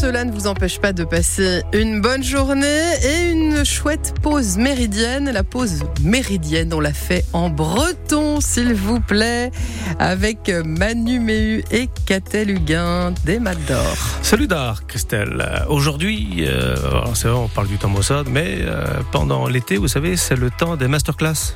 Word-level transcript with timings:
cela 0.00 0.24
ne 0.24 0.30
vous 0.30 0.46
empêche 0.46 0.78
pas 0.78 0.92
de 0.92 1.02
passer 1.02 1.62
une 1.72 2.00
bonne 2.00 2.22
journée 2.22 2.82
et 3.02 3.32
une 3.32 3.64
chouette 3.64 4.14
pause 4.22 4.56
méridienne. 4.56 5.28
La 5.28 5.42
pause 5.42 5.82
méridienne, 6.04 6.72
on 6.72 6.78
l'a 6.78 6.92
fait 6.92 7.24
en 7.32 7.50
breton, 7.50 8.40
s'il 8.40 8.74
vous 8.74 9.00
plaît, 9.00 9.50
avec 9.98 10.52
Manu 10.64 11.18
Méhu 11.18 11.64
et 11.72 11.88
Catel 12.06 12.50
Huguin 12.50 13.12
des 13.24 13.40
Mat 13.40 13.56
d'Or. 13.66 13.96
Salut 14.22 14.46
d'Ar, 14.46 14.86
Christelle. 14.86 15.64
Aujourd'hui, 15.68 16.44
euh, 16.46 16.76
c'est 17.14 17.26
vrai, 17.26 17.36
on 17.36 17.48
parle 17.48 17.66
du 17.66 17.76
temps 17.76 17.88
Mossad, 17.88 18.28
mais 18.30 18.58
euh, 18.60 18.84
pendant 19.10 19.48
l'été, 19.48 19.78
vous 19.78 19.88
savez, 19.88 20.16
c'est 20.16 20.36
le 20.36 20.50
temps 20.50 20.76
des 20.76 20.86
masterclass. 20.86 21.54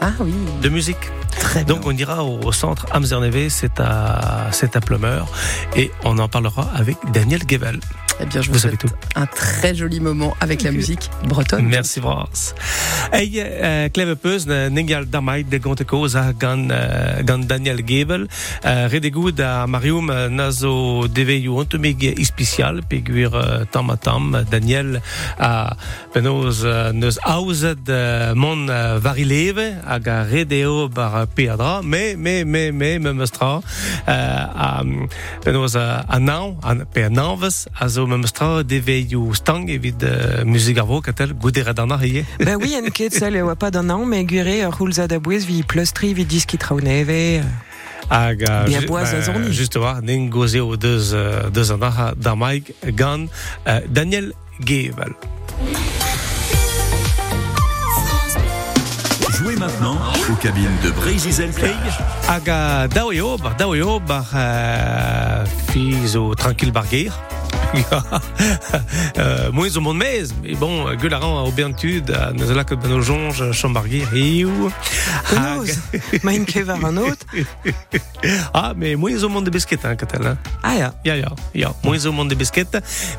Ah 0.00 0.12
oui. 0.20 0.34
De 0.62 0.68
musique. 0.68 1.10
Très 1.38 1.64
Donc 1.64 1.86
on 1.86 1.92
ira 1.92 2.24
au, 2.24 2.52
centre 2.52 2.86
Amzerneve, 2.92 3.48
c'est 3.48 3.80
à, 3.80 4.48
c'est 4.52 4.76
à 4.76 4.80
Plumeur, 4.80 5.26
et 5.76 5.90
on 6.04 6.18
en 6.18 6.28
parlera 6.28 6.68
avec 6.74 6.96
Daniel 7.12 7.42
Gevel. 7.48 7.80
Eh 8.20 8.26
bien, 8.26 8.42
je 8.42 8.50
vous, 8.50 8.58
souhaite 8.58 8.84
un 9.16 9.26
très 9.26 9.74
joli 9.74 9.98
moment 9.98 10.34
avec 10.40 10.62
la 10.62 10.70
musique 10.70 11.10
bretonne. 11.24 11.66
Merci 11.66 12.00
Frans. 12.00 12.54
Hey, 13.12 13.40
uh, 13.40 13.90
kleve 13.90 14.14
peus 14.16 14.46
na 14.46 14.70
ningal 14.70 15.06
damait 15.06 15.42
de 15.42 15.58
gonte 15.58 15.84
koza 15.84 16.32
gan, 16.38 16.70
uh, 16.70 17.22
gan 17.26 17.42
Daniel 17.46 17.82
Gebel. 17.86 18.28
Uh, 18.64 18.86
Redegud 18.90 19.40
a 19.40 19.66
Marium 19.66 20.12
nazo 20.30 21.08
deveiu 21.08 21.58
ontomig 21.58 22.02
ispicial 22.18 22.82
peguir 22.86 23.34
uh, 23.34 23.64
tam 23.70 23.90
a 23.90 23.96
tam. 23.96 24.30
Daniel 24.50 25.00
a 25.38 25.74
penoz 26.14 26.62
neus 26.94 27.18
uh, 27.18 28.34
mon 28.34 28.66
varileve 29.02 29.66
hag 29.84 30.08
a 30.08 30.22
redeo 30.24 30.88
bar 30.88 31.26
peadra. 31.34 31.82
Me, 31.82 32.14
me, 32.16 32.44
me, 32.44 32.70
me, 32.70 32.98
me 32.98 33.12
mestra 33.12 33.58
uh, 33.58 33.62
a 34.06 34.82
penoz 35.44 35.74
a, 35.74 36.04
a 36.08 36.18
nao, 36.20 36.56
a 36.62 36.76
pe 36.86 37.04
a 37.04 37.10
naves, 38.04 38.04
a 38.04 38.04
zo 38.04 38.06
me 38.06 38.16
mestra 38.16 38.62
deveiu 38.64 39.32
stang 39.34 39.68
uh, 40.02 40.44
katel 41.00 41.34
dana. 41.72 41.98
Ben 42.38 42.56
oui, 42.56 42.74
en 42.74 42.90
ket 42.90 43.12
oa 43.42 43.54
mais 44.04 44.24
gure 44.24 44.64
ur 44.66 44.72
c'houlza 44.76 45.06
da 45.06 45.18
bouez 45.18 45.44
vi 45.46 45.62
plustri 45.62 46.14
diski 46.24 46.56
trauneve. 46.58 47.42
Hag 48.08 48.38
Be 48.38 48.76
a 48.76 48.80
ju- 48.80 48.86
boaz 48.86 49.12
a 49.14 49.22
zorni. 49.22 49.50
Just 49.52 49.76
war, 49.76 50.00
nen 50.02 50.28
goze 50.30 50.60
o 50.60 50.76
deus, 50.76 51.12
deus 51.52 51.70
an 51.70 51.82
ar 51.82 52.14
da 52.16 52.34
maig 52.34 52.74
uh, 53.66 53.80
Daniel 53.88 54.32
Gevel. 54.60 55.14
Jouez 59.38 59.56
maintenant 59.56 59.98
aux 60.30 60.36
cabines 60.36 60.76
de 60.84 60.90
Brésil 60.90 61.50
Plage. 61.54 61.98
Hag 62.28 62.48
a 62.48 62.86
daou 62.88 63.12
eo, 63.12 63.36
bar 63.38 63.54
daou 63.56 63.74
eo, 63.74 63.98
bar 64.00 64.28
uh, 64.34 65.44
fiz 65.72 66.14
o 66.16 66.34
tranquil 66.34 66.70
bar 66.72 66.86
geir. 66.86 67.12
euh, 67.12 67.43
moins 69.52 69.76
au 69.76 69.80
monde 69.80 69.98
mez, 69.98 70.24
mais 70.42 70.54
bon, 70.54 70.94
gueule 70.94 71.14
a 71.14 71.18
ran 71.18 71.38
a 71.38 71.42
obentud, 71.48 72.10
a 72.10 72.32
neus 72.32 72.50
a 72.50 72.54
laket 72.54 72.78
ben 72.80 72.92
o 72.92 73.00
jonge, 73.02 73.50
chom 73.52 73.72
bar 73.74 73.86
geir 73.88 74.08
hiu. 74.12 74.70
Penaos, 75.30 75.78
ma 76.22 76.32
ket 76.44 76.66
war 76.66 76.84
an 76.84 76.98
out. 76.98 77.24
ah, 78.54 78.72
mais 78.76 78.96
moins 78.96 79.22
au 79.22 79.28
monde 79.28 79.44
de 79.44 79.50
biscuit, 79.50 79.78
hein, 79.84 79.96
katel, 79.96 80.26
hein. 80.26 80.38
Ah 80.62 80.74
ya. 80.76 80.94
Ja, 81.04 81.16
ja, 81.16 81.28
ja, 81.54 81.74
moins 81.82 82.06
au 82.06 82.12
monde 82.12 82.30
de 82.30 82.34
biscuit. 82.34 82.66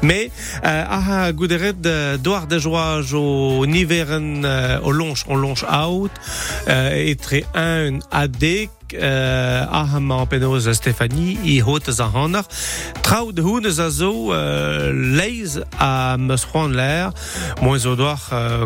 Mais, 0.01 0.31
euh, 0.65 0.85
ah, 0.89 1.31
gouderet 1.31 1.73
de 1.73 2.17
doar 2.17 2.47
de 2.47 2.57
joie 2.59 3.01
au 3.13 3.65
niveren 3.65 4.43
euh, 4.45 4.79
au 4.81 4.91
longe, 4.91 5.25
au 5.27 5.35
longe 5.35 5.65
out, 5.65 6.11
euh, 6.67 6.95
et 6.95 7.15
très 7.15 7.45
un 7.53 7.99
adek, 8.11 8.69
euh, 8.93 9.65
ah, 9.71 9.99
ma 9.99 10.25
penaos 10.25 10.71
Stéphanie, 10.73 11.39
i 11.43 11.61
hot 11.61 11.89
za 11.91 12.09
hanner. 12.13 12.43
Trau 13.01 13.31
de 13.31 13.41
houn 13.41 13.69
za 13.69 13.89
zo, 13.89 14.33
euh, 14.33 14.91
leiz 14.93 15.61
a 15.79 16.17
meus 16.17 16.45
c'hoant 16.45 16.67
l'air, 16.67 17.11
moins 17.61 17.79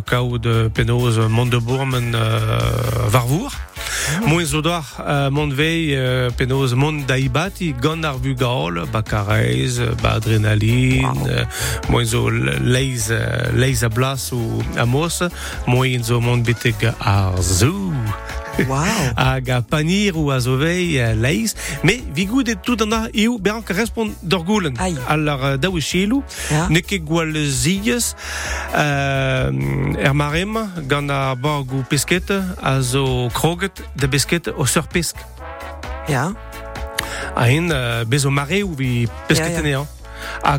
kao 0.05 0.37
de 0.37 0.69
penaos 0.73 1.19
Mondebourmen, 1.29 2.15
varvour. 3.07 3.51
Moins 4.25 4.53
o 4.53 4.61
doar 4.61 4.85
uh, 4.99 5.29
mont 5.31 5.53
vei 5.53 5.93
uh, 5.93 6.29
penoz 6.37 6.73
mont 6.73 7.05
daibati 7.07 7.71
gant 7.81 8.05
ar 8.07 8.17
vugaol, 8.21 8.81
ba 8.93 9.01
karez, 9.05 9.79
ba 10.01 10.15
adrenalin, 10.17 11.05
wow. 11.05 11.27
uh, 11.27 11.45
moins 11.89 12.13
o 12.17 12.27
a 13.83 13.89
blas 13.89 14.31
ou 14.33 14.63
a 14.77 14.85
mos, 14.85 15.23
moins 15.67 16.11
o 16.11 16.19
mont 16.21 16.43
beteg 16.45 16.89
ar 16.99 17.41
zoo. 17.41 17.93
Wow. 18.67 19.13
hag 19.15 19.49
a 19.49 19.61
panir 19.61 20.17
ou 20.17 20.31
a 20.31 20.39
zo 20.43 20.57
vei 20.59 20.97
uh, 20.99 21.13
leiz. 21.15 21.55
Me 21.83 21.99
vigout 22.15 22.47
et 22.49 22.59
tout 22.65 22.81
an 22.81 23.07
eo 23.13 23.37
beran 23.39 23.63
ka 23.63 23.73
respond 23.77 24.11
d'or 24.21 24.43
goulen. 24.47 24.75
Ai. 24.79 24.95
Al 25.07 25.27
ar 25.29 25.45
uh, 25.53 25.57
daou 25.61 25.79
chelou, 25.79 26.23
Ja. 26.51 26.67
ne 26.69 26.81
ket 26.81 27.03
gwal 27.05 27.33
ziez 27.47 28.13
euh, 28.75 29.51
er 29.97 30.13
marem 30.15 30.57
gant 30.89 31.09
ar 31.13 31.35
borg 31.39 31.71
ou 31.73 31.83
pesket 31.89 32.31
a 32.31 32.79
zo 32.81 33.29
kroget 33.33 33.83
de 33.95 34.07
besket 34.07 34.49
o 34.55 34.65
surpesk. 34.65 35.15
Ja. 36.09 36.29
A 37.35 37.45
hin 37.49 37.69
uh, 37.71 38.03
bez 38.09 38.25
o 38.25 38.31
mare 38.33 38.63
ou 38.65 38.73
vi 38.75 39.07
pesket 39.29 39.59
Ja, 39.63 39.67
ja. 39.79 39.85
A 40.41 40.57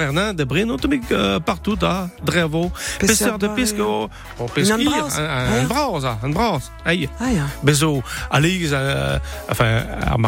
er 0.00 0.12
nain 0.12 0.36
de 0.36 0.46
bren 0.46 0.70
otomik 0.70 1.10
uh, 1.10 1.36
partout 1.44 1.80
da 1.80 2.08
drevo. 2.24 2.70
Peseur 2.98 3.38
de 3.38 3.46
bar- 3.46 3.54
pesk 3.56 3.78
o, 3.78 4.08
o 4.38 4.42
Une 4.44 4.50
peskir, 4.54 4.90
braz. 4.90 5.18
un, 5.18 5.22
Ja. 5.22 5.60
un, 5.60 5.66
a, 6.04 6.18
braz. 6.32 6.70
Aïe. 6.84 7.08
Ah. 7.20 7.48
Bezo 7.62 8.02
a 8.30 8.38
leiz, 8.40 8.72
uh, 8.72 9.18
enfin, 9.50 9.82
ar 10.04 10.18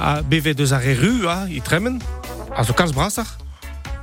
a 0.00 0.22
beve 0.22 0.54
deus 0.54 0.72
ar 0.72 0.82
a. 1.28 1.46
A. 2.56 2.64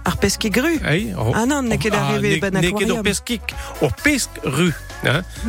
Ar 0.07 0.15
peske 0.17 0.49
gru. 0.49 0.77
Ei, 0.87 1.13
o- 1.17 1.33
Ah 1.35 1.45
non, 1.45 1.67
n'eo 1.67 1.77
ket 1.77 1.93
Ah, 1.93 2.11
ne- 2.35 2.39
ben 2.39 2.53
ne 2.53 2.61
ket 2.71 2.91
o 2.91 3.01
peskik, 3.03 3.53
o 3.81 3.89
pesk 4.03 4.29
ru. 4.43 4.71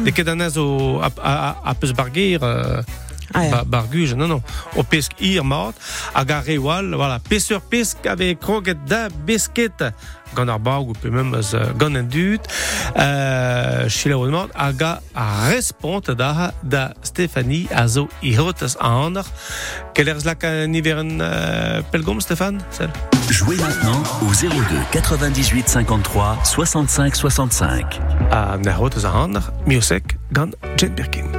Ne 0.03 0.11
ket 0.13 0.27
o 0.57 0.99
a, 1.01 1.11
a, 1.23 1.57
a 1.71 1.75
peus 1.75 1.93
bargeir, 1.95 2.43
euh, 2.43 2.83
Ah 3.35 3.45
ya. 3.45 3.51
ba, 3.51 3.65
barguge, 3.65 4.15
non, 4.17 4.29
non. 4.29 4.43
O 4.77 4.83
pesk 4.83 5.13
ir 5.21 5.45
mat, 5.45 5.77
hag 6.15 6.31
ar 6.33 6.47
rewal, 6.47 6.95
voilà, 6.97 7.19
peseur 7.29 7.61
pesk 7.61 8.07
ave 8.09 8.35
kroget 8.41 8.81
da 8.89 9.09
besket, 9.29 9.85
gant 10.37 10.49
ar 10.53 10.61
barg 10.61 10.89
ou 10.93 10.97
pe 10.97 11.11
mem 11.13 11.35
eus 11.37 11.53
euh, 11.57 11.73
gant 11.81 11.97
en 11.99 12.09
dut, 12.09 12.45
euh, 12.97 13.89
chila 13.93 14.19
o 14.19 14.29
mat, 14.33 14.53
hag 14.57 14.83
a 14.83 14.93
a 15.15 15.27
respont 15.51 16.13
da 16.17 16.53
da 16.63 16.93
Stéphanie 17.03 17.69
a 17.73 17.87
zo 17.89 18.09
i 18.23 18.35
hotas 18.39 18.77
aner. 18.81 19.27
Quel 19.95 20.09
erz 20.13 20.25
lak 20.25 20.45
an 20.49 20.75
iveren 20.79 21.19
euh, 21.21 21.83
pelgom, 21.93 22.21
Stéphane? 22.21 22.63
Sel? 22.71 22.93
Jouez 23.29 23.57
maintenant 23.57 24.03
au 24.23 24.33
02 24.33 24.49
98 24.93 25.69
53 25.69 26.39
65 26.45 27.17
65. 27.17 28.01
a 28.31 28.57
na 28.57 28.73
hotas 28.79 29.05
aner, 29.05 29.53
miosek 29.67 30.17
gant 30.33 30.57
Jane 30.77 30.95
Birkin. 30.95 31.38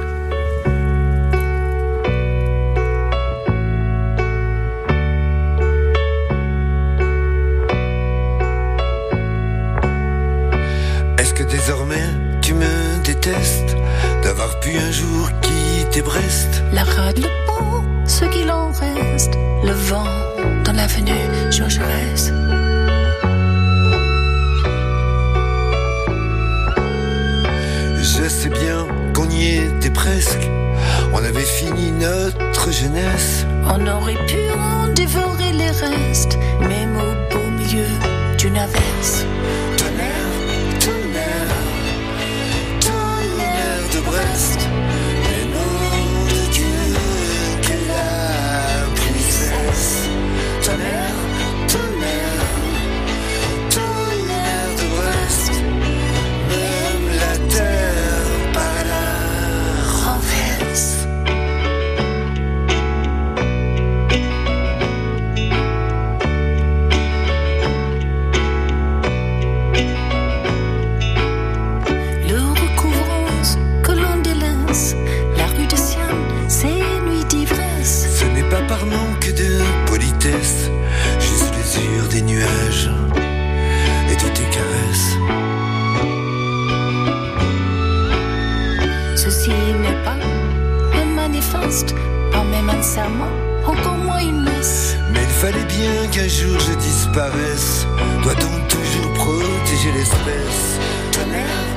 D'avoir 14.22 14.58
pu 14.60 14.76
un 14.76 14.90
jour 14.90 15.30
quitter 15.40 16.02
Brest 16.02 16.62
La 16.72 16.82
rade, 16.82 17.18
le 17.18 17.28
pont, 17.46 17.84
ce 18.04 18.24
qu'il 18.24 18.50
en 18.50 18.70
reste, 18.72 19.34
le 19.62 19.72
vent 19.72 20.06
dans 20.64 20.72
l'avenue 20.72 21.12
Jean 21.50 21.68
Jaurès. 21.68 22.32
Je 27.98 28.28
sais 28.28 28.48
bien 28.48 28.86
qu'on 29.14 29.28
y 29.28 29.58
était 29.58 29.90
presque. 29.90 30.48
On 31.12 31.18
avait 31.18 31.40
fini 31.40 31.92
notre 31.92 32.72
jeunesse. 32.72 33.46
On 33.64 33.86
aurait 33.86 34.26
pu 34.26 34.38
en 34.58 34.88
dévorer 34.92 35.52
les 35.52 35.70
restes, 35.70 36.36
même 36.60 36.96
au 36.96 37.32
beau 37.32 37.50
milieu 37.58 37.86
d'une 38.38 38.56
averse. 38.56 39.24
Tonnerre 44.10 44.59
des 82.10 82.22
nuages 82.22 82.90
et 84.10 84.16
de 84.16 84.28
tes 84.34 84.48
caresses. 84.50 85.16
Ceci 89.16 89.50
n'est 89.50 90.02
pas 90.04 90.16
un 91.00 91.04
manifeste, 91.04 91.94
pas 92.32 92.44
même 92.44 92.68
un 92.68 92.82
serment, 92.82 93.30
encore 93.64 93.96
moins 93.96 94.20
une 94.20 94.42
messe. 94.42 94.96
Mais 95.12 95.22
il 95.22 95.28
fallait 95.28 95.64
bien 95.64 96.06
qu'un 96.10 96.28
jour 96.28 96.58
je 96.58 96.74
disparaisse. 96.78 97.86
Doit-on 98.22 98.68
toujours 98.68 99.12
protéger 99.12 99.92
l'espèce? 99.92 100.78
Tonnerre, 101.12 101.69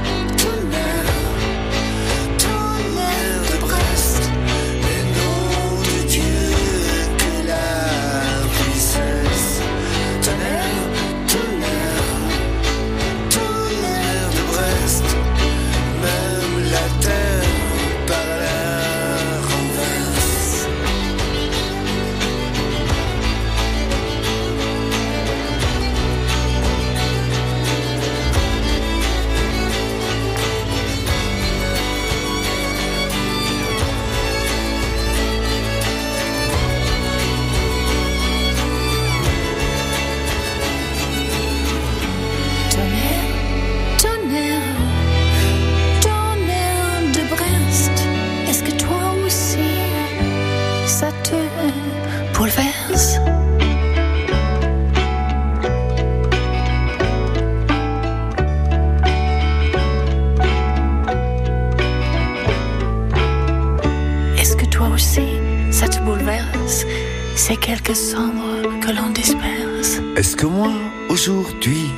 aujourd'hui, 71.30 71.90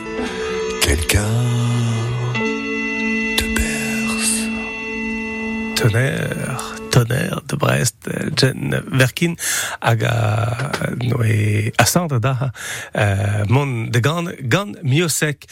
quelqu'un 0.81 1.24
te 3.38 3.45
berce. 3.56 4.42
Tonnerre, 5.75 6.75
tonnerre 6.95 7.42
de 7.50 7.56
Brest, 7.56 8.07
euh, 8.07 8.30
Jen 8.39 8.81
Verkin, 8.88 9.36
aga 9.81 10.13
noe 11.03 11.71
asante 11.81 12.21
da, 12.24 12.51
euh, 12.95 13.44
mon 13.50 13.89
de 13.92 14.00
gan, 14.00 14.31
gan 14.39 14.75
miosek. 14.83 15.45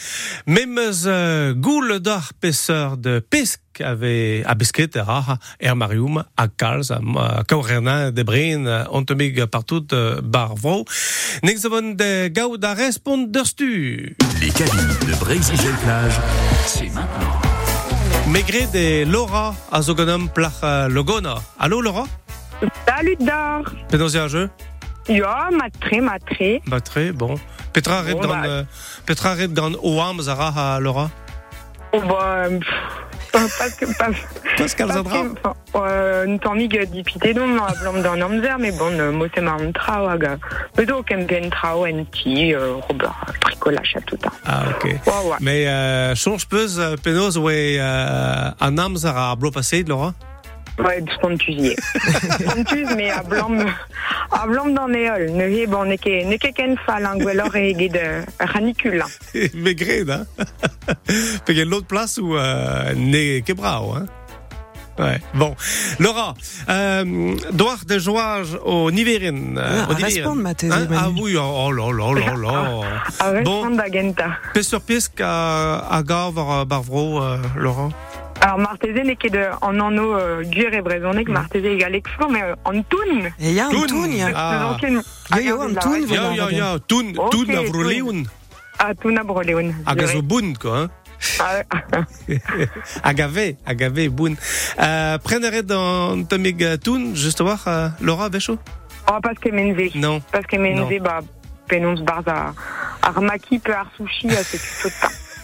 Même 0.46 0.78
euh, 0.78 1.52
goul 1.54 2.00
d'ar 2.00 2.32
pesseur 2.40 2.96
de 2.96 3.18
pisk 3.20 3.60
avait 3.80 4.42
a 4.46 4.54
biscuit 4.54 4.90
raha 4.94 5.38
er 5.58 5.74
marium 5.74 6.22
a 6.36 6.48
kalz 6.48 6.92
a 6.92 7.00
kaurena 7.48 8.10
de 8.12 8.22
brin 8.22 8.86
ontomig 8.90 9.44
partout 9.46 9.92
euh, 9.92 10.20
barvo. 10.22 10.84
Nek 11.42 11.58
zavon 11.58 11.92
de 11.98 12.28
gao 12.28 12.56
da 12.56 12.72
respond 12.74 13.28
stu. 13.44 14.16
Les 14.40 14.50
cabines 14.50 14.96
de 15.08 15.18
Brazy 15.20 15.56
Plage, 15.82 16.20
c'est 16.66 16.88
maintenant. 16.94 17.53
Maigret 18.26 18.66
de 18.72 19.04
Laura 19.04 19.54
a 19.70 19.80
zogonom 19.82 20.28
plach 20.28 20.62
euh, 20.62 20.88
logona. 20.88 21.34
Allô 21.58 21.80
Laura? 21.80 22.04
Salut 22.86 23.16
Dar 23.20 23.62
Penaos 23.90 24.16
a 24.16 24.28
jeu? 24.28 24.48
Ja, 25.08 25.50
matre, 25.52 26.00
matre. 26.00 26.60
Bah 26.66 26.80
très 26.80 27.12
bon. 27.12 27.34
Petra 27.72 28.00
red 28.02 28.14
Bon, 28.14 28.20
gant 28.22 28.28
bah. 28.28 28.46
euh, 28.46 28.64
oam 29.82 30.20
zara 30.22 30.52
a 30.56 30.80
Laura? 30.80 31.10
Oh, 31.92 32.00
bah, 32.00 32.48
pff, 32.48 32.66
parce 33.58 33.74
que, 33.74 33.86
pas, 33.98 34.10
Parce 34.56 34.74
qu'elle 34.74 34.86
parce 34.86 34.98
zadra. 34.98 36.38
tormig 36.38 36.90
dipité 36.90 37.34
dom, 37.34 37.58
a 37.58 37.72
blom 37.80 38.02
d'an 38.02 38.20
amzer, 38.20 38.58
mais 38.58 38.72
bon, 38.72 39.12
mo 39.12 39.26
se 39.34 39.40
ma 39.40 39.54
an 39.54 39.72
trao, 39.72 40.08
hag, 40.08 40.38
kem 41.06 41.26
ken 41.26 41.50
trao 41.50 41.86
en 41.86 42.04
ti, 42.12 42.54
euh, 42.54 42.74
Robert, 42.88 43.24
bricolage 43.42 43.96
à 43.96 44.00
tout 44.02 44.18
ça. 44.22 44.30
Ah 44.46 44.62
ok. 44.70 44.94
Mais 45.40 45.66
euh, 45.66 46.14
change 46.14 46.46
peus 46.46 46.78
penaos 47.02 47.36
oe 47.36 47.78
euh, 47.78 48.50
an 48.60 48.78
am 48.78 48.96
zara 48.96 49.32
a 49.32 49.36
blo 49.36 49.50
passé 49.50 49.84
Laura. 49.86 50.14
Ouais, 50.78 51.00
de 51.00 51.10
spontusier. 51.12 51.76
Spontus, 52.40 52.88
mais 52.96 53.10
à 53.10 53.22
blom, 53.22 53.64
à 54.32 54.46
blom 54.46 54.74
d'an 54.74 54.88
eol. 54.92 55.30
Ne 55.30 55.48
he, 55.48 55.66
bon, 55.66 55.84
ne 55.84 55.94
ket, 55.96 56.26
ne 56.26 56.36
ket 56.36 56.54
ken 56.56 56.76
fall, 56.84 57.06
hein, 57.06 57.16
gwellor 57.18 57.54
e 57.54 57.72
ged 57.78 57.96
euh, 57.96 58.22
ranicule, 58.40 59.02
hein. 59.02 59.48
Maigret 59.54 60.04
hein. 60.10 60.26
Pegen 61.46 61.68
l'autre 61.68 61.86
place 61.86 62.18
où 62.18 62.34
euh, 62.36 62.92
ne 62.96 63.40
kebrao 63.40 63.92
hein. 63.94 64.06
Ouais. 64.96 65.18
Bon, 65.34 65.56
Laura, 65.98 66.34
euh, 66.68 67.34
doar 67.50 67.84
de 67.84 67.98
joage 67.98 68.56
au 68.64 68.92
Niverin. 68.92 69.56
Euh, 69.56 69.82
Ah, 69.88 69.90
au 69.90 69.94
Niverin. 69.94 70.44
Hein? 70.70 70.86
ah 70.96 71.08
oui, 71.10 71.34
oh, 71.36 71.42
oh 71.66 71.72
là 71.72 71.90
là 71.92 72.12
là 72.14 72.34
là. 72.36 72.80
A 73.18 73.32
Bon. 73.42 73.62
respond 73.62 73.70
da 73.76 73.88
genta. 73.90 74.36
Pes 74.52 74.62
sur 74.62 74.80
pisk 74.82 75.20
a, 75.20 75.78
a 75.90 76.02
gav 76.04 76.38
ar 76.38 76.64
barvro, 76.66 77.20
euh, 77.22 77.38
Laura. 77.56 77.88
Alors, 78.40 78.58
Marteze 78.58 78.94
n'est 79.04 79.16
que 79.16 79.28
de, 79.28 79.44
en 79.62 79.80
anneau, 79.80 80.14
euh, 80.16 80.42
guir 80.42 80.72
et 80.74 80.82
braisonek, 80.82 81.28
Marteze 81.28 81.64
égale 81.64 81.94
explore, 81.94 82.30
mais 82.30 82.42
euh, 82.42 82.54
en 82.64 82.82
toun. 82.82 83.26
Et 83.40 83.48
il 83.50 83.52
y 83.52 83.60
a 83.60 83.66
un 83.66 83.70
Toun. 83.70 83.86
toun, 83.86 84.10
il 84.10 84.18
y 84.18 84.22
a 84.22 84.30
Ah. 84.34 84.76
Regardez 85.32 85.50
un 85.50 85.68
là, 85.68 85.80
toun. 85.80 86.06
Ya, 86.08 86.34
ya, 86.34 86.50
ya, 86.50 86.78
toun, 86.86 87.12
toun 87.30 87.50
a. 87.50 87.60
Ah, 88.78 88.94
toun. 88.94 89.16
Hag 89.86 90.02
a 90.02 90.06
zo 90.06 90.22
boun, 90.22 90.56
quoi, 90.58 90.78
hein. 90.78 90.90
Ah, 91.40 91.62
Hag 93.04 93.20
a 93.20 93.28
ve, 93.28 93.56
hag 93.64 93.82
a 93.82 93.88
ve, 93.88 94.08
boun. 94.08 94.36
Euh, 94.78 95.16
preneret 95.18 95.62
dans 95.62 96.22
tomig 96.24 96.78
toun, 96.82 97.14
juste 97.14 97.40
voir, 97.40 97.62
euh, 97.66 97.88
Laura, 98.00 98.28
vecho 98.28 98.58
Oh, 99.08 99.18
parce 99.22 99.38
que 99.38 99.50
menze. 99.50 99.94
Non. 99.94 100.20
Parce 100.32 100.46
que 100.46 100.56
menze, 100.56 101.00
bah, 101.00 101.20
penons 101.68 101.94
barz 102.02 102.24
à, 102.26 102.52
ar 103.02 103.20
maki 103.22 103.58
peu 103.58 103.72
ar 103.72 103.86
sushi. 103.96 104.28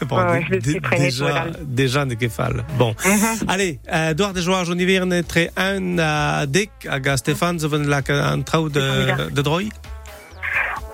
Bon, 0.09 0.17
Ouais, 0.17 0.47
je 0.51 0.61
suis 0.61 0.81
déjà, 0.81 1.47
déjà 1.61 2.07
kefal. 2.07 2.65
Bon. 2.79 2.95
Mhm. 3.05 3.49
Allez, 3.49 3.81
euh, 3.93 4.15
doar 4.15 4.33
de 4.33 4.41
joar 4.41 4.65
joni 4.65 4.85
verne 4.85 5.23
tre 5.23 5.51
un 5.57 5.99
a 5.99 6.47
dek 6.47 6.71
hag 6.89 7.09
a 7.09 7.17
Stéphane 7.17 7.59
zo 7.59 7.69
ven 7.69 7.87
lak 7.89 8.11
an 8.11 8.43
trao 8.43 8.69
de, 8.69 8.81
Stéphane, 8.81 9.31
de 9.31 9.43
droi. 9.43 9.63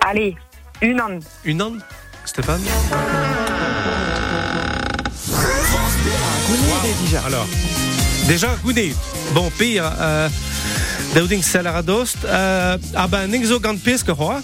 Allez, 0.00 0.36
une 0.82 1.00
an. 1.00 1.20
Une 1.44 1.62
an, 1.62 1.72
Stéphane 2.24 2.60
Gounet, 6.46 6.94
déjà. 7.02 7.22
Alors, 7.26 7.46
déjà, 8.28 8.54
gounet. 8.62 8.92
Bon, 9.34 9.50
pire, 9.58 9.90
euh, 10.00 10.28
Dauding 11.14 11.42
Salaradost, 11.42 12.18
euh, 12.24 12.76
ah 12.94 13.06
ben, 13.08 13.26
ning 13.26 13.44
zo 13.44 13.58
gant 13.60 13.78
peske 13.82 14.10
hoa. 14.10 14.40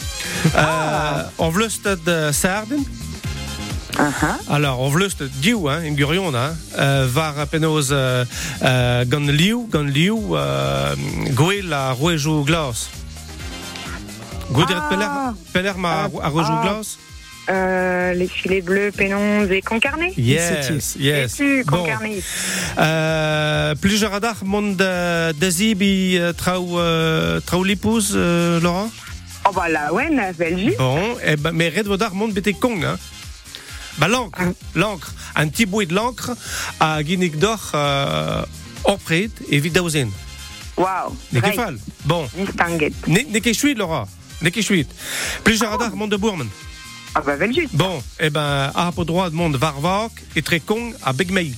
Euh, 0.56 1.22
on 1.38 1.50
de 1.50 2.32
Sarden. 2.32 2.84
Alors, 4.48 4.80
on 4.80 4.88
vlust 4.88 5.22
diou, 5.22 5.68
hein, 5.68 5.80
in 5.84 5.92
gurion, 5.92 6.34
hein, 6.34 6.54
euh, 6.78 7.06
var 7.08 7.46
penaos 7.46 7.92
euh, 7.92 8.24
euh, 8.62 9.04
gant 9.04 9.20
liou, 9.20 9.68
gant 9.70 9.82
liou, 9.84 10.34
euh, 10.36 10.94
gwell 11.34 11.72
a 11.72 11.92
rouejou 11.92 12.44
glas. 12.44 12.88
Goudet 14.50 14.74
Ah. 14.76 14.88
peler, 14.90 15.06
peler 15.52 15.72
ma 15.78 16.04
a 16.22 16.28
rouejou 16.28 16.52
Ah. 16.52 16.62
glas? 16.64 16.98
Euh, 17.50 18.12
les 18.14 18.28
filets 18.28 18.60
bleus, 18.62 18.92
pénons 18.92 19.44
et 19.50 19.62
concarnés. 19.62 20.12
Yes, 20.16 20.96
yes. 20.98 21.34
tu 21.36 21.64
Bon. 21.66 21.78
concarnés. 21.78 22.22
Euh, 22.78 23.74
plusieurs 23.80 24.12
radar 24.12 24.36
mond 24.44 24.76
de, 24.76 25.32
de 25.32 25.50
zibi 25.50 26.16
euh, 26.18 26.32
trau, 26.32 26.78
euh, 26.78 27.40
trau 27.40 27.64
lipouz, 27.64 28.12
euh, 28.14 28.60
Laurent? 28.60 28.90
Oh, 29.48 29.52
bah, 29.52 29.68
là, 29.68 29.92
ouais, 29.92 30.08
Belgique. 30.38 30.78
Bon, 30.78 31.16
eh 31.24 31.36
ben, 31.36 31.50
mais 31.52 31.68
red 31.68 31.86
vodar 31.86 32.14
mond 32.14 32.28
bete 32.32 32.58
kong, 32.60 32.84
hein 32.84 32.96
Bah, 33.98 34.08
l'encre, 34.08 34.38
Ah. 34.40 34.52
l'encre, 34.74 35.12
un 35.36 35.48
petit 35.48 35.66
bruit 35.66 35.86
de 35.86 35.94
l'encre 35.94 36.32
à 36.80 37.02
Guinig 37.02 37.38
d'or, 37.38 37.60
euh, 37.74 38.42
opret 38.84 39.30
et 39.50 39.58
vidauzen. 39.60 40.10
Wow. 40.76 41.14
Ne 41.32 41.40
Right. 41.40 41.52
kefal. 41.54 41.78
Bon, 42.04 42.26
Distinguet. 42.34 42.92
ne, 43.06 43.20
ne 43.30 43.38
kechuit, 43.38 43.74
Laurent? 43.76 44.08
Ne 44.40 44.48
kechuit. 44.50 44.88
Plusieurs 45.44 45.70
radar 45.70 45.94
mond 45.94 46.08
de 46.08 46.16
Bourman. 46.16 46.48
Ah, 47.14 47.20
bah, 47.20 47.36
Belgique. 47.36 47.68
Bon, 47.74 48.02
eh 48.18 48.30
ben, 48.30 48.72
à 48.74 48.90
pour 48.92 49.04
droit 49.04 49.28
de 49.28 49.34
monde 49.34 49.56
varvak 49.56 50.10
et 50.34 50.40
très 50.42 50.60
kong 50.60 50.94
à 51.02 51.12
Begmei. 51.12 51.52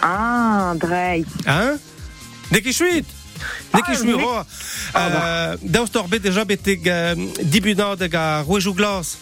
Ah, 0.00 0.72
Drey. 0.76 1.24
Hein? 1.46 1.76
Ne 2.52 2.58
kechuit. 2.60 3.04
Ne 3.74 3.80
Ah, 3.82 4.04
ne- 4.04 4.14
oh. 4.14 4.40
Euh, 4.96 5.56
Daustor 5.62 6.08
bet 6.08 6.20
déjà 6.20 6.44
bete 6.44 6.76
dibunad 7.42 8.00
hag 8.02 8.14
a 8.14 8.42
rouejou 8.42 8.74
glas. 8.74 9.16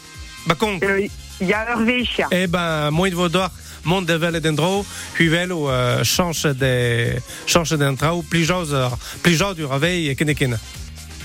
Bah, 0.46 0.54
con. 0.56 0.78
Euh, 0.82 1.08
Il 1.40 1.46
y 1.46 1.52
a 1.52 1.70
Hervéchia. 1.70 2.28
Eh 2.30 2.46
ben, 2.46 2.90
doigts, 3.30 3.50
monde 3.84 4.06
de 4.06 4.14
vel 4.14 4.40
euh, 5.52 6.04
change 6.04 6.42
de, 6.42 7.14
change 7.46 7.72
d'entrao, 7.72 8.22
plijos, 8.22 8.72
euh, 8.72 8.88
plijos 9.22 9.54
du 9.54 9.64
réveil 9.64 10.08
et. 10.08 10.16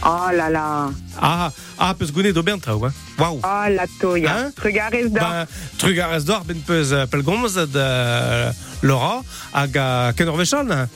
Oh 0.06 0.30
là 0.36 0.50
là. 0.50 0.90
Ah, 1.22 1.50
ah, 1.80 1.94
peus 1.94 2.12
gounet 2.12 2.34
do 2.34 2.44
bentrao, 2.44 2.86
hein. 2.86 2.94
Waouh. 3.18 3.40
Oh 3.42 3.70
la 3.70 3.86
toya. 4.00 4.36
Hein? 4.36 4.52
Regarez 4.62 5.10
d'or. 5.10 5.24
Ben, 5.24 5.48
trugarez 5.78 6.26
d'or 6.26 6.44
ben 6.44 6.60
peus 6.60 6.92
euh, 6.92 7.06
pelgomz 7.06 7.56
de 7.56 7.70
euh, 7.76 8.52
Laura, 8.82 9.24
hag 9.54 9.80
kenorvechon, 10.16 10.70
hein? 10.72 10.90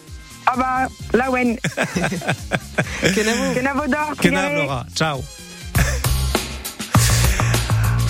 Ah 0.46 0.56
bah. 0.58 0.88
Kenavo. 3.16 3.54
Kenavo 3.54 3.88
d'or. 3.88 4.14
Laura. 4.24 4.86
Ciao. 4.94 5.24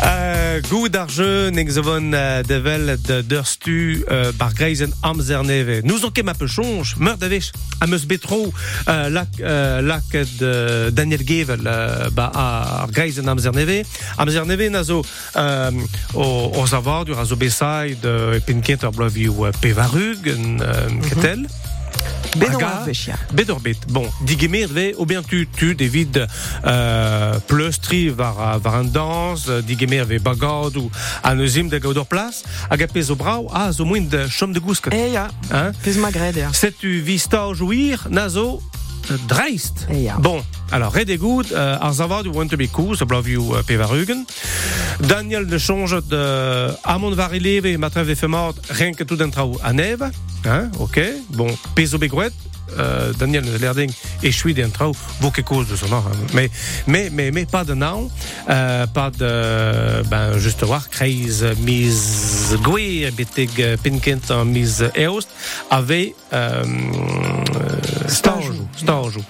Euh, 0.06 0.62
Goud 0.70 0.96
euh, 0.96 2.44
devel 2.44 2.98
de 3.08 3.22
d'urstu 3.22 4.04
euh, 4.12 4.32
bar 4.32 4.54
greizen 4.54 4.92
amzerneve. 5.04 5.82
Nous 5.84 6.06
on 6.06 6.12
kem 6.12 6.30
a 6.30 6.34
peu 6.34 6.48
chonge, 6.48 6.96
meur 6.98 7.18
davech, 7.18 7.52
a 7.82 7.88
meus 7.88 8.06
betro, 8.06 8.54
euh, 8.90 9.10
euh, 9.42 9.82
de 10.40 10.90
Daniel 10.92 11.22
Gevel, 11.28 11.62
euh, 11.66 12.10
ba 12.12 12.32
a 12.34 12.88
greizen 12.92 13.28
amzerneve. 13.28 13.84
Amzerneve 14.18 14.70
nazo, 14.70 15.04
euh, 15.36 15.72
o, 16.14 16.52
o 16.56 16.68
zavar 16.68 17.06
du 17.06 17.14
razo 17.14 17.36
besai 17.36 17.96
de 18.02 18.40
pinket 18.46 18.84
ar 18.84 18.92
euh, 19.46 19.52
pevarug, 19.62 20.28
euh, 20.28 20.90
ketel. 21.10 21.48
Bedon 21.48 21.67
Vechia. 22.88 23.16
Bedorbet. 23.34 23.78
Bon, 23.92 24.08
digemer 24.22 24.68
ve 24.68 24.94
o 24.98 25.06
bien 25.06 25.24
tu 25.24 25.48
tu 25.58 25.76
David 25.76 26.28
euh, 26.66 27.40
pleustri 27.48 28.10
var 28.10 28.60
var 28.60 28.76
un 28.76 28.84
dans, 28.86 29.36
digemer 29.68 30.06
ve 30.08 30.20
bagad 30.20 30.78
ou 30.78 30.92
an 31.24 31.40
euzim 31.40 31.68
de 31.70 31.80
gaudor 31.80 32.08
plas, 32.08 32.44
hag 32.70 32.84
a 32.84 32.88
pez 32.88 33.12
o 33.12 33.16
brau 33.16 33.50
a 33.52 33.72
zo 33.72 33.86
moin 33.86 34.08
de 34.08 34.28
chom 34.30 34.54
de 34.54 34.60
gousket. 34.60 34.94
Eh 34.94 35.12
ya, 35.12 35.28
Hein? 35.52 35.74
pez 35.84 35.98
ma 35.98 36.12
gred 36.12 36.38
er. 36.38 36.56
Setu 36.56 37.02
vista 37.04 37.44
jouir, 37.54 38.08
nazo 38.10 38.62
dreist. 39.28 39.88
Eh 39.90 40.04
ya. 40.04 40.16
Bon, 40.20 40.44
alors 40.72 40.94
red 40.94 41.12
goud, 41.18 41.52
euh, 41.52 42.68
cool, 42.72 42.96
so 42.98 43.06
blaviu 43.06 43.54
euh, 43.54 43.64
pevarugen. 43.64 44.26
Daniel 45.00 45.48
de 45.48 45.58
change 45.58 46.02
de 46.08 46.72
amon 46.84 47.16
var 47.16 47.34
eleve, 47.34 47.78
ma 47.78 47.90
treve 47.90 48.16
fe 48.16 48.28
mort, 48.28 48.56
rien 48.70 48.94
que 48.94 49.04
tout 49.04 49.16
d'un 49.16 49.30
trao 49.30 49.60
a 49.64 49.74
neve. 49.74 50.10
Hein, 50.48 50.72
ok. 50.80 51.00
Bon, 51.30 51.48
peso 51.76 51.98
begouet, 51.98 52.32
euh, 52.80 53.12
Daniel 53.14 53.44
Lerding 53.60 53.92
et 54.24 54.32
trao, 54.72 54.94
vaut 55.20 55.32
quelque 55.32 55.54
chose 55.54 55.68
de 55.68 55.76
son 55.76 55.88
nom. 55.90 55.98
hein. 55.98 56.12
Mais, 56.34 56.50
mais, 56.86 57.10
mais, 57.12 57.32
mais 57.32 57.46
pas 57.46 57.64
de 57.66 57.74
nom, 57.74 58.10
euh, 58.50 58.88
pas 58.88 59.10
de, 59.12 60.04
ben, 60.10 60.38
juste 60.38 60.64
voir, 60.64 60.90
Kreis, 60.90 61.44
mise 61.60 62.58
Goué, 62.64 63.12
Betig, 63.12 63.76
Pinkent, 63.84 64.32
en 64.32 64.46
mise 64.46 64.90
Eost, 64.96 65.30
avait, 65.70 66.16
euh, 66.34 66.64
Stajou, 68.08 68.68
Stajou. 68.78 69.24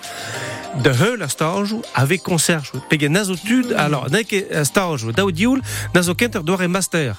De 0.84 0.90
heul 0.92 1.24
a 1.24 1.28
Stajou 1.28 1.82
avait 1.96 2.20
concert. 2.20 2.62
Pege 2.90 3.10
nazotud, 3.10 3.74
alors, 3.76 4.10
nek 4.14 4.32
e 4.34 4.64
Stajou, 4.64 5.12
daudioul, 5.12 5.62
nazo 5.94 6.14
kenter 6.16 6.44
doare 6.44 6.68
master. 6.68 7.16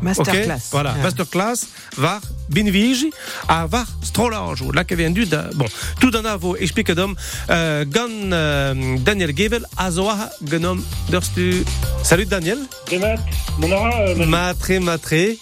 Masterclass. 0.00 0.70
Voilà, 0.70 0.94
Ja. 0.96 1.02
masterclass 1.02 1.66
var 1.96 2.20
binvigi 2.48 3.10
a 3.48 3.66
var 3.66 3.86
strolajou. 4.02 4.72
Là 4.72 4.84
que 4.84 4.94
vient 4.94 5.10
du 5.10 5.26
da, 5.26 5.48
bon, 5.54 5.66
tout 6.00 6.10
d'un 6.10 6.24
avo 6.24 6.56
explique 6.56 6.92
dom 6.92 7.14
euh, 7.50 7.84
gan 7.84 8.10
euh, 8.32 8.96
Daniel 8.98 9.36
Gevel 9.36 9.66
a 9.76 9.90
zoa 9.90 10.30
genom 10.50 10.82
derstu. 11.10 11.64
Salut 12.02 12.26
Daniel. 12.26 12.58
Demat, 12.90 13.18
mon 13.58 13.72
ara, 13.72 14.08
euh, 14.08 14.26
Matre 14.26 14.78
matre. 14.80 15.36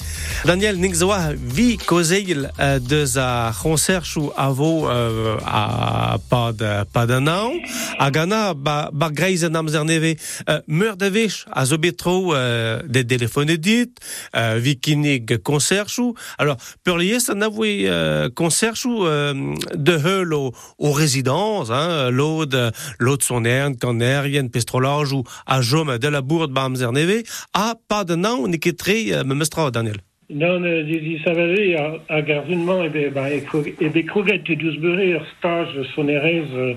Daniel 0.44 0.78
nik 0.78 0.94
zoa 0.94 1.32
vi 1.37 1.76
kozeil 1.78 2.50
euh, 2.59 2.78
de 2.78 3.04
za 3.06 3.52
concerchou 3.62 4.32
avo 4.37 4.88
euh, 4.90 5.37
a 5.47 6.18
pas 6.28 6.52
de 6.52 6.85
pas 6.92 7.06
de 7.06 7.18
nom. 7.18 7.52
A 7.99 8.11
gana 8.11 8.54
ba 8.54 8.90
ba 8.92 9.11
greiz 9.11 9.44
an 9.44 9.54
amzer 9.54 9.85
neve 9.85 10.16
euh, 10.49 10.61
meur 10.66 10.97
de 10.97 11.06
vech 11.06 11.44
a 11.52 11.64
zo 11.66 11.78
betro 11.78 12.35
euh, 12.35 12.82
de 12.88 13.02
téléphone 13.02 13.56
dit 13.56 13.92
euh, 14.35 14.59
vi 14.59 14.78
kinig 14.78 15.38
concerchou. 15.42 16.14
Alors 16.38 16.56
pour 16.85 16.91
lier 16.96 17.20
ça 17.20 17.34
n'avoué 17.34 17.84
euh, 17.87 18.28
concerchou 18.34 19.06
euh, 19.06 19.32
de 19.75 19.92
heul 19.92 20.34
au, 20.34 20.52
aux 20.78 20.92
résidences 20.92 21.70
hein, 21.70 22.11
l'aude 22.11 22.72
l'aude 22.99 23.22
son 23.22 23.44
ern 23.44 23.75
quand 23.80 24.00
erien 24.00 24.46
pestrolage 24.49 25.12
ou 25.12 25.25
a 25.46 25.61
jom 25.61 25.99
de 25.99 26.08
la 26.08 26.20
bourde 26.20 26.52
ba 26.52 26.64
amzer 26.64 26.92
neve 26.92 27.22
a 27.54 27.75
pas 27.88 28.04
de 28.04 28.14
nom 28.16 28.46
ni 28.49 28.58
ketre 28.58 28.90
euh, 29.12 29.25
me 29.25 29.34
mestra 29.34 29.70
Daniel. 29.70 29.96
non, 30.30 30.62
euh, 30.64 30.82
di, 30.84 30.99
di 31.00 31.18
savale 31.25 31.76
a, 31.76 31.99
a 32.08 32.22
garzunman 32.22 32.87
ebe, 32.87 33.11
ba, 33.12 33.28
e, 33.30 33.40
kro- 33.44 33.66
ebe 33.80 34.04
kroget 34.06 34.49
e 34.49 34.56
diouzbeure 34.56 35.04
ur 35.16 35.25
stage 35.38 35.76
son 35.94 36.08
euh, 36.08 36.75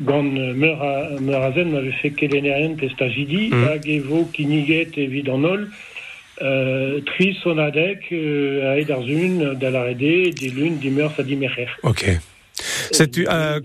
gant 0.00 0.22
meur 0.22 0.82
a, 0.82 1.20
meur 1.20 1.42
a 1.42 1.52
zen 1.52 1.70
m'avait 1.70 1.92
fait 2.02 2.10
kelenerian 2.10 2.74
pe 2.74 2.88
stagidi, 2.88 3.50
Mhm. 3.52 3.64
hag 3.68 3.86
e 3.86 4.00
vo 4.00 4.24
kiniget 4.32 4.96
euh, 6.40 7.00
tri 7.04 7.36
son 7.42 7.58
adek 7.58 8.12
euh, 8.12 8.72
a 8.72 8.78
ed 8.78 8.90
ar 8.90 9.02
zun 9.02 9.54
da 9.60 9.70
la 9.70 9.82
rede, 9.84 10.32
di 10.34 10.48
lun, 10.50 10.78
di 10.80 10.90
meur 10.90 11.12
sa 11.16 11.22
di 11.22 11.36
mecher. 11.36 11.68
Ok. 11.82 12.06
C'est 12.92 13.18
euh, 13.18 13.60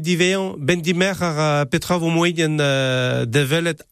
divean 0.00 0.54
ben 0.58 0.80
ar 0.80 1.32
euh, 1.38 1.64
moyen 2.10 2.58
euh, 2.60 3.24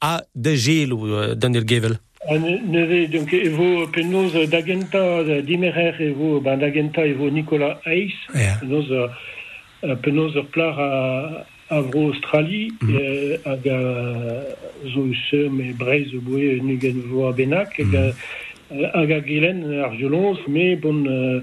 a 0.00 0.22
de 0.34 0.54
gel 0.54 0.92
euh, 0.92 1.34
Daniel 1.34 1.64
Gevel? 1.68 1.98
Ah, 2.30 2.36
ne, 2.36 2.58
ne 2.66 2.84
ve, 2.84 3.06
donc, 3.06 3.32
evo 3.32 3.86
penoz 3.88 4.32
d'agenta 4.50 4.98
euh, 4.98 5.40
dimerer 5.40 5.94
evo, 6.00 6.40
ben 6.40 6.58
d'agenta 6.58 7.06
evo 7.06 7.30
Nicolas 7.30 7.80
Hayes, 7.86 8.12
Yeah. 8.34 8.60
euh, 8.90 9.08
euh, 9.84 9.96
plar 10.42 10.78
a, 10.78 11.46
a 11.70 11.80
vro 11.80 12.08
Australie, 12.12 12.72
Mhm. 12.80 12.96
euh, 12.96 13.36
hag 13.44 13.66
a 13.68 13.78
zo 14.92 15.06
eus 15.06 15.50
me 15.50 15.72
breiz 15.76 16.12
e 16.12 16.18
boe 16.18 16.60
nugen 16.62 17.02
vo 17.10 17.28
a 17.28 17.32
benak, 17.32 17.76
hag 17.76 17.86
Mhm. 17.92 18.12
hag 18.94 19.10
a 19.12 19.20
gelen 19.20 19.58
ar 19.84 19.90
violons, 19.96 20.38
me 20.48 20.76
bon 20.76 21.06
euh, 21.06 21.40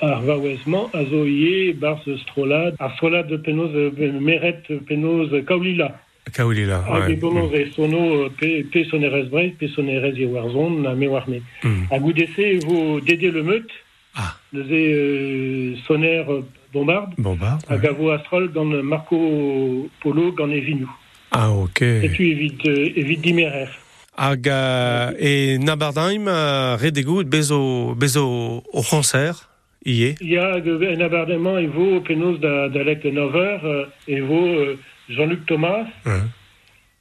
ar 0.00 0.22
vaouezman 0.24 0.88
a 0.92 1.04
zo 1.04 1.24
ie 1.24 1.72
bar 1.74 2.00
ze 2.04 2.16
strolad, 2.18 2.74
ar 2.78 2.90
strolad 2.96 3.28
penoz 3.42 3.72
euh, 3.74 4.12
meret 4.20 4.62
penoz 4.86 5.30
kaolila. 5.44 6.00
Kaouli 6.32 6.66
là. 6.66 6.82
Hag 6.84 7.08
e 7.08 7.12
Ouais. 7.12 7.16
bonoz 7.16 7.52
e 7.54 7.70
sono 7.74 8.24
euh, 8.24 8.28
pe, 8.38 8.62
pe 8.70 8.84
sonerez 8.84 9.30
breiz, 9.30 9.52
pe 9.58 9.66
sonerez 9.68 10.14
e 10.18 10.26
warzon, 10.26 10.82
na 10.82 10.94
me 10.94 11.06
war 11.08 11.24
me. 11.26 11.40
Mm. 11.64 11.86
A 11.90 11.98
goudese 11.98 12.38
e 12.42 12.58
vo 12.66 13.00
Dédé 13.00 13.30
le 13.30 13.42
meut, 13.42 13.70
Ah. 14.14 14.36
neuze 14.52 14.70
euh, 14.72 15.76
soner 15.86 16.22
euh, 16.68 16.72
bombarde, 16.72 17.14
Bon 17.18 17.36
bah. 17.36 17.58
hag 17.68 17.86
a 17.86 17.92
vo 17.92 18.10
astrol 18.10 18.50
gant 18.52 18.64
Marco 18.82 19.88
Polo 20.02 20.32
gant 20.32 20.50
e 20.50 20.60
vinou. 20.60 20.88
Ah 21.30 21.50
ok. 21.50 21.82
Et 21.82 22.10
tu 22.14 22.28
evit, 22.30 22.58
euh, 22.66 22.92
evit 22.96 23.18
dimerer. 23.18 23.68
Hag 24.16 24.48
euh, 24.48 25.12
e 25.20 25.58
Nabardheim 25.58 26.26
euh, 26.28 26.76
redegout 26.76 27.24
bezo 27.24 27.94
bezo 27.94 28.62
o 28.72 28.82
concert. 28.82 29.48
Ié. 29.86 30.16
Ya 30.20 30.56
en 30.56 31.00
abardement 31.00 31.56
e 31.58 31.66
vo 31.66 32.00
penaos 32.00 32.38
da, 32.40 32.68
da 32.68 32.82
lek 32.82 33.04
9 33.04 33.36
heures, 33.36 33.64
euh, 33.64 33.86
e 34.08 34.20
vo 34.20 34.34
euh, 34.46 34.76
Jean-Luc 35.08 35.46
Thomas, 35.46 35.86
Ouais. 36.04 36.20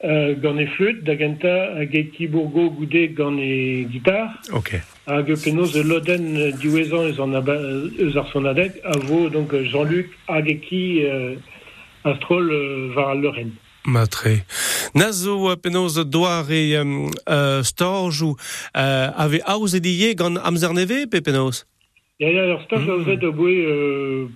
Euh, 0.04 0.36
gant 0.36 0.58
e 0.58 0.68
flûte, 0.68 1.04
da 1.04 1.16
genta 1.18 1.54
hag 1.78 1.96
e 1.96 2.04
kibourgo 2.12 2.70
goude 2.70 3.14
gant 3.18 3.40
e 3.40 3.86
guitare, 3.90 4.30
Ok. 4.54 4.76
hag 5.08 5.30
e 5.30 5.84
loden 5.84 6.36
euh, 6.36 6.52
diwezan 6.62 7.10
eus 7.10 7.20
an 7.20 7.34
aba- 7.36 7.60
eus 8.00 8.16
ar 8.16 8.28
a 8.84 8.98
vo 9.08 9.30
donc 9.30 9.54
Jean-Luc 9.54 10.10
hag 10.28 10.50
e 10.50 10.60
ki 10.62 10.84
euh, 11.06 11.36
astrol 12.04 12.52
euh, 12.52 12.92
var 12.96 13.10
al. 13.16 13.52
Matre. 13.88 14.44
Doar 16.04 16.52
e 16.52 16.76
euh, 16.76 17.64
storj 17.64 18.22
ou 18.22 18.36
euh, 18.76 19.10
ave 19.16 19.40
aouz 19.46 19.76
ediye 19.76 20.14
gant 20.16 20.36
amzer 20.44 20.74
neve 20.74 21.08
pe 21.08 21.22
penaos? 21.22 21.64
Ja, 22.20 22.28
ja, 22.30 22.44
ur 22.54 22.62
stage 22.66 22.84
mm. 22.84 23.26
a 23.28 23.32
boe 23.32 23.54
euh, 23.54 24.28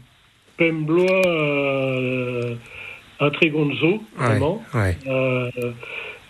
pem 0.57 0.85
bloa 0.85 1.21
euh, 1.25 2.55
tregon 3.29 3.73
zo, 3.75 4.01
vraiment. 4.17 4.63
Ouais. 4.73 4.97
Euh, 5.07 5.49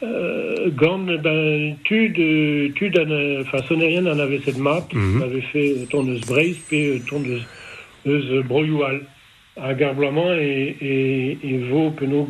euh, 0.04 0.70
gant, 0.76 0.98
ben, 1.00 1.76
tud 1.84 2.98
an, 2.98 3.10
euh, 3.12 3.44
enfin, 3.44 3.60
sonerien 3.68 4.06
an 4.08 4.20
avait 4.20 4.42
cette 4.44 4.58
map, 4.58 4.84
Mhm. 4.94 5.22
on 5.22 5.26
avait 5.26 5.42
fait 5.42 5.72
euh, 5.72 5.86
ton 5.90 6.06
eus 6.08 6.20
breiz, 6.28 6.58
pe 6.70 6.76
euh, 6.76 7.00
ton 7.10 7.24
eus, 7.24 7.42
eus 8.06 8.32
euh, 8.32 8.42
broyoual. 8.44 9.02
A 9.58 9.74
garblamant 9.74 10.34
et, 10.34 10.76
et, 10.82 11.38
et 11.44 11.58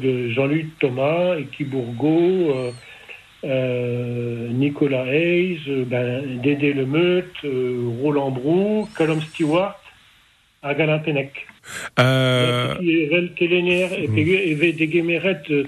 de 0.01 0.29
Jean-Luc 0.31 0.67
Thomas, 0.79 1.37
et 1.37 1.43
Kibourgo, 1.45 2.51
euh, 2.55 2.71
euh, 3.43 4.47
Nicolas 4.49 5.05
Hayes, 5.05 5.59
ben, 5.85 6.41
Dédé 6.41 6.73
Lemeut, 6.73 7.25
euh, 7.45 7.89
Roland 8.01 8.31
Brou, 8.31 8.89
Callum 8.97 9.21
Stewart, 9.21 9.79
à 10.63 10.73
Galin 10.73 10.99
Pennec. 10.99 11.31
Euh, 11.99 12.75
Et 12.81 13.09
et 14.51 14.81
et 14.81 14.91
Gemeret, 14.91 15.41
euh, 15.51 15.63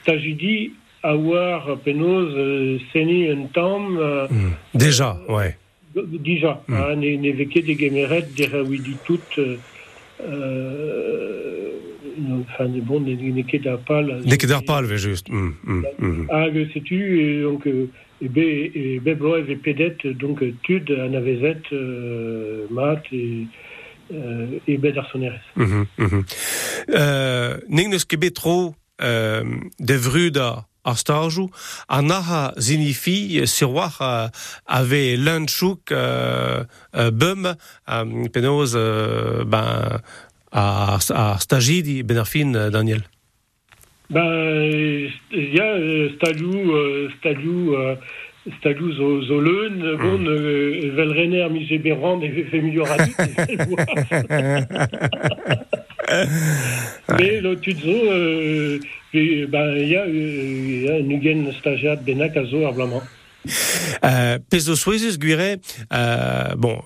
Stagidi, 0.00 0.72
avoir 1.02 1.76
penaos 1.78 2.34
euh, 2.36 2.78
seni 2.92 3.28
un 3.28 3.46
tam 3.52 3.96
euh, 3.98 4.26
Mm. 4.28 4.52
Déjà, 4.74 5.16
ouais. 5.28 5.56
déjà. 5.94 6.62
Mm. 6.68 6.74
Hein, 6.74 6.96
ne, 6.96 7.16
ne 7.16 7.32
veke 7.32 7.64
de 7.64 7.72
gemeret 7.74 8.26
de 8.36 8.44
rawidi 8.50 8.96
tout. 9.06 9.20
Euh, 10.20 11.70
enfin, 12.40 12.66
bon, 12.82 13.00
ne, 13.00 13.14
ne 13.14 13.42
ket 13.42 13.62
da 13.62 13.76
pal. 13.78 14.20
Nek 14.24 14.46
d'ar 14.46 14.64
palve, 14.64 14.96
just. 14.96 15.28
Mm, 15.30 15.54
mm, 15.64 15.84
mm. 15.98 16.26
Hag 16.30 16.58
setu, 16.72 16.98
e, 16.98 17.42
donc, 17.42 17.66
euh, 17.66 17.88
e 18.20 18.28
be, 18.28 18.70
e 18.74 18.98
be 18.98 19.14
blo 19.14 19.36
e 19.38 19.54
pedet, 19.56 20.02
donc, 20.18 20.42
tud 20.64 20.90
an 20.90 21.14
avezet, 21.14 21.70
euh, 21.72 22.66
mat, 22.70 23.06
e, 23.12 23.46
euh, 24.12 24.58
e 24.66 24.76
bet 24.76 24.98
ar 24.98 25.08
sonerez. 25.10 25.40
Mhm, 25.56 25.86
mhm. 25.98 26.24
Euh, 26.90 27.58
Ning 27.68 27.90
neus 27.90 28.04
ket 28.04 28.20
bet 28.20 28.34
tro 28.34 28.74
euh, 29.00 29.44
de 29.78 29.94
vruda 29.94 30.68
zinifi 32.56 33.40
euh, 33.40 33.46
euh, 35.92 36.64
euh, 36.96 37.10
bum 37.10 37.54
euh, 37.88 38.28
penoz 38.32 38.74
euh, 38.74 39.44
ben, 39.44 40.00
ar, 40.52 41.00
ar 41.10 41.42
stagidi 41.42 42.02
ben 42.02 42.16
ar 42.16 42.28
fin, 42.28 42.54
euh, 42.54 42.70
Daniel. 42.70 43.02
Ben, 44.10 44.24
euh, 44.24 45.08
il 45.32 45.54
y 45.54 45.60
a 45.60 45.64
euh, 45.64 46.08
Stadou, 46.16 47.76
euh, 48.48 48.54
Stadou, 48.58 48.88
euh, 48.88 48.92
Stadou 48.92 48.92
zo, 48.92 49.22
zo 49.22 49.40
leun, 49.40 49.96
bon, 49.96 50.26
euh, 50.26 50.92
vel 50.94 51.12
rener 51.12 51.48
mi 51.50 51.66
zeberand 51.66 52.22
e 52.22 52.44
fe 52.50 52.60
milior 52.62 52.90
adut, 52.90 53.14
Mais 57.18 57.40
le 57.40 57.56
tuzo, 57.56 57.88
euh, 57.88 58.78
et, 59.14 59.46
ben, 59.46 59.76
il 59.76 59.88
y 59.88 59.96
a, 59.96 60.02
euh, 60.02 60.08
il 60.08 60.84
y 60.84 60.88
a 60.88 60.94
un 60.94 61.10
ugen 61.10 61.52
stagiat 61.52 61.96
benak 61.96 62.36
a 62.36 62.44
Euh, 64.04 64.38
pezo 64.50 64.76
souezez 64.76 65.16
guire, 65.18 65.56
euh, 65.92 66.54
bon, 66.56 66.78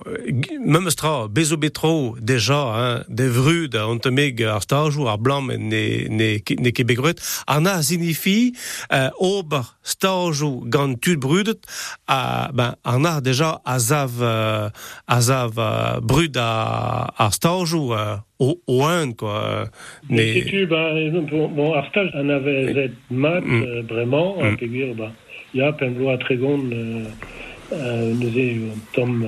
même 0.65 0.89
stra, 0.89 1.27
bezo 1.27 1.57
betro, 1.57 2.15
déjà, 2.21 2.61
hein, 2.75 3.03
de 3.09 3.25
vrud, 3.25 3.75
on 3.75 3.97
te 3.97 4.09
meg 4.09 4.41
ar 4.43 5.17
blam, 5.17 5.47
ne, 5.47 6.07
ne, 6.09 6.37
ne 6.61 6.69
kebegrut, 6.69 7.19
an 7.47 7.65
a 7.65 7.81
signifi, 7.81 8.53
euh, 8.91 9.09
ober 9.19 9.61
starjou 9.83 10.63
gant 10.65 10.95
tud 10.95 11.19
brudet, 11.19 11.59
a, 12.07 12.49
ben, 12.53 12.75
an 12.85 13.05
a 13.05 13.21
déjà 13.21 13.61
azav, 13.65 14.21
euh, 14.21 14.69
azav 15.07 15.53
euh, 15.57 15.99
brud 16.01 16.37
ar 16.37 17.13
euh, 17.93 18.15
au, 18.39 18.61
quoi. 19.17 19.65
Mais 20.09 20.43
tu, 20.47 20.65
ben, 20.67 21.21
bon, 21.31 21.73
stage, 21.89 22.11
avait 22.29 22.91
mat, 23.09 23.41
Mm. 23.41 23.63
euh, 23.63 23.81
vraiment, 23.89 24.37
Mm. 24.37 24.55
ben, 24.95 25.11
il 25.53 25.59
y 25.59 25.63
a 25.63 25.71
pen 25.71 25.93
blo 25.93 26.09
a 26.09 26.17
tregon, 26.17 26.59
euh, 26.71 27.03
euh, 27.71 28.13
neuze, 28.13 28.35
euh, 28.37 28.69
tom, 28.93 29.27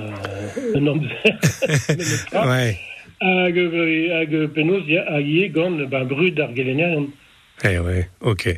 de 0.74 0.80
ouais. 2.48 2.78
Hag, 3.22 3.58
hag 3.58 4.48
penaos, 4.54 4.84
ya, 4.88 5.06
hag 5.08 5.28
ie 5.28 5.50
gant, 5.50 5.78
ben, 5.90 6.06
brud 6.06 6.40
ar 6.40 6.52
gelenerion. 6.56 7.08
Eh 7.64 7.80
ouais, 7.80 8.10
ok. 8.20 8.50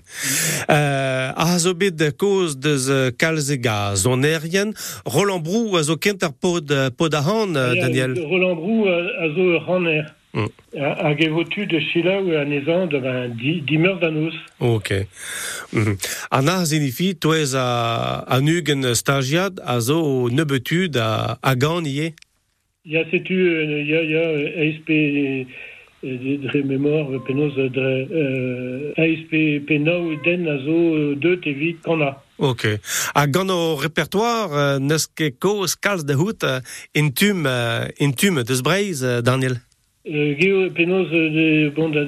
Euh, 0.69 1.31
a 1.35 1.57
zo 1.61 1.75
bet 1.77 1.93
de 1.93 2.09
koz 2.09 2.55
deus 2.57 2.87
euh, 2.89 3.11
kalze 3.13 3.59
ga 3.61 3.93
zonerien, 3.95 4.71
Roland 5.05 5.43
Brou 5.45 5.77
a 5.77 5.83
zo 5.85 5.99
kent 6.01 6.23
ar 6.25 6.33
pod, 6.33 6.73
pod 6.97 7.13
a 7.13 7.21
han, 7.21 7.53
Daniel. 7.53 8.17
Roland 8.17 8.57
Brou 8.57 8.87
a, 8.89 9.29
zo 9.35 9.51
ur 9.53 9.67
ranner. 9.67 10.16
Mm. 10.37 10.49
Hag 10.77 11.21
e 11.21 11.29
votu 11.29 11.65
de 11.65 11.79
chila 11.81 12.19
ou 12.21 12.35
an 12.37 12.51
ezan 12.53 12.85
de 12.91 12.99
ben, 13.01 13.33
di, 13.39 13.55
dimeur 13.65 13.97
d'anous. 13.97 14.35
Ok. 14.61 15.07
Mhm. 15.73 15.95
An 16.29 16.47
a 16.53 16.65
zinifi, 16.65 17.15
toez 17.17 17.55
a, 17.57 18.21
a 18.21 18.37
nugen 18.39 18.85
stagiad 18.95 19.57
a 19.65 19.79
zo 19.81 20.29
nebetud 20.29 20.95
a, 21.01 21.39
a 21.41 21.55
gant 21.57 21.89
ie. 21.89 22.13
Ya 22.85 23.01
setu, 23.09 23.33
euh, 23.33 23.81
ya, 23.89 24.03
ya, 24.05 24.21
euh, 24.29 24.61
ASP, 24.61 24.89
euh, 24.93 25.43
de 26.03 26.37
dre 26.45 26.61
mémoire, 26.63 27.09
euh, 27.11 27.19
penaos, 27.25 27.57
euh, 27.57 27.69
dre, 27.73 28.05
euh, 28.13 28.93
ASP 28.95 29.65
penao 29.67 30.15
den 30.23 30.45
a 30.47 30.59
zo 30.61 30.77
euh, 30.93 31.15
deut 31.17 31.41
evit 31.49 31.81
kana. 31.83 32.13
Ok. 32.37 32.67
A 33.15 33.25
gant 33.25 33.49
o 33.49 33.75
repertoire, 33.75 34.53
euh, 34.53 34.79
neus 34.79 35.09
ket 35.09 35.41
koz 35.41 35.75
kalz 35.75 36.05
de 36.05 36.13
hout 36.13 36.45
euh, 36.45 36.61
intum, 36.95 37.47
euh, 37.47 37.89
intum 37.99 38.43
deus 38.43 38.61
breiz, 38.61 39.01
euh, 39.03 39.21
Daniel. 39.21 39.57
Euh, 40.09 40.35
Geo 40.39 40.69
penaos 40.71 41.07
euh, 41.11 41.29
de, 41.29 41.69
bon, 41.75 41.89
da, 41.89 42.05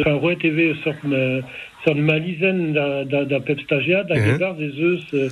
enfin, 0.00 0.14
Roi 0.14 0.36
TV 0.36 0.74
sort 0.82 1.96
malizen 1.96 2.72
da, 2.72 3.04
da, 3.04 3.24
da 3.24 3.40
pep 3.40 3.60
stagiad, 3.60 4.08
hag 4.10 4.22
Mhm. 4.24 4.34
e 4.34 4.38
bar 4.38 4.54
des 4.56 4.72
eus, 4.80 5.04
euh, 5.12 5.28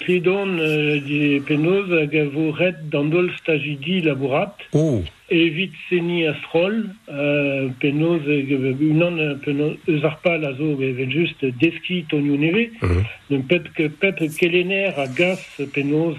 tridon, 0.00 0.58
euh, 0.58 1.00
di 1.02 1.40
penaos, 1.46 1.90
hag 1.90 2.14
a 2.16 2.24
vo 2.30 2.52
ret 2.52 2.76
dandol 2.92 3.30
stagidi 3.40 4.00
labourat, 4.02 4.54
Oh. 4.72 5.02
evit 5.30 5.72
seni 5.88 6.26
astrol, 6.26 6.84
euh, 7.08 7.68
euh, 7.82 8.74
unan, 8.80 9.18
euh, 9.18 9.34
penaos, 9.44 9.76
eus 9.88 10.04
ar 10.04 10.20
pal 10.22 10.44
a 10.44 10.52
zo, 10.54 10.76
vel 10.76 11.10
just 11.10 11.44
deski 11.60 12.04
tonio 12.08 12.36
neve, 12.36 12.70
Mhm. 12.82 13.04
d'un 13.30 13.40
pep, 13.42 13.68
pep 14.00 14.18
kelener 14.38 14.94
a 14.96 15.06
gas 15.08 15.42
penaos 15.74 16.16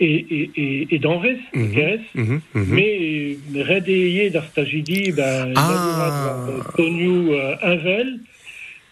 e, 0.00 0.04
e, 0.06 0.50
e, 0.56 0.86
e, 0.90 0.94
e 0.94 0.98
d'anvez, 0.98 1.38
Mhm. 1.54 2.00
Mhm, 2.14 2.40
mhm. 2.54 2.74
Mais 2.74 3.36
euh, 3.56 3.62
redéier 3.64 4.30
d'ar 4.30 4.44
stagidi, 4.46 5.12
ben, 5.12 5.52
Ah. 5.56 6.46
Toniou 6.76 7.32
euh, 7.34 7.56
Invel, 7.62 8.20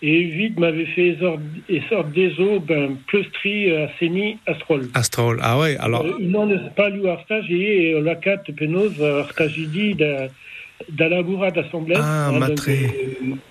et 0.01 0.23
vite 0.25 0.59
m'avait 0.61 0.87
fait 0.87 1.17
sort, 1.19 1.41
et 1.69 1.81
sort 1.89 2.05
des 2.05 2.39
eaux, 2.39 2.61
ben, 2.61 2.97
pleustri 3.09 3.75
à 3.75 3.89
Seni 3.99 4.37
Astrol. 4.47 4.83
Astrol, 4.95 5.39
ah 5.43 5.59
ouais, 5.59 5.77
alors... 5.79 6.05
Euh, 6.05 6.17
non, 6.21 6.47
ne 6.47 6.57
pas 6.77 6.89
lui 6.91 7.09
ar 7.09 7.21
stage, 7.23 7.51
et 7.51 7.95
euh, 7.95 8.01
la 8.03 8.15
cat 8.15 8.43
penos 8.57 8.93
ar 9.01 9.31
stagidi 9.33 9.95
da, 9.95 10.29
da 10.91 11.09
labourat 11.09 11.51
d'assemblée. 11.51 11.97
Ah, 11.99 12.31
matré. 12.39 12.79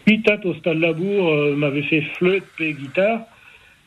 Pitat 0.06 0.39
au 0.46 0.54
stade 0.56 0.80
labour 0.80 1.34
euh, 1.34 1.56
m'avait 1.56 1.82
fait 1.82 2.04
flûte 2.15 2.46
et 2.60 2.74
guitare, 2.74 3.22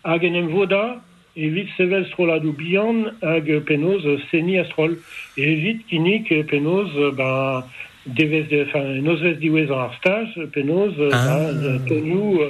hag 0.05 0.25
en 0.25 0.35
em 0.35 0.49
voda, 0.49 1.01
et 1.37 1.49
vite 1.49 1.69
sevel 1.77 2.07
strolado 2.07 2.53
bihan, 2.53 3.13
hag 3.23 3.65
penos 3.65 4.05
euh, 4.05 4.19
Seni 4.31 4.59
Astrol. 4.59 4.99
Et 5.37 5.55
vite 5.55 5.87
kinik 5.87 6.33
euh, 6.33 7.13
ben, 7.13 7.65
devez 8.07 8.43
de, 8.45 8.65
enfin, 8.65 8.85
nozves 9.01 9.39
diwez 9.39 9.71
ar 9.71 9.95
stage, 9.99 10.41
penos, 10.53 10.93
euh, 10.99 11.11
Ah. 11.13 11.51
ben, 11.53 11.79
toniou, 11.87 12.41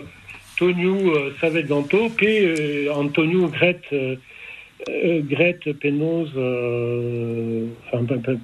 toniou 0.56 1.10
euh, 1.14 1.32
savet 1.40 1.64
ganto, 1.64 2.08
pe 2.10 2.26
euh, 2.26 2.92
Antonio 2.94 3.48
Gret, 3.48 3.82
euh, 3.92 4.16
Gret 5.22 5.60
penos, 5.80 6.28
euh, 6.36 7.66
enfin, 7.86 8.02
ben, 8.02 8.16
ben, 8.18 8.40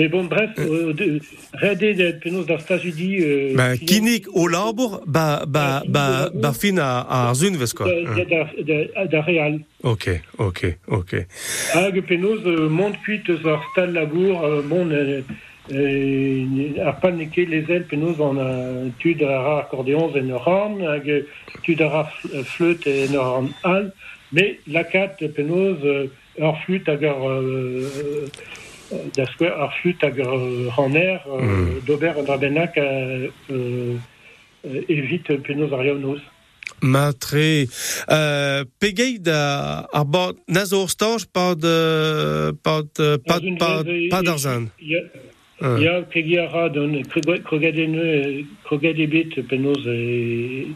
mais 0.00 0.08
bon, 0.08 0.24
bref, 0.24 0.50
euh, 0.58 0.94
de- 0.94 1.20
redé 1.62 1.92
de 1.92 2.06
penos 2.22 2.46
d'ar 2.46 2.62
dit, 3.00 3.18
euh, 3.20 3.54
Ben, 3.54 3.76
qui- 3.76 3.84
kinik 3.84 4.24
o 4.32 4.48
labour, 4.48 5.02
ba, 5.06 5.44
ba, 5.46 5.82
ba, 5.86 6.30
ba 6.42 6.52
fin 6.60 6.78
a, 6.78 6.90
a 7.30 7.34
zunvez, 7.34 7.72
quoi. 7.76 7.86
de- 7.86 8.04
de- 8.18 8.26
de- 8.30 8.62
de- 8.68 9.08
da 9.12 9.20
real. 9.20 9.54
Ok, 9.82 10.06
ok, 10.38 10.60
ok. 10.88 11.12
Hag 11.74 12.00
penaos 12.08 12.40
euh, 12.46 12.68
mont 12.78 12.94
kuit 13.04 13.28
eus 13.28 13.44
ar 13.46 13.60
stal 13.72 13.92
labour, 13.92 14.42
euh, 14.42 14.62
bon, 14.72 14.88
euh, 14.90 15.20
euh, 15.70 16.86
ar 16.88 16.96
pal 17.00 17.14
neke 17.20 17.44
les 17.54 17.64
ailes 17.68 17.86
penaos 17.90 18.18
an 18.28 18.36
euh, 18.38 18.88
tud 19.00 19.22
ar 19.22 19.58
accordéons 19.64 20.10
en 20.16 20.28
ur 20.34 20.42
ran, 20.48 20.78
hag 20.94 21.06
tud 21.64 21.80
ar 21.82 22.08
fl- 22.22 22.42
flûte 22.54 22.86
en 22.88 23.12
ur 23.20 23.26
an 23.38 23.48
al, 23.64 23.92
mais 24.32 24.58
lakat 24.66 25.16
penaos 25.36 25.76
euh, 25.84 26.06
ar 26.40 26.56
flûte 26.64 26.88
hag 26.88 27.04
ar 27.04 27.20
da 29.14 29.24
skouer 29.26 29.52
ar 29.52 29.72
hag 30.02 30.18
Mm. 31.40 31.80
d'ober 31.86 32.12
an 32.18 32.24
euh, 33.48 33.98
evit 34.88 35.24
penaos 35.46 35.72
ar 35.72 35.84
yaonoz. 35.84 36.20
Matre, 36.82 37.66
pegeit 38.80 39.28
a, 39.28 39.86
a 39.92 40.04
bord 40.04 40.36
nazo 40.48 40.86
stage 40.88 41.26
pas 41.26 41.54
de, 41.54 42.52
pas 42.62 42.82
de, 42.96 43.16
pas, 43.16 43.38
Dans 43.40 43.46
une 43.46 43.58
pas, 43.58 43.82
vez- 43.82 44.08
pas 44.08 44.22
d'argent. 44.22 44.64
Il 44.80 44.88
y 44.88 44.96
a- 44.96 45.02
penoz 49.42 49.84
e 49.86 50.72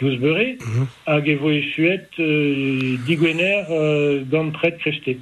douz 0.00 0.16
beure, 0.18 0.56
Mhm. 0.58 0.86
e 1.58 1.62
suet 1.74 2.08
euh, 2.18 2.96
digwener 3.06 3.64
euh, 3.70 4.24
gant 4.30 4.50
pret 4.52 4.78
krechté. 4.78 5.18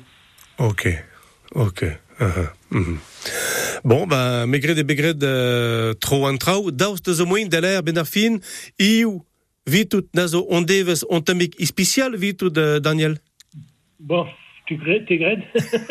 Ok, 0.58 0.86
ok. 1.54 1.84
Uh 2.20 2.26
-huh. 2.26 2.48
mhm. 2.68 2.98
Bon, 3.82 4.06
ben, 4.06 4.48
megret 4.48 4.78
e 4.78 4.84
begret 4.84 5.22
uh, 5.22 5.94
tro 5.98 6.26
an 6.26 6.36
trao, 6.36 6.70
daoust 6.70 7.06
eus 7.08 7.20
o 7.20 7.24
moin 7.26 7.48
da 7.48 7.60
l'air 7.60 7.82
ben 7.82 7.96
ar 7.98 8.06
fin, 8.06 8.40
iou, 8.76 9.24
vitout 9.64 10.06
nazo 10.12 10.44
on 10.48 10.64
deves 10.64 11.04
on 11.08 11.22
tamik 11.22 11.54
ispicial 11.58 12.16
vitout 12.18 12.56
uh, 12.58 12.80
Daniel. 12.80 13.16
Bon, 13.96 14.26
tu 14.66 14.76
gret, 14.76 15.04
te 15.06 15.14
gret 15.14 15.40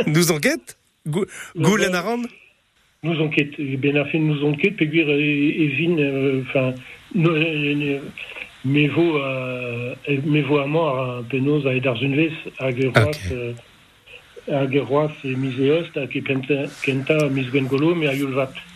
Nous 0.05 0.31
enquête? 0.31 0.77
Gou- 1.05 1.25
Goulen 1.55 1.95
a 1.95 2.03
Nous 3.03 3.19
enquête, 3.21 3.55
ben 3.81 3.97
ar 3.97 4.07
fin 4.11 4.19
nous 4.19 4.43
enquête, 4.43 4.75
peguir 4.77 5.07
e, 5.09 5.19
e 5.63 5.67
vin, 5.77 5.97
euh, 5.97 6.41
enfin, 6.41 6.73
euh, 7.15 7.99
mais 8.65 8.87
vaut, 8.87 9.17
euh, 9.17 9.95
mais 10.25 10.41
vaut 10.41 10.59
à 10.59 10.67
moi, 10.67 11.23
penaos 11.29 11.65
a 11.65 11.73
edarzunvez, 11.73 12.33
hag 12.59 12.77
e 12.83 12.89
Hag 14.49 14.75
e 14.75 14.81
roaz 14.81 15.13
e 15.23 15.35
e 16.17 16.21
kenta, 16.21 16.65
kenta 16.81 17.29
mis 17.29 17.49
gwengolo, 17.49 17.93
a 18.07 18.13
yulvat. 18.13 18.68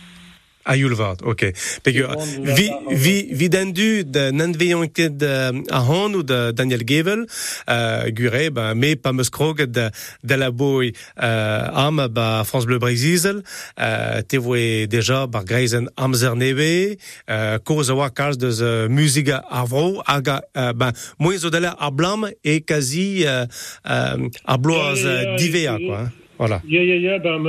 A 0.64 0.76
Yulvad, 0.76 1.22
ok. 1.22 1.52
Pegur, 1.84 2.14
vi, 2.40 2.70
vi, 2.90 3.14
vi 3.36 3.48
dendu 3.52 4.04
de 4.08 4.30
nanveillon 4.32 4.88
ket 4.88 5.22
a 5.24 5.82
hon 5.84 6.16
ou 6.16 6.24
de 6.24 6.52
Daniel 6.56 6.84
Gevel, 6.88 7.26
euh, 7.68 8.08
gure, 8.16 8.48
ba, 8.54 8.70
me 8.74 8.94
pa 8.96 9.12
meus 9.12 9.28
kroget 9.28 9.70
de, 9.72 9.90
de 10.24 10.34
la 10.40 10.50
boi 10.50 10.90
euh, 11.22 11.84
am 11.84 12.06
ba 12.10 12.44
France 12.48 12.64
Bleu 12.66 12.78
Brésil, 12.78 13.42
euh, 13.78 14.22
te 14.22 14.40
voe 14.40 14.86
déjà 14.88 15.26
bar 15.26 15.44
greizen 15.44 15.90
amzer 15.96 16.36
neve, 16.36 16.96
euh, 17.28 17.58
koz 17.64 17.92
a 17.92 17.98
oa 17.98 18.10
kalz 18.10 18.40
deus 18.40 18.62
euh, 18.64 18.88
musiga 18.88 19.42
a 19.50 19.64
vro, 19.68 20.02
aga, 20.06 20.40
euh, 20.56 20.72
ben, 20.72 20.96
moez 21.18 21.44
zo 21.44 21.52
dela 21.52 21.76
a 21.78 21.90
blam 21.90 22.28
e 22.44 22.60
quasi 22.64 23.26
euh, 23.26 23.44
euh, 23.84 24.28
a 24.44 24.56
bloaz 24.56 25.04
euh, 25.04 25.36
divea, 25.36 25.76
quoi. 25.78 26.08
Voilà. 26.38 26.60
Ya, 26.66 26.82
ya, 26.82 26.96
ya, 26.96 27.18
ben, 27.18 27.44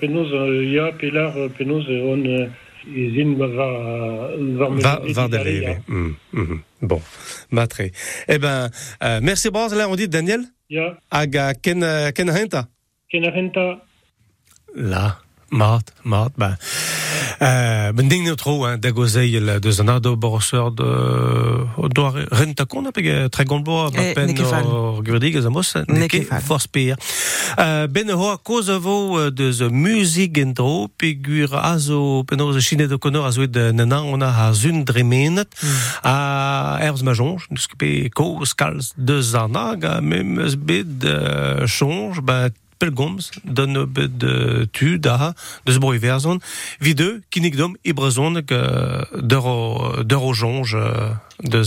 penaos, 0.00 0.30
euh, 0.32 0.64
ya, 0.72 0.92
pelar, 0.92 1.36
euh, 1.36 1.48
penaos, 1.48 1.84
euh, 1.88 2.12
on, 2.12 2.24
euh, 2.24 2.46
e 2.86 3.10
zin 3.10 3.34
va, 3.36 3.46
va, 3.48 3.66
va, 4.58 4.68
Va, 4.68 4.70
me- 4.70 5.12
va 5.12 5.28
de 5.28 5.36
dizale, 5.38 5.54
ya. 5.62 5.68
leve. 5.68 5.80
Mm, 5.88 6.14
mhm. 6.32 6.60
Bon, 6.82 7.00
matre. 7.50 7.90
Eh 8.28 8.38
ben, 8.38 8.70
euh, 9.02 9.18
merci 9.22 9.50
braz, 9.50 9.74
là, 9.74 9.88
on 9.88 9.96
dit 9.96 10.08
Daniel. 10.08 10.42
Ya, 10.70 10.96
Aga 11.10 11.54
ken, 11.54 11.82
euh, 11.82 12.10
ken 12.12 12.28
henta. 12.28 12.68
ken 13.10 13.24
Là, 14.74 15.18
mat, 15.50 15.92
mat, 16.04 16.30
ben. 16.36 16.56
Euh, 17.40 17.92
ben 17.92 18.08
ding 18.08 18.24
neutro, 18.24 18.64
hein, 18.64 18.78
da 18.78 18.90
gozei 18.90 19.40
le 19.40 19.60
de 19.60 19.70
zanado 19.70 20.16
borseur 20.16 20.70
de, 20.72 20.88
do 21.94 22.10
renta 22.30 22.64
kon, 22.66 22.86
a 22.86 22.92
pege 22.92 23.28
tre 23.30 23.44
pen 23.44 24.34
a 25.44 25.50
mos, 25.50 25.74
Neke 25.74 25.98
neke 25.98 26.24
fall. 26.24 26.40
for 26.40 26.60
speer. 26.60 26.96
Euh, 27.58 27.86
ben 27.86 28.10
ho 28.10 28.30
a 28.30 28.38
koz 28.42 28.70
vo 28.70 29.18
euh, 29.18 29.70
musik 29.70 30.38
en 30.38 30.52
dro, 30.52 30.88
pegur 30.96 31.54
a 31.54 31.78
zo, 31.78 32.22
pen 32.24 32.40
o 32.40 32.52
ze 32.52 32.60
chine 32.60 32.86
de 32.86 32.96
konor 32.96 33.26
a 33.26 33.30
zo 33.30 33.46
de 33.46 33.72
on 34.04 34.22
a 34.22 34.52
zun 34.52 34.84
dremenet, 34.84 35.48
a 36.02 36.78
erbs 36.80 37.02
majonj, 37.02 37.46
dus 37.50 37.68
pe 37.76 38.08
koz 38.12 38.54
kalz 38.54 38.92
de 38.96 39.22
zanag, 39.22 39.84
a 39.84 40.00
mem 40.00 40.38
bet 40.58 41.04
euh, 41.04 41.66
pelgomz 42.78 43.30
d'un 43.44 43.84
bet 43.86 44.26
tu 44.72 44.98
da 44.98 45.34
deus 45.64 45.78
broi 45.78 45.98
verzon 45.98 46.40
vide 46.80 47.22
kinnig 47.28 47.56
dom 47.56 47.76
e 47.82 47.92
brezon 47.92 48.42
de 48.42 49.36
o, 49.36 50.02
d'eur 50.02 50.22
o 50.22 50.32
jonge 50.32 50.84
de 51.38 51.62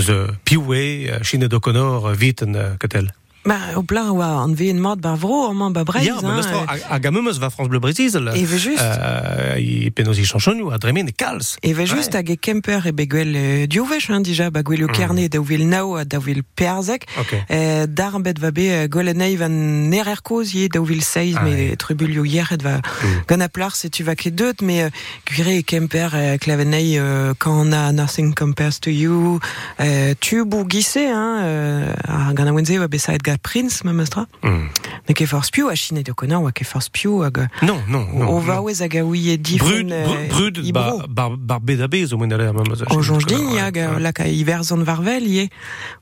ze 0.00 0.18
piwe 0.44 1.18
chine 1.22 1.48
d'okonor 1.48 2.14
viten 2.16 2.76
ketel. 2.78 3.10
Bah, 3.48 3.56
au 3.76 3.82
plan, 3.82 4.10
ouais, 4.10 4.26
on 4.26 4.52
vit 4.52 4.68
une 4.68 4.78
mode, 4.78 5.00
bah, 5.00 5.14
vro, 5.16 5.54
bah, 5.70 5.82
bref, 5.82 6.04
Ja, 6.04 6.16
hein, 6.22 6.34
mais 6.36 6.46
euh, 6.46 6.82
a, 6.90 6.94
a 6.96 6.98
gamemeus 7.00 7.38
va 7.40 7.48
France 7.48 7.68
Bleu 7.70 7.78
Brésil. 7.78 8.10
Et 8.36 8.44
veut 8.44 8.58
juste. 8.58 8.82
Euh, 8.82 9.56
i 9.58 9.90
penaos 9.90 10.18
i 10.20 10.24
chanchonioù, 10.26 10.68
a 10.70 10.76
dremen 10.76 11.08
e 11.08 11.12
kalz. 11.16 11.56
E 11.62 11.72
ve 11.72 11.86
just 11.86 12.12
hag 12.14 12.28
e 12.28 12.36
kemper 12.36 12.84
e 12.86 12.92
beguel 12.92 13.32
euh, 13.34 13.66
diovech, 13.66 14.10
hein, 14.10 14.20
dija, 14.20 14.50
ba 14.50 14.60
gwell 14.62 14.84
o 14.84 14.88
kernet 14.92 15.32
da 15.32 15.38
ouvel 15.40 15.64
nao 15.66 15.96
a 15.96 16.04
da 16.04 16.18
ouvel 16.20 16.42
perzek. 16.60 17.06
Ok. 17.18 17.32
Euh, 17.50 17.86
dar 17.88 18.20
bet 18.20 18.38
va 18.38 18.50
be 18.52 18.66
euh, 18.68 18.86
golenei 18.86 19.36
van 19.40 19.48
nerer 19.88 20.20
koz 20.22 20.52
ye 20.52 20.68
da 20.68 20.82
ouvel 20.82 21.00
seiz, 21.00 21.36
Ah, 21.38 21.44
mais 21.44 21.70
ouais. 21.70 21.76
trubulio 21.76 22.26
hier 22.26 22.52
et 22.52 22.60
va 22.62 22.82
gant 23.28 23.40
a 23.40 23.48
plar 23.48 23.74
se 23.76 23.88
tu 23.88 24.04
va 24.04 24.14
ket 24.14 24.34
deut, 24.34 24.60
mais 24.60 24.82
euh, 24.82 24.90
gwire 25.24 25.56
e 25.56 25.62
kemper 25.62 26.10
euh, 26.12 26.36
klavenei 26.36 27.00
quand 27.38 27.56
on 27.64 27.72
a 27.72 27.92
Nothing 27.92 28.34
Compares 28.34 28.78
to 28.80 28.90
You, 28.90 29.40
euh, 29.80 30.12
tu 30.20 30.44
bou 30.44 30.66
gisse, 30.68 30.98
hein, 30.98 31.40
euh, 31.44 31.94
a 32.08 32.34
gant 32.34 32.46
a 32.46 32.52
wenze 32.52 32.76
besaet 32.90 33.22
ga 33.24 33.37
Prince, 33.42 33.84
ma 33.84 33.92
mestra. 33.92 34.26
Mm. 34.42 34.68
Ne 35.08 35.16
ke 35.16 35.26
force 35.30 35.50
piou 35.54 35.70
a 35.72 35.76
chine 35.78 36.02
de 36.04 36.12
konan, 36.12 36.42
oa 36.44 36.52
ke 36.52 36.66
force 36.68 36.90
piou 36.92 37.22
hag... 37.24 37.44
Non, 37.62 37.80
non, 37.88 38.06
non. 38.12 38.28
O 38.28 38.38
va 38.44 38.60
oez 38.62 38.82
hag 38.84 38.98
a 39.00 39.04
ouie 39.06 39.38
difon 39.38 39.88
brud, 39.88 40.28
brud, 40.32 40.72
ba, 40.74 40.86
ba, 41.08 41.28
bar 41.30 41.60
bet 41.64 41.82
a 41.84 41.88
bez, 41.90 42.12
o 42.12 42.20
mwen 42.20 42.34
ale, 42.36 42.50
ma 42.52 42.66
meus. 42.66 42.84
O 42.94 43.00
jonj 43.02 43.28
din 43.30 43.54
ya 43.56 43.70
ga 43.74 43.96
la 44.02 44.12
ka 44.16 44.28
hiver 44.28 44.64
zon 44.66 44.84
varvel 44.86 45.28
ye 45.28 45.48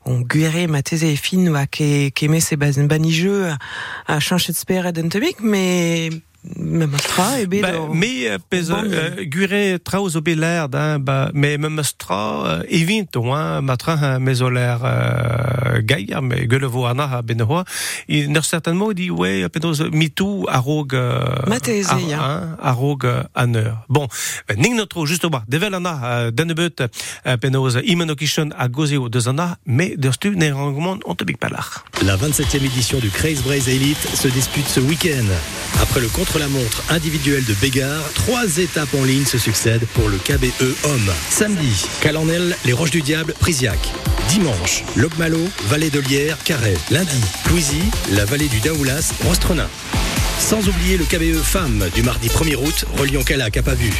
on 0.05 0.23
guere 0.27 0.67
ma 0.71 0.81
teze 0.85 1.13
fin 1.21 1.47
wa 1.53 1.65
ke 1.69 2.09
ke 2.15 2.29
me 2.31 2.41
se 2.43 2.57
bazen 2.59 2.89
bani 2.91 3.11
jeu 3.13 3.47
a, 3.47 4.19
chanchet 4.19 4.57
speret 4.57 4.97
en 4.97 5.09
mais 5.41 6.09
même 6.55 6.93
astra 6.95 7.41
e 7.41 7.45
bet 7.45 7.61
Ba, 7.61 7.79
o- 7.79 7.93
me 7.93 8.29
euh, 8.29 8.37
pez 8.49 8.71
euh, 8.71 9.23
gure 9.25 9.79
traoz 9.83 10.15
o 10.15 10.21
l'air 10.25 10.67
hein, 10.73 10.99
ba, 10.99 11.29
me 11.33 11.57
me 11.57 11.69
mestra 11.69 12.47
euh, 12.47 12.63
evint 12.69 13.05
o 13.15 13.33
hein, 13.33 13.61
matra 13.61 13.93
hein, 13.93 14.19
l'air 14.19 14.79
euh, 14.83 15.81
gaillard, 15.81 16.21
me 16.21 16.45
gueule 16.45 16.65
vo 16.65 16.85
ana 16.85 17.03
ha 17.11 17.21
ben 17.21 17.41
hoa. 17.41 17.63
Il 18.07 18.31
n'er 18.31 18.43
certainement 18.43 18.91
dit 18.93 19.09
ouais, 19.11 19.47
penaos 19.49 19.83
mitou 19.91 20.45
a 20.49 20.59
rog 20.59 20.93
euh, 20.93 21.19
Ma 21.47 21.59
teze, 21.59 21.89
a, 21.89 21.99
ya. 21.99 22.19
hein, 22.21 22.57
a 22.61 22.71
rog 22.71 23.05
euh, 23.05 23.23
an 23.35 23.53
eur. 23.53 23.85
Bon, 23.89 24.07
ben, 24.47 24.57
ning 24.59 24.75
notro 24.75 25.05
juste 25.05 25.25
o 25.25 25.29
ba, 25.29 25.43
devel 25.47 25.73
ana 25.73 25.99
euh, 26.03 26.31
den 26.31 26.53
beut 26.53 26.81
euh, 26.81 27.37
penaos 27.37 27.77
imen 27.83 28.09
o 28.11 28.15
kichon 28.15 28.49
a 28.57 28.67
gozeo 28.67 29.09
deus 29.09 29.27
ana, 29.27 29.57
me 29.65 29.95
der 29.97 30.13
stu 30.13 30.35
ne 30.35 30.51
rangement 30.51 30.97
on 31.05 31.15
te 31.15 31.23
big 31.23 31.37
palach. 31.37 31.83
La 32.05 32.15
27e 32.17 32.63
édition 32.65 32.99
du 32.99 33.09
Craze 33.09 33.41
Braze 33.43 33.67
Elite 33.69 34.07
se 34.15 34.27
dispute 34.27 34.67
ce 34.67 34.79
week-end. 34.79 35.25
Après 35.81 35.99
le 36.01 36.07
contre-la-montre 36.37 36.83
individuel 36.89 37.43
de 37.45 37.53
Bégard, 37.55 38.03
trois 38.13 38.57
étapes 38.57 38.93
en 38.93 39.03
ligne 39.03 39.25
se 39.25 39.39
succèdent 39.39 39.87
pour 39.95 40.07
le 40.07 40.17
KBE 40.17 40.75
Homme. 40.83 41.11
Samedi, 41.31 41.85
Calanel, 41.99 42.55
les 42.63 42.73
Roches 42.73 42.91
du 42.91 43.01
Diable, 43.01 43.33
Prisiac. 43.39 43.79
Dimanche, 44.29 44.83
Locmalo, 44.95 45.39
Vallée 45.67 45.89
de 45.89 45.99
Lierre, 45.99 46.37
Carhaix. 46.43 46.77
Lundi, 46.91 47.21
Clouisy, 47.45 47.81
la 48.11 48.25
vallée 48.25 48.49
du 48.49 48.59
Daoulas, 48.59 49.13
Rostrenin. 49.25 49.67
Sans 50.39 50.67
oublier 50.67 50.97
le 50.97 51.03
KBE 51.03 51.41
Femmes 51.43 51.83
du 51.93 52.03
mardi 52.03 52.29
1er 52.29 52.55
août, 52.55 52.85
reliant 52.97 53.23
Calac 53.23 53.57
à 53.57 53.63
Pavu. 53.63 53.91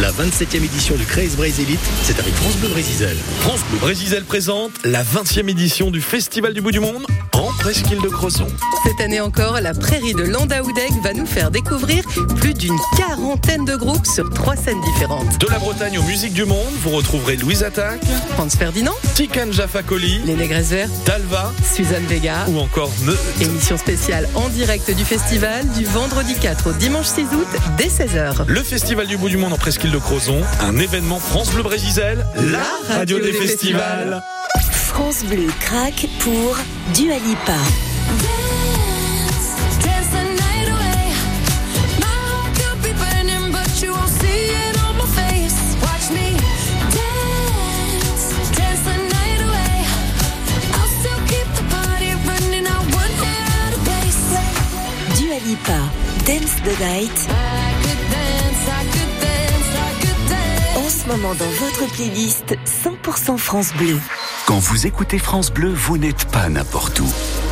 La 0.00 0.10
27e 0.10 0.64
édition 0.64 0.96
du 0.96 1.04
Craze 1.04 1.36
Braze 1.36 1.60
Elite, 1.60 1.78
c'est 2.02 2.18
avec 2.18 2.34
France 2.34 2.56
Bleu 2.56 2.68
Brésil. 2.70 3.08
France 3.40 3.60
Bleu 3.70 3.78
Brésil 3.78 4.24
présente 4.26 4.72
la 4.82 5.04
20e 5.04 5.48
édition 5.48 5.90
du 5.92 6.00
Festival 6.00 6.52
du 6.52 6.60
bout 6.60 6.72
du 6.72 6.80
monde 6.80 7.06
en 7.32 7.52
presqu'île 7.58 8.00
de 8.00 8.08
Crozon. 8.08 8.48
Cette 8.84 9.00
année 9.00 9.20
encore, 9.20 9.60
la 9.60 9.72
prairie 9.72 10.14
de 10.14 10.22
Landaudet 10.22 10.88
va 11.02 11.12
nous 11.12 11.26
faire 11.26 11.50
découvrir 11.52 12.02
plus 12.36 12.54
d'une 12.54 12.76
quarantaine 12.96 13.64
de 13.64 13.76
groupes 13.76 14.06
sur 14.06 14.28
trois 14.30 14.56
scènes 14.56 14.80
différentes. 14.80 15.38
De 15.38 15.46
la 15.48 15.58
Bretagne 15.58 15.98
aux 15.98 16.02
musiques 16.02 16.34
du 16.34 16.44
monde, 16.44 16.72
vous 16.82 16.90
retrouverez 16.90 17.36
Louise 17.36 17.62
Attaque, 17.62 18.04
Franz 18.34 18.56
Ferdinand, 18.58 18.94
Tikan 19.14 19.52
Jaffa 19.52 19.82
Koli, 19.82 20.20
Les 20.26 20.34
Négresses 20.34 20.70
Vertes, 20.70 20.90
Dalva 21.06 21.52
Suzanne 21.74 22.06
Vega. 22.06 22.46
ou 22.48 22.58
encore 22.58 22.90
Me. 23.02 23.16
Émission 23.40 23.76
spéciale 23.76 24.28
en 24.34 24.48
direct 24.48 24.90
du 24.90 25.04
festival 25.04 25.64
du 25.76 25.84
vendredi 25.84 26.34
4 26.34 26.70
au 26.70 26.72
dimanche 26.72 27.06
6 27.06 27.22
août 27.22 27.46
dès 27.76 27.88
16h. 27.88 28.44
Le 28.46 28.62
Festival 28.62 29.06
du 29.06 29.16
bout 29.16 29.28
du 29.28 29.36
monde 29.36 29.52
en 29.52 29.56
presqu'île 29.56 29.90
de 29.90 29.98
Crozon, 29.98 30.40
un 30.60 30.78
événement 30.78 31.18
France 31.18 31.50
Bleu 31.52 31.62
Brésil, 31.62 32.24
la 32.36 32.94
radio 32.96 33.18
des 33.18 33.32
festivals. 33.32 34.22
France 34.70 35.24
Bleu 35.24 35.46
craque 35.60 36.06
pour 36.20 36.56
Dua 36.94 37.16
Lipa, 55.54 55.72
Dance 56.26 56.56
the 56.64 56.80
Night. 56.80 57.28
En 60.76 60.88
ce 60.88 61.06
moment 61.06 61.32
dans 61.34 61.44
votre 61.44 61.86
playlist 61.92 62.56
100% 62.66 63.38
France 63.38 63.72
Bleu. 63.74 64.00
Quand 64.46 64.58
vous 64.58 64.88
écoutez 64.88 65.18
France 65.20 65.52
Bleu, 65.52 65.72
vous 65.72 65.96
n'êtes 65.96 66.24
pas 66.32 66.48
n'importe 66.48 66.98
où. 66.98 67.06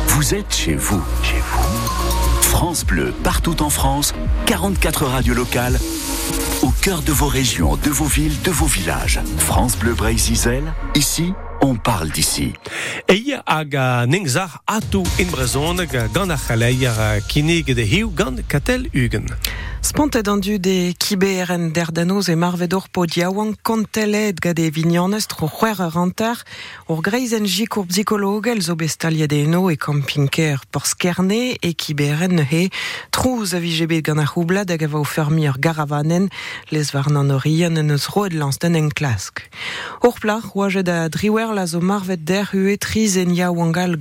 Vous 0.07 0.33
êtes 0.33 0.53
chez 0.53 0.75
vous. 0.75 1.01
Chez 1.23 1.39
vous. 1.39 2.41
France 2.41 2.85
Bleu, 2.85 3.13
partout 3.23 3.63
en 3.63 3.69
France, 3.69 4.13
44 4.47 5.05
radios 5.05 5.33
locales, 5.33 5.79
au 6.61 6.71
cœur 6.81 7.03
de 7.03 7.13
vos 7.13 7.27
régions, 7.27 7.77
de 7.77 7.89
vos 7.89 8.05
villes, 8.05 8.41
de 8.41 8.51
vos 8.51 8.65
villages. 8.65 9.21
France 9.37 9.77
Bleu 9.77 9.93
Brésil, 9.93 10.63
ici, 10.93 11.33
on 11.63 11.75
parle 11.75 12.11
d'ici. 12.11 12.51
Eia 13.07 13.41
hag 13.45 13.75
a 13.75 14.05
nengzar 14.05 14.61
atu 14.65 15.03
in 15.17 15.29
brezon 15.31 15.79
ga 15.87 16.07
gant 16.11 16.31
a 16.31 16.37
chaleier 16.37 17.23
kinig 17.27 17.73
de 17.75 17.85
hiu 17.87 18.11
gant 18.15 18.43
katel 18.47 18.87
ugen. 18.93 19.25
Spontadendu 19.83 20.59
de 20.59 20.93
kiberen 20.97 21.73
derdanoz 21.73 22.29
e 22.29 22.35
marvedor 22.35 22.87
po 22.89 23.03
diawang 23.05 23.57
kontelet 23.61 24.39
gade 24.39 24.71
vignonest 24.71 25.27
tro 25.29 25.49
c'hwer 25.51 25.75
rantar 25.91 26.39
ur 26.87 27.01
greizen 27.03 27.43
jikour 27.43 27.85
psikologel 27.91 28.61
zo 28.61 28.75
bestaliadeno 28.75 29.69
e 29.69 29.75
campingker 29.75 30.63
por 30.71 30.87
skerne 30.87 31.57
e 31.59 31.73
kiberen 31.75 32.39
he 32.39 32.69
trouz 33.11 33.53
a 33.53 33.59
vijebe 33.59 33.99
gant 34.01 34.23
fermi 35.03 35.51
garavanen 35.59 36.29
les 36.71 36.89
varnan 36.93 37.29
orien 37.31 37.75
en 37.75 37.89
eus 37.89 38.07
roed 38.07 38.33
en 38.63 38.89
klask. 38.89 39.49
Ur 40.01 40.15
plach 40.21 40.55
oajet 40.55 40.87
a 40.87 41.09
driwer 41.09 41.53
la 41.53 41.67
zo 41.67 41.81
marvet 41.81 42.25
der 42.25 42.47
hue 42.53 42.77
triz 42.77 43.17
en 43.17 43.35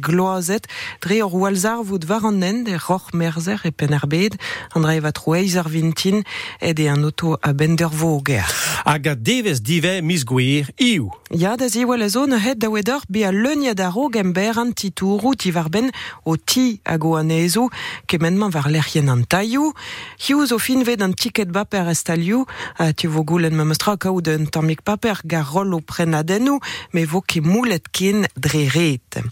gloazet 0.00 0.68
dre 1.00 1.18
ur 1.22 1.34
walzar 1.34 1.82
vout 1.82 2.04
varanen 2.06 2.62
de 2.62 2.78
roch 2.78 3.12
merzer 3.12 3.60
e 3.64 3.72
penerbed 3.72 4.38
an 4.74 4.82
dre 4.82 5.00
va 5.00 5.10
troeiz 5.10 5.56
ar 5.56 5.71
vintin 5.72 6.22
ed 6.60 6.80
an 6.84 7.04
auto 7.08 7.36
a 7.40 7.52
bendervo 7.56 8.18
o 8.18 8.20
ger. 8.22 8.48
Hag 8.84 9.08
a 9.08 9.14
devez 9.16 9.62
dive 9.64 10.00
mis 10.02 10.24
gwir 10.28 10.68
iou. 10.78 11.10
Ya 11.32 11.56
da 11.56 11.68
zi 11.72 11.86
wala 11.88 12.08
zo 12.12 12.26
ne 12.26 12.36
het 12.36 12.60
da 12.60 12.68
wedor 12.68 13.00
be 13.08 13.24
a 13.24 13.32
leunia 13.32 13.74
da 13.74 13.88
ro 13.88 14.08
gember 14.12 14.58
an 14.58 14.74
titourou 14.76 15.34
ti 15.34 15.50
var 15.50 15.70
ben 15.70 15.90
o 16.24 16.36
ti 16.36 16.80
a 16.84 16.98
go 16.98 17.16
anezo 17.16 17.70
kemenman 18.06 18.52
var 18.52 18.68
lerien 18.68 19.08
an 19.08 19.24
taillou. 19.24 19.72
Hiou 20.20 20.46
zo 20.46 20.58
fin 20.58 20.84
ved 20.84 21.02
an 21.02 21.14
tiket 21.14 21.52
baper 21.52 21.88
estalioù 21.88 22.44
a 22.78 22.92
ti 22.92 23.08
vo 23.08 23.24
goulen 23.24 23.56
me 23.56 23.64
meustra 23.64 23.96
kaout 23.96 24.28
un 24.28 24.46
tammik 24.46 24.82
paper 24.84 25.22
gar 25.24 25.48
rol 25.54 25.74
o 25.74 25.80
prenadennou 25.80 26.60
me 26.92 27.06
vo 27.06 27.22
ke 27.24 27.40
moulet 27.40 27.88
kin 27.92 28.26
dre 28.36 28.68
ret. 28.74 29.22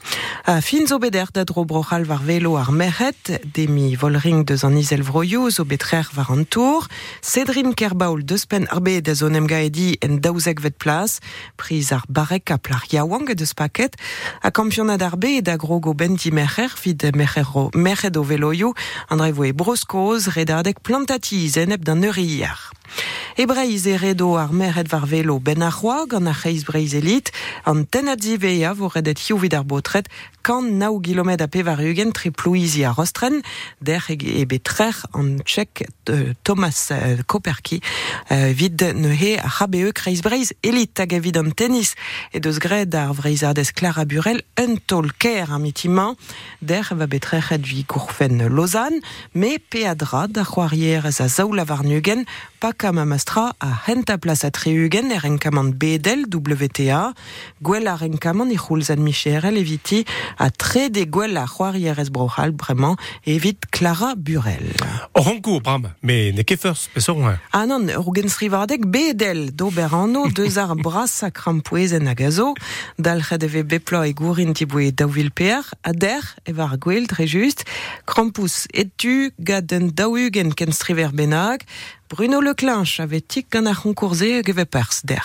A 0.46 0.60
fin 0.60 0.86
zo 0.86 0.98
beder 0.98 1.28
da 1.34 1.44
dro 1.44 1.64
brochal 1.64 2.08
var 2.08 2.22
velo 2.24 2.56
ar 2.56 2.70
demi 3.44 3.96
volring 3.96 4.44
deus 4.44 4.64
an 4.64 4.78
izel 4.78 5.02
vroioù 5.02 5.50
zo 5.50 5.64
betrer 5.64 6.08
var 6.14 6.29
an 6.30 6.46
tour. 6.48 6.86
Sedrim 7.20 7.74
kerbaoul 7.74 8.24
deus 8.24 8.46
pen 8.46 8.68
arbe 8.68 9.00
da 9.02 9.14
zo 9.14 9.28
nem 9.28 9.46
gaedi 9.46 9.96
en 10.00 10.20
daouzek 10.20 10.60
vet 10.60 10.76
plas, 10.78 11.18
priz 11.56 11.92
ar 11.92 12.04
barek 12.08 12.50
a 12.50 12.58
plar 12.58 12.84
yaouang 12.90 13.34
deus 13.34 13.52
paket, 13.52 13.96
a 14.42 14.50
kampionat 14.50 15.02
arbe 15.02 15.42
da 15.42 15.56
grogo 15.56 15.94
ben 15.94 16.16
di 16.16 16.30
mecher 16.30 16.72
vid 16.82 17.10
mechero 17.14 17.70
meched 17.74 18.16
o 18.16 18.22
veloio, 18.22 18.74
an 19.08 19.18
dre 19.18 19.32
vo 19.32 19.44
e 19.44 19.52
broskoz 19.52 20.32
redadek 20.36 20.82
plantatiz 20.82 21.56
enep 21.56 21.84
d'an 21.84 22.04
euriar. 22.04 22.79
E 23.36 23.46
breiz 23.46 23.86
e 23.86 23.96
redo 23.96 24.36
ar 24.36 24.52
meret 24.52 24.88
var 24.90 25.06
velo 25.06 25.38
ben 25.40 25.62
ar 25.62 25.72
c'hoa 25.72 26.06
gant 26.06 26.28
ar 26.28 26.34
c'heiz 26.34 26.64
breiz 26.64 26.94
elit, 26.94 27.30
an 27.64 27.86
tenat 27.86 28.22
zivea 28.22 28.74
vo 28.74 28.88
redet 28.88 29.20
ar 29.54 29.64
botret 29.64 30.06
kan 30.42 30.78
nao 30.78 31.00
gilomet 31.00 31.40
a 31.40 31.48
pe 31.48 31.62
var 31.62 31.80
ugen 31.80 32.12
tri 32.12 32.30
plouizi 32.30 32.84
a 32.84 32.92
rostren, 32.92 33.42
der 33.80 34.04
e, 34.08 34.16
e 34.40 34.44
betrer 34.44 34.96
an 35.12 35.38
tchek 35.44 35.86
euh, 36.08 36.32
Thomas 36.44 36.88
euh, 36.90 37.22
Koperki 37.26 37.80
euh, 38.30 38.52
vid 38.52 38.82
ne 38.94 39.14
he 39.14 39.36
a 39.38 39.48
HBE 39.48 39.92
kreiz 39.92 40.22
breiz 40.22 40.52
elit 40.62 40.98
hag 40.98 41.12
a 41.12 41.20
vid 41.20 41.36
an 41.36 41.52
tennis 41.52 41.94
e 42.32 42.40
deus 42.40 42.58
gred 42.58 42.94
ar 42.94 43.14
Clara 43.74 44.04
Burel 44.04 44.42
un 44.58 44.76
tol 44.86 45.12
ker 45.18 45.50
am 45.50 45.66
der 46.60 46.86
va 46.90 47.06
betrechet 47.06 47.66
vi 47.66 47.84
gourfen 47.84 48.48
Lausanne 48.48 49.00
me 49.34 49.58
pe 49.58 49.86
a 49.86 49.94
dra 49.94 50.26
da 50.26 50.44
c'hoarier 50.44 51.04
a 51.04 51.10
zaoul 51.10 51.60
a 51.60 51.64
varnugen 51.64 52.24
pa 52.60 52.72
kam 52.76 52.98
a 52.98 53.04
mastra 53.06 53.54
a 53.58 53.70
hent 53.86 54.10
a 54.10 54.18
plas 54.18 54.44
a 54.44 54.50
treugen 54.50 55.08
er 55.10 55.24
enkamant 55.24 55.72
bedel 55.80 56.26
WTA 56.28 57.14
gwell 57.64 57.88
ar 57.88 58.02
enkamant 58.04 58.52
e 58.52 58.58
c'houlz 58.60 58.90
ad 58.92 59.00
Micherel 59.00 59.56
eviti 59.56 60.02
a 60.36 60.50
tre 60.50 60.90
de 60.92 61.06
gwell 61.08 61.38
a 61.40 61.46
c'hoarier 61.48 61.96
ez 61.98 62.10
brochal 62.12 62.52
bremañ 62.52 62.98
evit 63.24 63.64
Clara 63.72 64.12
Burel. 64.14 64.74
O 65.16 65.22
rankour, 65.22 65.62
bram, 65.62 65.88
me 66.02 66.32
ne 66.32 66.44
ket 66.44 66.60
first, 66.60 66.90
pe 66.92 67.00
soron. 67.00 67.38
Ah 67.52 67.64
non, 67.64 67.88
ur 67.88 68.12
gen 68.14 68.28
srivardek 68.28 68.84
bedel 68.92 69.54
d'ober 69.56 69.94
anno 69.94 70.28
deus 70.36 70.58
ar 70.60 70.76
bras 70.76 71.22
a 71.22 71.30
krampouezen 71.30 72.12
a 72.12 72.14
dal 72.98 73.22
c'hed 73.24 73.42
eve 73.42 73.64
beplo 73.64 74.02
e 74.04 74.12
gourin 74.12 74.52
ti 74.52 74.66
boe 74.66 74.92
daouvil 74.92 75.30
per, 75.32 75.64
a 75.82 75.92
der, 75.92 76.24
e 76.44 76.52
var 76.52 76.76
gwell, 76.76 77.06
tre 77.06 77.26
just, 77.26 77.64
krampous 78.04 78.66
et 78.74 78.92
tu 78.98 79.32
gad 79.38 79.72
un 79.72 79.88
daougen 79.88 80.52
benag, 81.12 81.64
Bruno 82.10 82.40
Leclinch 82.40 82.98
avait 82.98 83.22
gant 83.52 83.66
ar 83.66 83.80
concourse 83.80 84.42
geve 84.44 84.66
pers 84.66 85.02
der. 85.04 85.22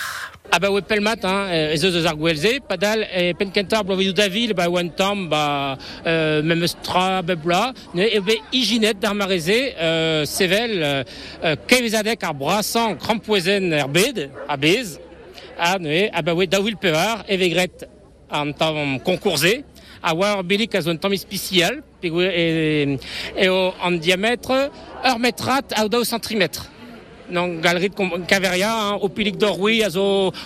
Ah 0.52 0.60
bah 0.60 0.70
ouais 0.70 0.82
pelmat 0.82 1.24
hein 1.24 1.48
ez 1.50 1.82
eus 1.84 2.06
ar 2.06 2.14
gwelze 2.14 2.60
padal 2.68 3.02
e 3.10 3.32
pen 3.34 3.50
kentar 3.50 3.82
blovidou 3.82 4.14
davil 4.14 4.54
ba 4.54 4.68
oan 4.70 4.92
tam 4.94 5.24
ba 5.28 5.76
euh, 6.06 6.44
mem 6.46 6.62
eus 6.62 6.76
tra 6.86 7.22
bebla 7.26 7.72
ne 7.92 8.06
e 8.06 8.20
be 8.22 8.36
iginet 8.52 9.00
d'ar 9.02 9.16
mareze 9.18 9.56
euh, 9.74 10.22
sevel 10.24 10.76
euh, 10.78 11.56
kevezadek 11.66 12.22
ar 12.22 12.38
brasan 12.38 12.94
krampouezen 13.02 13.72
er 13.74 13.90
bed 13.90 14.30
bez 14.62 15.00
a 15.58 15.80
ne 15.82 16.06
ah 16.14 16.22
bah 16.22 16.38
ouais 16.38 16.46
davil 16.46 16.78
pevar 16.78 17.24
e 17.26 17.36
vegret 17.36 17.88
an 18.30 18.54
tam 18.54 19.00
concourse 19.00 19.58
a 20.02 20.14
war 20.14 20.44
belik 20.44 20.76
a 20.76 20.80
zo 20.86 20.94
un 20.94 21.02
tamm 21.02 21.18
spécial 21.18 21.82
pe 22.00 22.14
e, 22.14 22.96
e 23.34 23.48
o 23.50 23.74
an 23.82 23.98
diamètre 23.98 24.70
ur 25.02 25.18
metrat 25.18 25.74
a 25.74 25.82
centimètre 26.04 26.75
non 27.30 27.58
galerie 27.60 27.90
Caveria, 28.26 28.72
hein, 28.72 28.98
au 29.00 29.08
pilik 29.08 29.36
d'Orwi, 29.36 29.82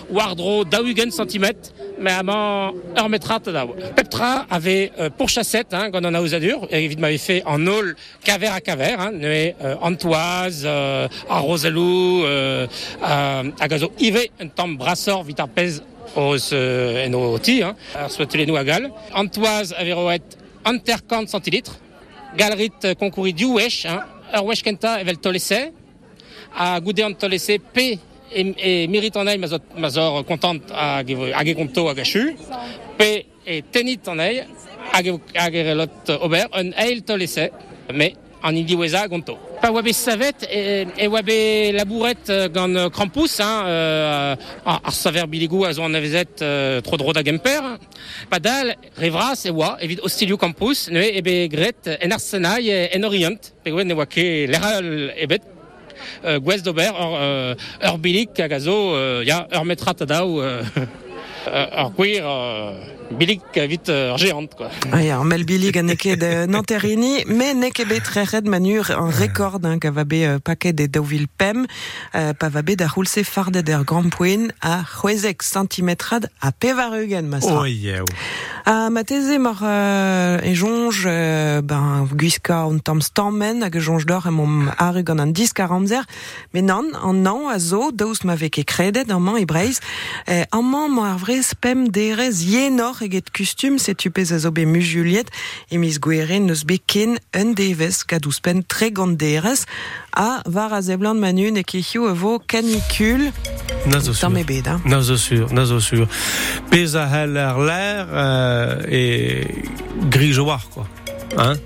wardro 0.09 0.65
daougen 0.65 1.11
centimètre, 1.11 1.71
mais 1.99 2.11
avant 2.11 2.73
ur 2.97 3.09
metrat 3.09 3.39
daou. 3.39 3.73
Peptra 3.95 4.45
avait 4.49 4.91
euh, 4.99 5.09
pour 5.09 5.29
chassette, 5.29 5.73
hein, 5.73 5.89
quand 5.91 6.01
on 6.03 6.13
a 6.13 6.21
aux 6.21 6.33
adures, 6.33 6.67
et 6.71 6.83
évidemment 6.83 7.07
avait 7.07 7.17
fait 7.17 7.43
en 7.45 7.65
aul 7.67 7.95
caver 8.23 8.47
à 8.47 8.61
caver, 8.61 8.95
hein, 8.97 9.11
mais 9.13 9.55
euh, 9.63 9.75
Antoise, 9.81 10.63
euh, 10.65 11.07
à 11.29 11.39
Rosalou, 11.39 12.23
euh, 12.25 12.67
à, 13.01 13.43
à 13.59 13.67
gazo 13.67 13.91
Ive, 13.99 14.27
un 14.39 14.47
temps 14.47 14.67
brasseur 14.67 15.23
vitarpez 15.23 15.79
os 16.15 16.49
euh, 16.53 17.07
en 17.07 17.13
oti, 17.13 17.63
hein, 17.63 17.75
les 18.33 18.45
nous 18.45 18.55
à 18.55 18.63
gal. 18.63 18.91
Antoise 19.13 19.73
avait 19.77 19.93
roet 19.93 20.19
intercant 20.65 21.25
centilitres, 21.27 21.77
galerie 22.35 22.71
concourir 22.99 23.33
du 23.33 23.45
wesh, 23.45 23.85
hein, 23.85 24.01
ur 24.33 24.45
wesh 24.45 24.63
kenta 24.63 25.01
evel 25.01 25.17
tolese, 25.17 25.71
a 26.55 26.79
goude 26.79 27.03
an 27.03 27.13
tolese 27.15 27.59
P 27.59 27.99
e, 28.33 28.41
e 28.57 28.87
mirit 28.87 29.15
an 29.17 29.27
ei 29.27 29.37
ma 29.37 29.47
zo- 29.47 29.61
ma 29.77 29.89
zor 29.89 30.23
kontant 30.25 30.71
hag 30.71 31.09
e 31.09 31.51
e 31.51 31.55
konto 31.55 31.87
hag 31.89 31.99
a 31.99 32.03
chu. 32.03 32.35
P 32.97 33.25
e 33.45 33.61
tenit 33.71 34.07
an 34.07 34.19
ei 34.19 34.43
hag 34.93 35.07
e- 35.07 35.57
e 35.59 35.63
relot 35.63 36.09
ober 36.21 36.47
un 36.57 36.73
eil 36.77 37.03
tolese 37.03 37.51
me 37.93 38.13
an 38.43 38.57
indi 38.57 38.75
weza 38.75 39.07
gonto. 39.07 39.37
Pa 39.61 39.69
oabe 39.69 39.93
savet 39.93 40.47
e, 40.49 40.87
e 40.97 41.07
oabe 41.07 41.71
labouret 41.77 42.29
euh, 42.29 42.49
gant 42.49 42.75
euh, 42.75 42.89
krampous, 42.89 43.39
hein, 43.39 43.65
euh, 43.67 44.35
ar 44.65 44.79
ar 44.83 44.93
saver 44.93 45.27
biligou 45.27 45.65
a 45.65 45.73
zo 45.73 45.83
an 45.83 45.93
avezet 45.93 46.41
euh, 46.41 46.81
tro 46.81 46.97
dro 46.97 47.13
da 47.13 47.21
gemper. 47.21 47.77
Pa 48.29 48.39
dal 48.39 48.73
revras 48.97 49.45
e 49.45 49.51
oa, 49.51 49.77
evit 49.79 50.01
ostilio 50.01 50.37
campus, 50.37 50.87
ne 50.89 51.03
ebe 51.19 51.47
gret 51.53 51.91
en 52.01 52.11
arsenai 52.17 52.71
e 52.71 52.89
en 52.97 53.03
orient, 53.05 53.51
pe 53.63 53.69
oa 53.71 53.83
ne 53.83 53.93
oa 53.93 54.07
ke 54.09 54.47
l'eral 54.49 55.11
ebet 55.15 55.45
euh, 55.45 55.50
gwez 56.39 56.61
d'ober 56.61 56.89
ur, 56.89 57.15
euh, 57.15 57.55
euh, 58.95 59.25
a 59.27 59.97
euh, 60.39 60.63
euh, 61.47 62.73
euh, 63.11 63.17
bilik 63.17 63.41
vit 63.55 63.89
euh, 63.89 64.11
ur 64.11 64.17
géant 64.17 64.47
quoi. 64.47 64.69
Ah 64.91 65.01
ya, 65.01 65.23
mel 65.23 65.43
bilig 65.45 65.77
a 65.77 65.83
neke 65.83 66.17
de 66.17 66.45
nanterini, 66.45 67.25
me 67.27 67.53
neke 67.53 67.85
bet 67.87 68.01
tre 68.01 68.23
red 68.23 68.47
manur 68.47 68.91
an 68.91 69.09
rekord 69.09 69.65
hein, 69.65 69.79
ka 69.79 69.91
va 69.91 70.03
be 70.03 70.23
euh, 70.23 70.39
paket 70.39 70.73
de 70.73 70.85
daouvil 70.85 71.27
pem, 71.27 71.65
euh, 72.15 72.33
pa 72.33 72.49
va 72.49 72.61
be 72.61 72.75
da 72.75 72.87
roulse 72.87 73.23
fardet 73.23 73.69
er 73.69 73.83
grand 73.83 74.09
poen 74.09 74.51
a 74.61 74.83
c'hwezek 74.83 75.43
centimetrad 75.43 76.29
a 76.41 76.51
pevarugen, 76.51 77.27
mastra. 77.27 77.61
Oh, 77.61 77.65
yeah, 77.65 78.03
A 78.65 78.91
ma 78.91 79.03
teze 79.03 79.39
mar 79.39 79.59
euh, 79.63 80.37
e 80.43 80.53
jonge 80.53 81.05
euh, 81.07 81.61
ben 81.61 82.07
guiska 82.13 82.67
on 82.67 82.77
tam 82.77 83.01
stammen 83.01 83.63
hag 83.63 83.79
jonge 83.79 84.05
d'or 84.05 84.27
e 84.27 84.29
mom 84.29 84.69
arug 84.77 85.09
an 85.09 85.17
an 85.19 85.33
10 85.33 85.53
40 85.53 86.05
mais 86.53 86.61
non 86.61 86.93
an 86.93 87.25
an 87.25 87.49
a 87.49 87.57
zo 87.57 87.91
daous 87.91 88.23
ma 88.23 88.35
veke 88.35 88.63
kredet 88.63 89.09
an 89.09 89.19
man 89.19 89.37
e 89.37 89.45
breiz 89.45 89.79
eh, 90.27 90.45
an 90.51 90.61
man 90.61 90.93
ma 90.93 91.13
ar 91.13 91.17
vrez 91.17 91.55
pem 91.59 91.89
derez 91.89 92.43
yenor 92.45 93.00
eget 93.01 93.31
kustum 93.33 93.79
se 93.79 93.93
tu 93.93 94.11
pez 94.11 94.31
a 94.33 94.39
zo 94.39 94.51
be 94.51 94.65
mu 94.65 94.81
Juliet 94.81 95.29
e 95.71 95.77
mis 95.77 95.99
gwere 95.99 96.39
neus 96.39 96.63
be 96.65 96.77
ken 96.79 97.17
un 97.33 97.53
devez 97.53 98.03
kadous 98.07 98.39
pen 98.41 98.63
tre 98.63 98.91
gant 98.91 99.17
derez 99.17 99.65
a 100.15 100.41
var 100.45 100.73
a 100.73 100.81
zeblant 100.81 101.19
manu 101.19 101.51
ne 101.51 101.63
kehio 101.63 102.09
e 102.09 102.13
vo 102.13 102.39
canicule 102.39 103.31
Na 103.85 103.99
zo 103.99 104.13
sur. 104.13 104.29
bet 104.29 104.67
hein. 104.67 104.81
Na 104.85 105.01
zo 105.01 105.17
sur, 105.17 105.51
na 105.53 105.65
zo 105.65 105.79
sur. 105.79 106.07
Pez 106.69 106.95
a 106.95 107.25
l'air 107.25 108.07
euh, 108.11 108.83
e 108.87 109.45
grijoar, 110.09 110.69
quoi. 110.69 110.87
Hein? 111.37 111.57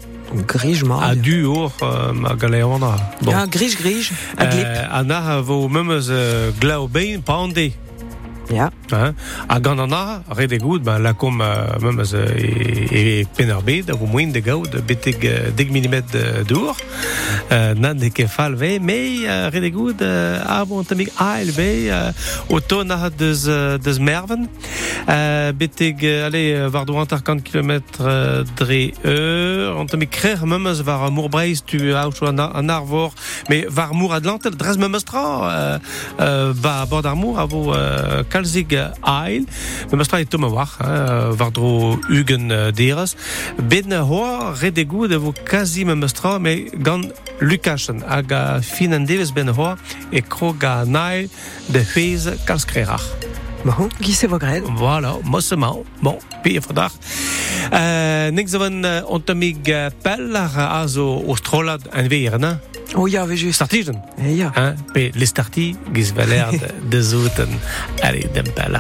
Grij 0.48 0.84
mar. 0.84 1.04
A 1.04 1.15
du 1.15 1.45
or 1.45 1.71
euh, 1.82 2.13
ma 2.13 2.36
galeona. 2.36 2.95
Bon. 3.21 3.32
Ah, 3.34 3.41
a 3.41 3.48
glip 3.48 3.80
Euh, 4.39 4.84
a 4.91 5.04
na 5.04 5.38
a 5.38 5.41
vo 5.41 5.67
memeus 5.67 6.08
euh, 6.10 6.52
glav 6.60 6.88
bein 6.89 7.19
pa 7.21 7.34
an 7.34 7.50
de. 7.50 7.71
Ja. 8.47 8.69
Hein? 8.89 9.15
A 9.47 9.60
gant 9.60 9.79
an 9.79 9.93
a, 9.93 10.21
red 10.38 10.51
e 10.51 10.58
gout, 10.62 10.84
ben, 10.86 11.01
la 11.01 11.13
kom 11.17 11.39
meum 11.39 11.99
eus 11.99 12.13
e, 12.13 13.25
penar 13.34 13.63
bet, 13.65 13.89
a 13.89 13.95
vo 13.97 14.05
moin 14.05 14.29
de 14.31 14.41
gaout, 14.45 14.75
beteg 14.86 15.23
uh, 15.25 15.49
10 15.58 15.71
mm 15.73 15.95
dour, 16.45 16.77
nan 17.81 17.97
de 17.97 18.12
ke 18.13 18.27
fall 18.29 18.53
ve, 18.60 18.75
me 18.77 18.97
uh, 19.25 19.47
red 19.53 19.65
e 19.65 19.71
gout, 19.73 20.03
uh, 20.05 20.43
a 20.45 20.60
bon 20.69 20.86
tamig 20.86 21.10
uh, 21.17 22.12
o 22.49 22.60
ton 22.60 22.89
a 22.93 23.10
deus, 23.10 23.47
deus 23.81 23.99
merven, 23.99 24.47
beteg, 25.58 26.05
ale, 26.27 26.69
var 26.69 26.86
do 26.86 26.93
50 26.93 27.41
km 27.41 27.73
uh, 27.99 28.45
dre 28.55 28.93
eur, 29.01 29.79
an 29.79 29.89
tamig 29.89 30.13
krer 30.13 30.45
meum 30.45 30.69
eus 30.69 30.84
var 30.86 31.10
mour 31.10 31.29
breiz 31.34 31.63
tu 31.65 31.81
a 31.95 32.05
ou 32.05 32.29
an, 32.29 32.69
arvor, 32.69 33.12
me 33.49 33.65
var 33.69 33.93
mour 33.97 34.13
adlantel, 34.13 34.53
drez 34.53 34.77
meum 34.77 34.93
eus 34.93 35.10
tra, 35.10 35.25
uh, 35.25 35.79
uh, 36.19 36.53
ba 36.62 36.86
bord 36.89 37.10
ar 37.10 37.17
mour, 37.17 37.41
a 37.41 38.23
kalzig 38.36 38.74
ail, 39.02 39.45
me 39.91 39.98
mastra 39.98 40.19
e 40.19 40.26
toma 40.26 40.50
war, 40.52 40.76
hein, 40.80 41.36
var 41.39 41.52
dro 41.56 41.95
ugen 42.12 42.52
uh, 42.52 42.71
deras. 42.76 43.15
Ben 43.69 43.91
hoa 43.91 44.52
redegou 44.60 45.08
de 45.08 45.19
vo 45.19 45.32
kazi 45.43 45.86
me 45.86 45.95
mastra, 45.95 46.36
me 46.39 46.67
gant 46.84 47.13
Lukasen 47.39 48.04
hag 48.04 48.32
a 48.32 48.60
fin 48.62 48.93
an 48.93 49.08
devez 49.08 49.32
ben 49.32 49.48
hoa 49.48 49.78
e 50.12 50.21
kro 50.21 50.52
ga 50.60 50.84
nail 50.84 51.30
de 51.71 51.86
fez 51.86 52.28
kalskrerach. 52.43 53.24
Bon, 53.65 53.89
gise 53.99 54.28
vo 54.30 54.38
gred. 54.38 54.63
Voilà, 54.78 55.15
mosse 55.23 55.56
ma, 55.58 55.71
bon, 56.06 56.19
pi 56.43 56.54
e 56.56 56.62
fodar. 56.62 56.93
Uh, 57.73 58.30
Nek 58.30 58.49
zo 58.49 58.62
van 58.62 58.86
uh, 58.86 58.99
ontomig 59.10 59.65
uh, 59.73 59.88
pel 60.06 60.38
ar 60.38 60.54
a 60.62 60.84
zo 60.88 61.08
o 61.25 61.34
strolad 61.36 61.88
an 61.89 62.06
veiren, 62.12 62.45
hein? 62.45 62.60
Oh 62.93 63.10
ja, 63.10 63.25
we 63.25 63.36
just. 63.36 63.58
Startigen. 63.58 64.04
Eh, 64.17 64.36
ja. 64.38 64.51
Hein? 64.54 64.78
Pe 64.93 65.10
les 65.13 65.34
starti 65.34 65.75
de, 66.89 67.04
zouten. 67.04 67.60
Allez, 68.01 68.30
dem 68.34 68.54
pel. 68.54 68.78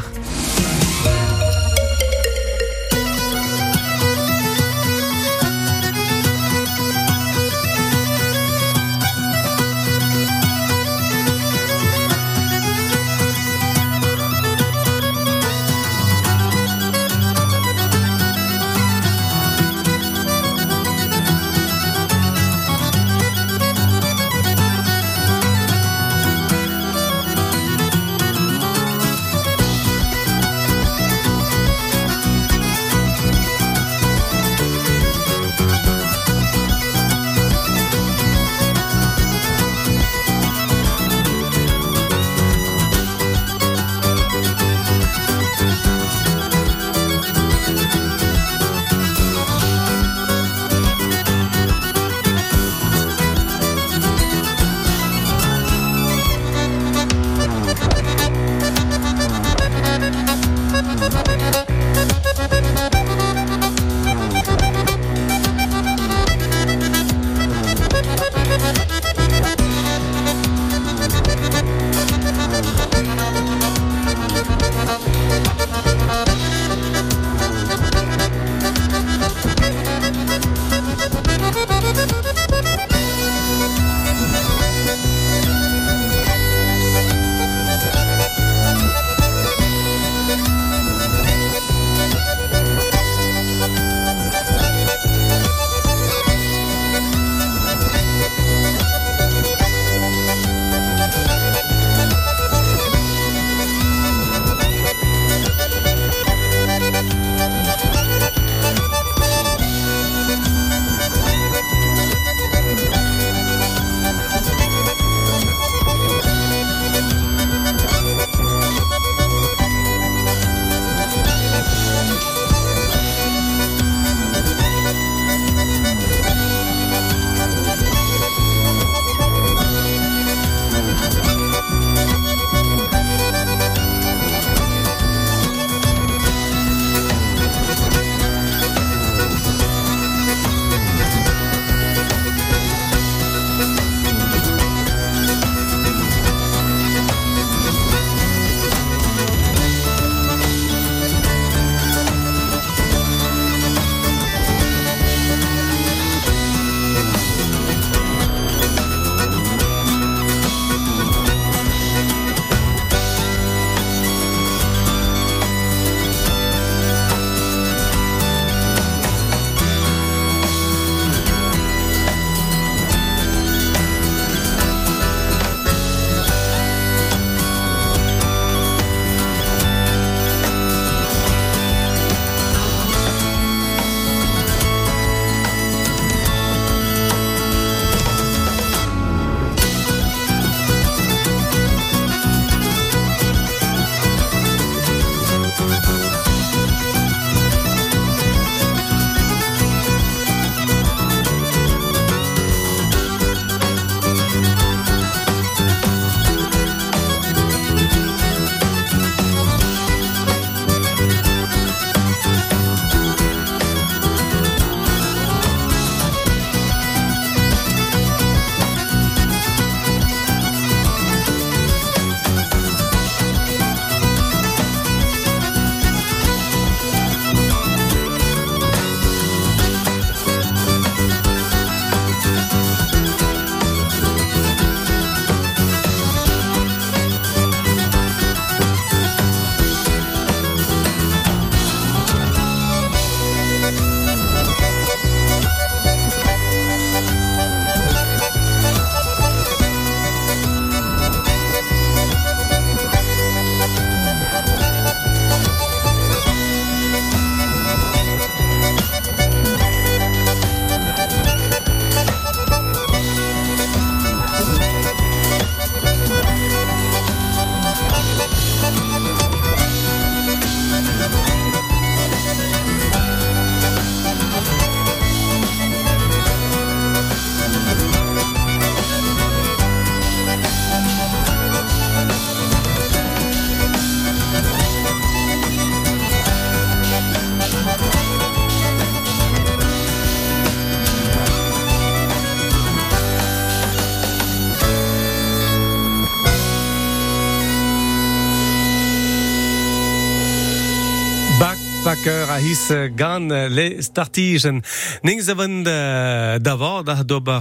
Gan 302.95 303.27
le 303.27 303.75
startigen. 303.79 304.63
Ning 305.01 305.21
ze 305.21 305.35
van 305.35 305.67
uh, 305.67 306.35
davor 306.41 306.83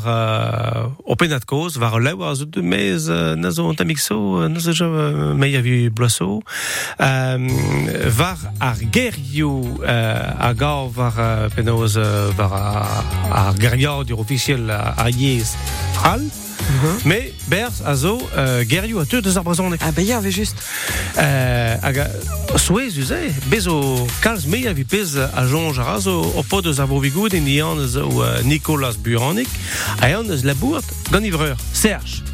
uh, 0.07 0.87
koz 1.45 1.77
var 1.77 2.01
lew 2.03 2.23
a 2.23 2.35
zo 2.35 2.49
de 2.49 2.63
mez 2.63 3.09
uh, 3.09 3.33
uh, 4.79 5.35
uh, 5.65 5.93
blaso. 5.93 6.43
Um, 6.99 7.49
var 8.17 8.39
ar 8.59 8.77
gav 10.57 10.95
var 10.95 11.49
penoz 11.55 11.95
var 12.37 12.53
ar 13.31 13.55
dur 14.05 14.19
officiel. 14.19 14.71
Mais 17.05 17.33
Bers 17.47 17.83
a 17.85 17.95
zo 17.95 18.19
euh, 18.37 18.65
gerioù 18.69 18.99
a 18.99 19.05
ar 19.37 19.43
brezhoneg. 19.43 19.81
Ah, 19.83 19.93
ben, 19.93 20.11
avait 20.13 20.31
juste. 20.31 20.57
Euh, 21.19 21.77
hag 21.83 21.99
a 21.99 22.59
souez 22.59 22.99
uze, 22.99 23.33
bez 23.47 23.67
o 23.69 24.07
kalz 24.21 24.47
me 24.47 24.67
a 24.67 24.73
vi 24.73 24.85
pez 24.85 25.17
a 25.17 25.47
jonge 25.47 25.79
a 25.79 25.99
o, 26.09 26.33
o 26.37 26.43
pod 26.43 26.67
eus 26.67 26.79
ar 26.79 26.89
en 27.35 27.47
o 27.97 28.23
uh, 28.23 28.43
Nicolas 28.45 28.97
Buranik 28.97 29.49
a 30.01 30.09
ean 30.09 30.31
eus 30.31 30.45
labourt 30.45 30.85
gant 31.11 31.25
ivreur, 31.25 31.57
Serge. 31.73 32.34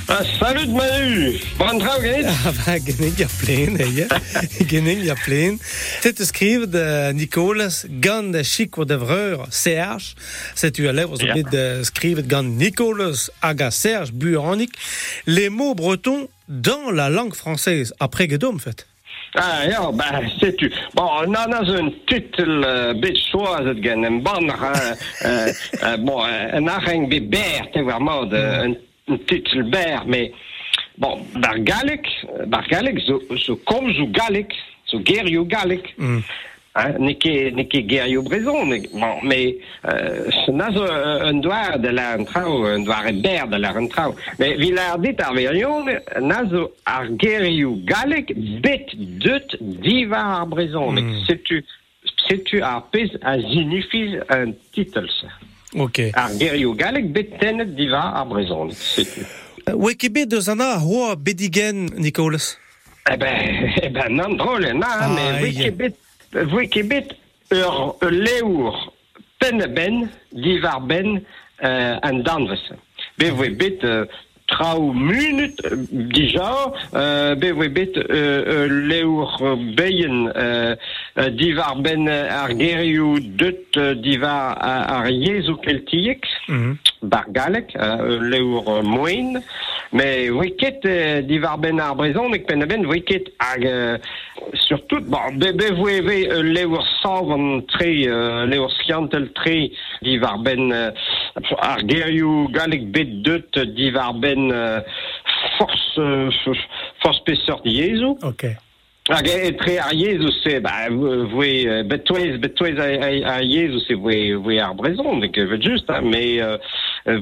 Ah, 0.08 0.24
salut 0.40 0.68
Manu, 0.68 1.40
bon 1.58 1.80
genet? 1.80 2.26
Ah, 2.26 2.52
bah, 2.66 2.80
genig 2.80 3.18
ya 3.20 3.28
plen, 3.40 3.78
ja. 3.96 4.08
ya 5.06 5.16
plen. 5.16 5.58
C'est 6.02 6.22
skrive 6.26 6.68
de 6.68 7.14
Nicolas 7.14 7.86
gant 8.02 8.24
de 8.24 8.44
chic 8.44 8.78
devreur 8.80 9.48
Serge. 9.52 10.16
C'est 10.56 10.72
tu 10.72 10.88
à 10.90 10.92
lèvres 10.92 11.18
Ja. 11.22 11.34
de 11.36 12.22
gant 12.28 12.44
Nicolas 12.44 13.30
aga 13.42 13.72
Serge 13.72 14.12
Buanik. 14.12 14.72
Les 15.28 15.50
mots 15.50 15.76
bretons 15.76 16.28
dans 16.50 16.92
la 16.92 17.10
langue 17.10 17.36
française. 17.36 17.94
Après 18.00 18.28
Gedom, 18.28 18.56
en 18.56 18.60
fait. 18.60 18.89
Ah 19.34 19.66
ja, 19.66 19.92
bah, 19.92 20.22
c'est 20.40 20.56
tu. 20.58 20.72
Bon, 20.94 21.26
nan 21.28 21.54
as 21.54 21.68
een 21.68 21.94
titel 22.06 22.64
uh, 22.64 23.14
zoals 23.14 23.66
het 23.66 23.78
gen. 23.82 24.04
Uh, 24.04 25.96
bon, 26.00 26.28
uh, 26.28 26.54
een 26.54 26.70
achting 26.70 27.10
bij 27.10 27.28
Bert, 27.28 27.74
hè, 27.74 27.84
vraiment, 27.84 28.30
de, 28.30 28.38
een, 28.38 28.78
een 29.06 29.26
titel 29.26 29.70
Bert, 29.70 30.06
mais 30.06 30.32
bon, 30.96 31.28
daar 31.34 31.60
Gallic, 31.64 32.26
daar 32.46 32.64
Gallic, 32.64 33.00
zo, 33.00 33.22
zo 33.36 33.60
kom 33.64 33.94
zo 33.94 34.08
Gallic, 34.12 34.54
zo. 34.84 35.02
Mm. 35.96 36.24
Hein, 36.74 36.96
Nike, 37.00 37.52
Nike 37.56 37.84
Gerio 37.88 38.22
Brezon, 38.22 38.66
mais- 38.70 38.88
bon, 38.92 39.20
mais 39.24 39.56
uh, 39.84 40.48
na 40.54 40.72
zo 40.72 40.84
uh, 40.86 41.28
een 41.28 41.42
doar 41.42 41.82
de 41.82 41.92
la 41.92 42.24
trouw, 42.24 42.66
een 42.68 42.84
doar 42.84 43.06
e 43.06 43.14
ber 43.22 43.50
de 43.50 43.60
la 43.60 43.74
trouw. 43.88 44.14
Mais 44.38 44.56
vi 44.58 44.72
la 44.74 44.98
dit 44.98 45.22
ar 45.22 45.34
verion, 45.34 45.90
na 46.20 46.46
zo 46.50 46.72
ar 46.84 47.10
Gerio 47.18 47.78
Gallic 47.86 48.34
bet 48.62 48.94
dut 48.98 49.58
diva 49.60 50.22
ar 50.40 50.48
Brezon. 50.48 50.94
Mm. 50.94 51.24
Setu, 51.26 51.66
setu 52.16 52.62
ar 52.62 52.84
pez 52.92 53.18
a 53.22 53.38
zinifis 53.40 54.20
un 54.28 54.56
titel, 54.72 55.10
ça? 55.10 55.28
Ok. 55.74 55.98
Ar 56.12 56.30
Gerio 56.38 56.74
Gallic 56.76 57.12
bet 57.12 57.40
tenet 57.40 57.76
diva 57.76 58.12
ar 58.14 58.28
Brezon. 58.28 58.72
Setu. 58.72 59.26
Uh, 59.66 59.74
Wekebe 59.76 60.28
de 60.28 60.42
zana 60.42 60.78
hoa 60.78 61.16
bedigen, 61.16 61.90
Nicolas. 61.96 62.58
Eh 63.04 63.18
ben, 63.18 63.36
eh 63.84 63.90
ben, 63.92 64.14
nan 64.16 64.38
drôle, 64.38 64.72
nan, 64.74 64.84
Ah, 64.84 65.08
mais 65.10 65.32
aïe. 65.32 65.42
Wikibit, 65.44 65.66
Wikibit, 65.66 65.96
ur, 67.52 67.96
ur 68.02 68.10
leur 68.12 68.94
penneben, 69.40 70.10
divar 70.34 70.82
ben, 70.82 71.22
euh, 71.64 71.98
an 72.04 72.20
danvese. 72.24 72.74
Be 73.18 73.32
we 73.32 73.50
bit, 73.50 73.84
euh, 73.84 74.06
trau 74.48 74.94
minut, 74.94 75.56
euh, 75.66 75.76
dija, 75.92 76.74
euh, 76.96 77.36
be 77.36 77.54
euh, 77.98 78.04
euh, 78.10 78.68
leur 78.68 79.58
beien, 79.58 80.32
euh, 80.36 80.76
euh, 81.18 81.30
divar 81.30 81.76
ben 81.78 82.08
euh, 82.08 82.28
ar 82.30 82.50
euh, 83.78 83.96
divar 83.96 84.58
ar 84.62 85.06
ar 85.06 85.08
keltiek, 85.64 86.22
Mhm. 86.48 86.78
bar 87.04 87.26
galek, 87.30 87.76
euh, 87.76 88.20
leur 88.20 88.68
euh, 88.70 88.82
moin, 88.82 89.40
mais 89.92 90.30
wicket 90.30 90.86
euh, 90.86 91.22
divar 91.22 91.58
ben 91.58 91.80
ar 91.80 91.96
brezon, 91.96 92.30
mek 92.30 92.46
pen 92.48 92.66
ben 92.70 92.86
wicket 92.86 93.32
hag 93.40 93.66
euh, 93.66 93.98
surtout, 94.68 95.02
bon, 95.02 95.34
be, 95.34 95.52
be 95.58 95.72
voe 95.78 96.02
ve 96.06 96.20
euh, 96.30 96.44
leur 96.44 96.86
savon 97.02 97.62
tre, 97.62 98.08
euh, 98.08 98.46
leur 98.46 98.72
sciantel 98.82 99.32
tre 99.34 99.72
divar 100.02 100.38
ben 100.40 100.72
euh, 100.72 100.92
ar 101.58 101.84
galek 101.84 102.92
bet 102.92 103.08
euh, 103.28 103.66
divar 103.66 104.14
ben 104.14 104.52
euh, 104.52 104.80
force, 105.58 105.98
euh, 105.98 106.30
force 107.02 107.24
peseur 107.26 107.62
Jesu. 107.66 108.14
Ok. 108.24 108.46
Hag 109.10 109.26
e 109.26 109.50
tre 109.58 109.80
ar 109.82 109.90
Jesu 109.98 110.30
se, 110.44 110.60
ba, 110.62 110.86
voe, 110.92 111.66
euh, 111.66 111.82
betouez, 111.84 112.38
betouez 112.38 112.78
a, 112.78 112.86
a, 113.08 113.38
a 113.38 113.42
Jesu 113.42 113.80
se 113.88 113.98
voe, 113.98 114.38
voe 114.38 114.60
ar 114.62 114.76
brezon, 114.78 115.18
nek 115.24 115.40
vet 115.50 115.66
just, 115.66 115.90
mais 116.04 116.38
euh, 116.38 116.54
euh, 116.54 116.58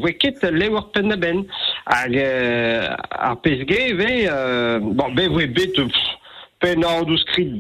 voe 0.02 0.14
ket 0.20 0.44
levor 0.52 0.90
pennaben. 0.96 1.46
Hag 1.88 2.18
ar 2.20 3.38
pezge, 3.44 3.82
ve, 3.96 4.12
bon, 4.84 5.16
be 5.16 5.30
voe 5.32 5.48
bet, 5.56 5.78
pff, 5.78 6.17
pen 6.64 6.84
an 6.88 7.06
deus 7.06 7.22
skrit 7.28 7.52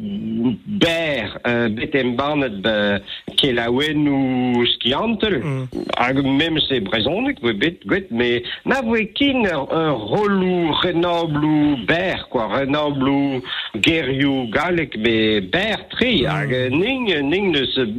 ber, 0.81 1.35
euh, 1.45 1.67
bet 1.77 1.95
em 1.99 2.15
barnet 2.17 2.55
be, 2.63 2.73
kelaouen 3.37 4.07
ou 4.09 4.65
skiantel. 4.73 5.37
Hag 5.97 6.21
mem 6.25 6.57
se 6.65 6.79
brezonek, 6.87 7.41
voe 7.43 7.53
bet, 7.61 7.83
gwet, 7.89 8.09
mais 8.09 8.47
na 8.65 8.81
voe 8.85 9.05
kin 9.17 9.45
ur, 9.45 9.67
ur 9.69 10.01
rolou 10.13 10.73
renoblou 10.81 11.77
ber, 11.89 12.25
quoi, 12.33 12.47
renoblou 12.55 13.43
galek, 14.53 14.97
be 15.03 15.17
ber 15.53 15.85
tri, 15.93 16.25
hag 16.25 16.53
euh, 16.57 16.69
ning, 16.73 17.11
ning 17.29 17.53
neus 17.53 17.77
euh, 17.77 17.93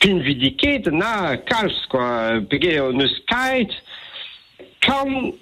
pin 0.00 0.22
vidiket 0.24 0.88
na 0.92 1.36
kals, 1.48 1.76
quoi, 1.92 2.40
pege 2.48 2.78
neus 2.96 3.18
kait, 3.28 3.76
kan 4.82 5.32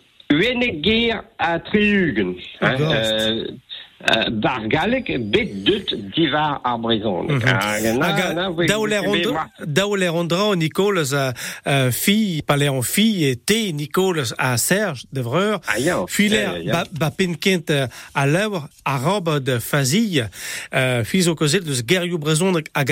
gear 0.83 1.25
a 1.39 1.59
triugen. 1.59 2.37
hein, 2.61 3.61
D'accord. 4.07 4.83
euh, 4.85 5.01
euh, 5.11 5.19
bet 5.19 5.65
dut 5.65 5.95
divar 6.15 6.61
ar 6.65 6.79
brezon. 6.79 7.25
Mhm. 7.25 7.43
Hag, 7.45 8.57
daoler 9.67 10.13
ondra 10.15 10.55
Nicolas 10.57 11.13
a 11.13 11.33
uh, 11.67 11.91
fi, 11.93 12.43
paler 12.47 12.71
an 12.71 12.83
fi 12.83 13.25
e 13.29 13.35
te 13.45 13.73
Nicolas 13.73 14.33
a 14.37 14.57
Serge 14.57 15.05
de 15.13 15.21
vreur. 15.21 15.61
Ah, 15.67 15.79
ya. 15.79 16.05
Filer 16.07 16.41
Ya, 16.41 16.53
ya, 16.53 16.63
ya. 16.63 16.73
ba, 16.73 16.85
ba 16.91 17.11
penkent 17.11 17.71
uh, 17.71 17.87
a 18.13 18.27
lewer 18.27 18.69
a 18.85 18.97
rob 18.99 19.39
de 19.45 19.61
fazille. 19.61 20.29
Uh, 20.73 21.05
fiz 21.05 21.29
o 21.29 21.35
kozet 21.35 21.65
deus 21.65 21.83
gerioù 21.85 22.19
brezon 22.19 22.57
hag 22.73 22.89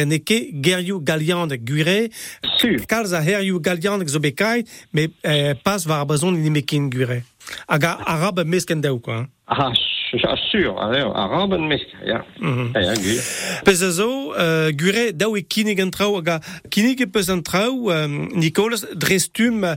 gerioù 10.10 10.74
galian 10.74 11.50
de 11.50 12.98
gure. 13.02 13.20
Ah. 13.20 13.62
Pez 13.64 13.82
a 13.82 13.90
zo, 13.90 14.08
uh, 14.32 14.70
gure 14.76 15.12
daou 15.16 15.36
e 15.36 15.42
kinig 15.42 15.80
an 15.80 15.90
trao, 15.90 16.14
hag 16.16 16.28
a 16.28 16.38
kinig 16.68 17.00
e 17.00 17.06
peus 17.06 17.28
an 17.28 17.42
trao, 17.42 17.90
um, 17.92 18.28
Nicolas, 18.38 18.84
drestum 18.96 19.64
uh, 19.64 19.76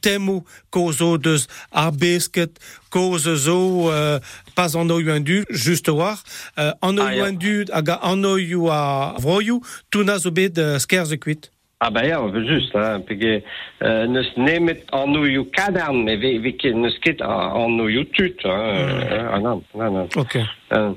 temu 0.00 0.42
kozo 0.70 1.16
deus 1.18 1.46
ar 1.70 1.92
besket, 1.92 2.58
kozo 2.90 3.36
zo 3.36 3.58
uh, 3.88 4.18
pas 4.54 4.74
an 4.74 4.90
oiu 4.90 5.12
an 5.14 5.22
du, 5.24 5.44
just 5.50 5.88
war, 5.88 6.18
uh, 6.56 6.72
an 6.82 6.98
Ah, 6.98 7.08
oiu 7.10 7.16
ya. 7.22 7.24
an 7.30 7.38
du, 7.38 7.64
hag 7.72 7.88
a 7.88 7.98
an 8.02 8.24
oiu 8.24 8.68
a 8.70 9.14
vroiou, 9.20 9.62
tuna 9.90 10.18
zo 10.18 10.30
bet 10.30 10.58
uh, 10.58 10.78
skerze 10.78 11.16
kuit. 11.18 11.50
Ah, 11.82 11.88
bah, 11.88 12.04
ja, 12.04 12.20
just, 12.44 12.74
hein, 12.74 13.00
pege, 13.08 13.42
uh, 13.80 14.04
neus 14.04 14.28
nemet 14.36 14.82
an 14.92 15.16
oioù 15.16 15.46
kadern, 15.48 16.02
me 16.04 16.18
ve, 16.20 16.34
ve 16.44 16.52
ket 16.52 16.76
neus 16.76 16.98
ket 17.00 17.22
an 17.24 17.80
oioù 17.80 18.04
tut, 18.12 18.44
hein, 18.44 19.00
euh, 19.08 19.38
nan, 19.40 19.62
nan, 19.72 19.94
nan. 19.94 20.10
Ok. 20.20 20.36
Euh, 20.76 20.92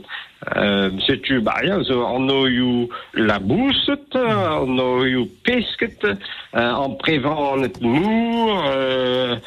euh, 0.58 0.92
setu, 1.08 1.40
bah, 1.40 1.64
ja, 1.64 1.80
zo 1.88 2.02
an 2.04 2.28
oioù 2.28 2.90
labouset, 3.16 4.20
an 4.20 4.76
oioù 4.76 5.24
pesket, 5.48 6.04
euh, 6.04 6.20
an 6.52 7.00
prevan 7.00 7.64
et 7.64 7.80
mour, 7.80 8.68
euh, 8.68 9.38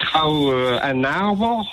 trao 0.00 0.50
euh, 0.50 0.78
an 0.80 1.04
arvor, 1.04 1.68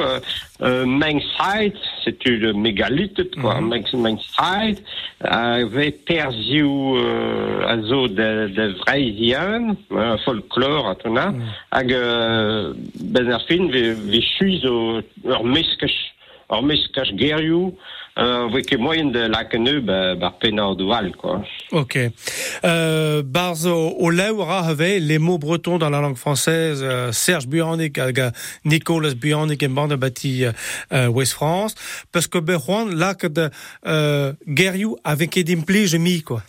euh, 0.00 0.20
euh, 0.62 0.84
meng 0.86 1.20
sait, 1.36 1.72
c'est 2.02 2.24
le 2.24 2.52
mégalithe, 2.52 3.34
quoi, 3.40 3.60
mm 3.60 3.70
-hmm. 3.70 4.76
avait 5.20 5.90
perdu 5.92 6.62
euh, 6.64 8.08
de, 8.08 8.48
de 8.48 8.66
uh, 9.90 10.18
folklore, 10.24 10.88
à 10.88 10.94
tona, 10.94 11.26
mm. 11.30 11.42
hag 11.70 11.90
uh, 11.90 12.74
ben 13.12 13.30
ar 13.32 13.42
fin, 13.48 13.64
chuiz 14.36 14.64
o, 14.66 15.00
ur 15.24 15.44
ur 16.50 16.62
gerioù, 17.18 17.74
euh, 18.18 18.62
que 18.62 18.76
moyen 18.76 19.06
de 19.06 19.20
la 19.20 19.44
queneu, 19.44 19.80
bah, 19.80 20.14
bah, 20.14 20.34
penard 20.40 20.76
dual, 20.76 21.12
quoi. 21.16 21.42
Ok. 21.72 21.98
Euh, 22.64 23.22
barzo, 23.22 23.90
au 23.98 24.10
leura 24.10 24.60
avait 24.60 24.98
les 24.98 25.18
mots 25.18 25.38
bretons 25.38 25.78
dans 25.78 25.90
la 25.90 26.00
langue 26.00 26.16
française, 26.16 26.80
euh, 26.82 27.12
Serge 27.12 27.46
euh, 27.48 28.30
Nicolas 28.64 29.14
Buonic 29.14 29.62
et 29.62 29.68
bande 29.68 29.94
bâti 29.94 30.44
euh, 30.92 31.06
West 31.08 31.32
France, 31.32 31.74
parce 32.12 32.26
que 32.26 32.38
Berjuan, 32.38 32.86
là, 32.86 33.14
que 33.14 33.26
de, 33.26 33.50
euh, 33.86 34.32
Guerriou 34.48 34.96
avec 35.04 35.36
Edim 35.36 35.62
Pli, 35.62 35.86
j'ai 35.86 35.98
mis, 35.98 36.22
quoi. 36.22 36.42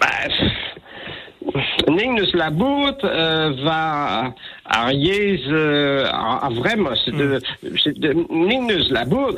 Bah, 0.00 0.06
Ningnus 1.88 2.32
la 2.34 2.50
bout 2.50 2.98
euh, 3.04 3.52
va 3.64 4.34
ar 4.64 4.92
yez 4.92 5.40
euh, 5.48 6.04
a 6.06 6.48
vraiment 6.50 6.94
c'est 7.04 7.16
de 7.16 7.40
c'est 7.82 7.98
de 7.98 8.12
Ningnus 8.30 8.90
la 8.90 9.04
bout 9.04 9.36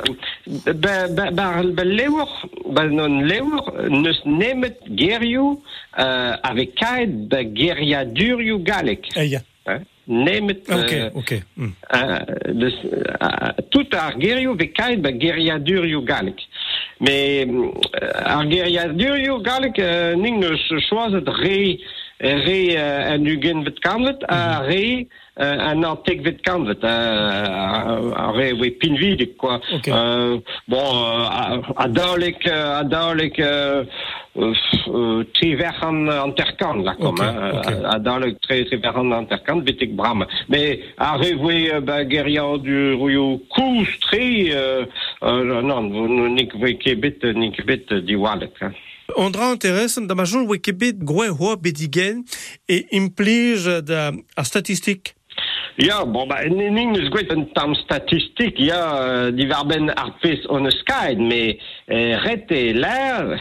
ba 0.65 1.07
ba 1.07 1.31
ba 1.31 1.61
ba 1.63 1.83
lewr 1.83 2.29
ba 2.75 2.87
non 2.87 3.21
lewr 3.21 3.73
neus 3.89 4.19
nemet 4.25 4.77
gerioù 4.89 5.61
euh, 5.99 6.33
avec 6.43 6.75
kaed 6.75 7.27
ba 7.29 7.43
geriadurioù 7.43 8.59
galek. 8.63 9.09
Eia. 9.15 9.41
Hein? 9.67 9.81
Nemet 10.07 10.61
Ok, 10.69 10.93
euh, 10.93 11.09
ok. 11.13 11.33
Mm. 11.55 11.67
euh, 11.93 12.19
de, 12.53 12.67
euh, 12.67 13.51
tout 13.69 13.87
ar 13.93 14.19
gerioù 14.19 14.55
ve 14.55 14.71
kaed 14.73 15.01
ba 15.01 15.11
geriadurioù 15.11 16.01
galek. 16.03 16.41
Mais 16.99 17.47
ar 18.25 18.43
geriadurioù 18.49 19.39
galek 19.41 19.79
euh, 19.79 20.15
Ningnus 20.15 20.61
choiset 20.89 21.27
re 21.27 21.77
re 22.21 22.59
uh, 22.77 23.11
en 23.13 23.25
ugen 23.25 23.63
vet 23.65 23.79
kanvet 23.81 24.23
a 24.29 24.61
re 24.67 25.07
uh, 25.41 25.57
an 25.71 25.83
antek 25.83 26.21
vet 26.25 26.41
kanvet 26.45 26.83
a 26.85 28.27
re 28.35 28.51
we 28.59 28.69
pinvidik 28.71 29.37
quoi. 29.37 29.57
Euh, 29.87 30.37
bon 30.67 30.89
uh, 31.25 31.61
a 31.75 31.87
daolik 31.87 32.45
uh, 32.45 32.79
a 32.79 32.83
daolik 32.83 33.39
uh, 33.39 33.81
uh, 34.37 35.23
tri 35.33 35.55
verc'han 35.57 36.05
an 36.13 36.35
terkan 36.37 36.83
la 36.85 36.93
kom 36.99 37.17
Ok, 37.17 37.23
hein, 37.25 37.57
ok. 37.57 37.71
a 37.95 37.97
daolik 37.99 38.37
tri 38.45 38.61
tri 38.69 38.77
verc'han 38.77 39.11
an 39.17 39.27
terkan 39.31 39.65
betek 39.65 39.95
bram 39.97 40.23
mais 40.47 40.79
a 40.97 41.17
re 41.17 41.33
we 41.41 41.79
ba 41.81 42.03
geria 42.05 42.45
du 42.61 42.95
rouillou 43.01 43.41
kous 43.49 43.97
tri 44.05 44.53
uh, 44.53 44.85
uh, 45.21 45.61
non 45.61 45.89
we 46.61 46.77
kebet 46.77 47.23
nik 47.33 47.65
bet 47.65 47.89
di 48.05 48.15
walet 48.15 48.53
hein. 49.11 49.23
Ondra 49.25 49.51
interessant 49.53 50.07
da 50.09 50.15
ma 50.15 50.25
joul 50.25 50.47
wekebet 50.49 51.03
groe 51.03 51.29
hoa 51.29 51.57
bedigen 51.59 52.25
bon, 56.05 56.27
bah, 56.27 56.43
tam 57.55 57.73
statistik, 57.79 58.59
ja, 58.59 58.81
euh, 59.01 59.29
divar 59.31 59.63
ben 59.69 59.87
ar 59.95 60.11
pez 60.21 60.43
on 60.51 60.67
eus 60.67 60.81
kaet, 60.85 61.17
me 61.17 61.55
euh, 61.55 62.17
ret 62.25 62.51
e 62.51 62.73
l'air, 62.75 63.39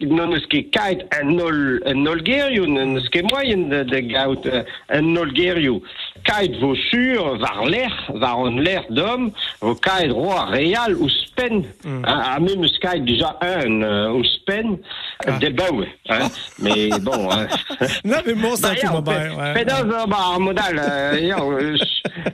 non 0.00 0.32
eus 0.36 0.46
ket 0.52 0.70
kaet 0.74 1.04
un 1.20 1.32
nol, 1.36 1.80
un 1.86 2.02
nol 2.04 2.22
gerioù, 2.26 2.66
non 2.70 2.96
eus 2.98 3.08
ket 3.12 3.26
moyen 3.32 3.68
de, 3.70 3.82
de 3.88 4.00
gaout 4.10 4.46
euh, 4.46 4.62
un 4.90 5.12
nol 5.14 5.32
gerioù. 5.36 5.80
Kaet 6.26 6.56
vo 6.60 6.74
sur, 6.90 7.36
var 7.38 7.64
l'air, 7.66 7.92
var 8.14 8.38
on 8.38 8.58
l'air 8.58 8.84
d'homme, 8.90 9.30
vo 9.60 9.74
kaet 9.74 10.10
roa 10.10 10.46
real 10.50 10.96
ou 10.98 11.08
spen, 11.08 11.62
mm. 11.84 12.04
a, 12.04 12.34
a 12.34 12.40
même 12.40 12.64
eus 12.64 12.78
déjà 13.04 13.36
un 13.40 13.82
euh, 13.82 14.10
ou 14.12 14.24
spen, 14.24 14.78
Ah. 15.26 15.38
de 15.38 15.48
baoue, 15.48 15.84
hein. 16.10 16.28
mais 16.58 16.90
bon... 17.00 17.30
Hein. 17.30 17.46
Non, 18.04 18.18
mais 18.26 18.34
bon, 18.34 18.54
ça, 18.54 18.74
tu 18.74 18.86
m'en 18.86 19.02
pe- 19.02 19.10
bats, 19.10 19.34
ouais. 19.34 19.54
penaos, 19.64 20.06
bah, 20.06 20.16
ar 20.34 20.38
modal, 20.40 20.78
euh, 20.78 21.32
euh, 21.32 21.76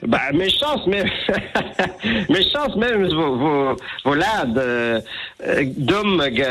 bah, 0.06 0.32
mes 0.34 0.50
chances, 0.50 0.84
mais, 0.88 1.04
mes 2.28 2.42
chances 2.50 2.74
même, 2.76 3.06
vos, 3.06 3.36
vos, 3.36 3.76
vos 4.04 4.14
lad, 4.14 4.58
euh, 4.58 5.00
euh, 5.46 5.64
dom, 5.76 6.22
ge, 6.24 6.34
ge, 6.34 6.42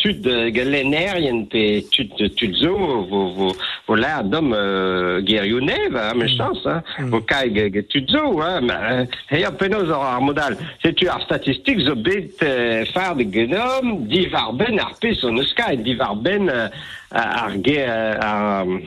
tud, 0.00 0.26
ge 0.54 0.64
lenerien, 0.66 1.44
pe, 1.50 1.62
tud, 1.94 2.14
tud 2.38 2.54
zo, 2.60 2.74
vos, 3.10 3.34
vos, 3.36 3.56
vos 3.86 4.00
lad, 4.00 4.30
dom, 4.32 4.52
euh, 4.56 5.20
gerionev, 5.26 5.96
hein, 5.96 6.14
mes 6.18 6.36
chances, 6.36 6.66
hein, 6.66 7.10
vos 7.12 7.24
kai, 7.28 7.48
ge, 7.54 7.82
tud 7.92 8.10
zo, 8.12 8.24
hein, 8.42 8.70
euh, 8.74 9.04
ja, 9.38 9.52
penaos 9.52 9.90
ar 9.94 10.22
modal, 10.24 10.58
setu 10.84 11.10
ar 11.12 11.24
statistik, 11.26 11.82
zo 11.86 11.96
bet, 11.96 12.44
far 12.92 13.16
de 13.18 13.28
genom, 13.32 14.06
divar 14.10 14.52
ben 14.58 14.80
ar 14.82 14.94
pez 15.02 15.24
on 15.26 15.42
eus 15.42 15.52
kaet, 15.58 15.84
divar 15.86 16.16
ben, 16.24 16.48
euh, 16.52 16.68
ar 17.12 17.58
ge, 17.64 17.82
ar, 17.84 18.78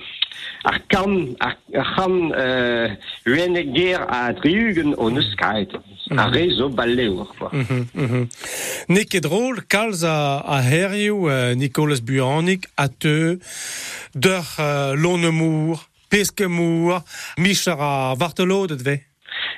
ar 0.63 0.79
kan, 0.87 1.35
ar, 1.39 1.57
ar 1.73 1.93
kan 1.95 2.17
euh, 2.37 2.93
uenek 3.25 3.71
ger 3.75 4.05
a 4.09 4.31
driugen 4.37 4.93
on 4.97 5.17
eus 5.17 5.33
kaet. 5.39 5.73
A 6.11 6.25
rezo 6.27 6.67
balleur, 6.69 7.29
quoi. 7.37 7.49
Mhm, 7.51 7.85
mhm. 7.93 8.27
Ne 8.91 9.03
ket 9.07 9.23
drôle, 9.23 9.63
kalz 9.67 10.03
a, 10.03 10.41
a 10.43 10.59
herioù 10.61 11.29
euh, 11.29 11.53
Nicolas 11.55 12.01
Buonic 12.03 12.67
a 12.75 12.89
te 12.89 13.39
d'ur 14.13 14.43
euh, 14.59 14.93
lonemour, 14.95 15.87
peskemour, 16.09 16.99
michar 17.37 17.79
a 17.79 18.15
vartelo 18.19 18.67
de 18.67 18.75
dve. 18.75 18.99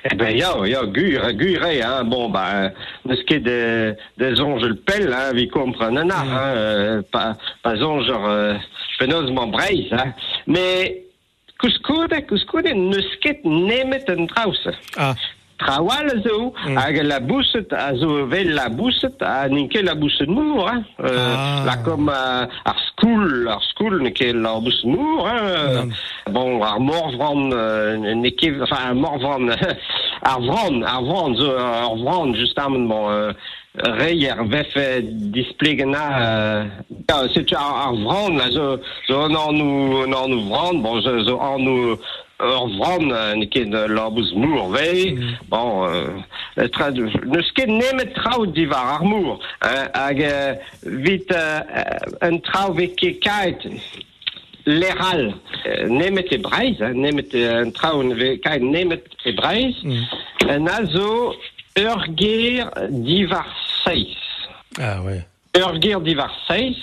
Eh 0.04 0.14
ben, 0.14 0.36
ja, 0.36 0.52
ja, 0.66 0.84
gure, 0.84 1.32
gure, 1.34 1.66
hein. 1.82 2.04
Bon, 2.04 2.28
bah, 2.30 2.70
neus 3.08 3.24
ket 3.26 3.42
de, 3.42 3.96
de 4.20 4.34
zonge 4.36 4.68
le 4.68 4.76
pell, 4.76 5.08
hein, 5.12 5.32
vi 5.34 5.48
ar, 5.50 6.12
hein, 6.12 6.52
euh, 6.54 7.02
pa, 7.10 7.36
pa 7.62 7.74
zonge 7.76 8.12
euh, 8.12 8.54
man 9.32 9.50
breiz, 9.50 9.90
hein. 9.92 10.12
Mais, 10.46 11.02
kouskoude, 11.58 12.26
kouskoude, 12.28 12.72
neus 12.74 13.08
ket 13.22 13.44
nemet 13.44 14.08
un 14.10 14.26
traus. 14.26 14.60
Ah. 14.96 15.14
Trawal 15.58 16.08
a 16.10 16.16
zo, 16.20 16.52
Mm. 16.66 16.76
hag 16.76 16.96
la 17.06 17.20
bousset, 17.20 17.72
a 17.72 17.94
zo 17.96 18.26
vel 18.26 18.54
la 18.54 18.68
bousset, 18.68 19.22
a 19.22 19.48
ninke 19.48 19.82
la 19.82 19.94
bousset 19.94 20.26
mour, 20.26 20.68
hein. 20.68 20.84
Euh, 21.00 21.34
Ah. 21.36 21.62
La 21.66 21.76
kom 21.76 22.08
uh, 22.08 22.46
ar 22.64 22.76
skoul, 22.88 23.48
ar 23.48 23.62
skoul 23.70 24.02
la 24.02 24.60
bousset 24.60 24.84
mour, 24.84 25.28
hein. 25.28 25.90
Bon, 26.30 26.60
ar 26.62 26.80
morvran, 26.80 27.52
euh, 27.52 27.96
enfin, 28.62 28.82
ar 28.90 28.94
morvran, 28.94 29.48
ar 30.22 30.40
vran, 30.40 30.82
ar 30.82 31.02
vran, 31.02 31.34
zo, 31.36 31.56
ar 31.56 31.96
vran, 32.02 32.34
just 32.34 32.58
bon, 32.88 33.10
euh, 33.10 33.32
rei 33.74 34.28
ar 34.30 34.44
vef 34.46 34.76
eh, 34.76 35.00
displegen 35.34 35.94
a, 35.94 36.06
euh, 37.10 37.28
setu 37.34 37.56
ar, 37.58 37.88
ar 37.88 37.96
vran, 37.98 38.36
la, 38.38 38.50
zo, 38.50 38.78
zo 39.08 39.24
an 39.26 39.34
an 39.34 39.56
nou, 39.58 40.02
an 40.04 40.14
an 40.14 40.30
nou 40.30 40.44
vran, 40.48 40.78
bon, 40.82 41.00
zo, 41.02 41.16
zo 41.26 41.38
an 41.42 41.64
nou, 41.66 41.96
ur 42.38 42.68
vran, 42.76 43.10
ne 43.40 43.48
ket 43.50 43.74
labouz 43.90 44.30
mour 44.38 44.70
vei, 44.76 45.18
bon, 45.50 45.88
euh, 45.88 46.68
tra, 46.70 46.92
neus 46.94 47.50
ket 47.58 47.70
nemet 47.70 48.14
traoù 48.14 48.46
divar 48.54 48.94
ar 48.94 49.02
mour, 49.02 49.42
hein, 49.64 49.90
hag 49.94 50.22
euh, 50.22 50.54
vit 51.02 51.34
un 52.22 52.38
ket 52.94 53.66
l'eral, 54.66 55.34
euh, 55.66 55.88
nemet 55.90 56.30
e 56.30 56.38
breiz, 56.38 56.78
nemet 56.94 57.34
un 57.34 57.74
nemet 58.70 59.02
e 59.26 59.34
breiz, 59.34 59.82
azo 60.78 61.34
ur 61.74 62.06
ger 62.14 62.70
divar 62.88 63.50
seiz. 63.84 64.16
Ah 64.78 65.02
ouais. 65.02 65.22
Ur 65.56 65.78
ger 65.80 66.00
divar 66.02 66.32
seiz, 66.48 66.76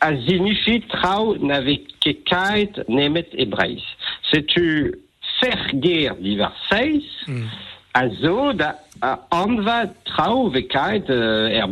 a 0.00 0.10
zinifit 0.26 0.88
traoù 0.90 1.36
n'ave 1.38 1.78
ket 2.02 2.24
kaet 2.28 2.82
nemet 2.88 3.30
e 3.32 3.46
breiz. 3.46 3.84
Setu 4.30 4.94
fer 5.40 5.70
ger 5.82 6.16
divar 6.20 6.52
seiz, 6.68 7.06
a 7.94 8.08
zo 8.20 8.52
da 8.52 8.74
a 9.00 9.14
anva 9.30 9.84
traoù 10.08 10.50
ve 10.50 10.66
kaet 10.66 11.10
euh. 11.10 11.62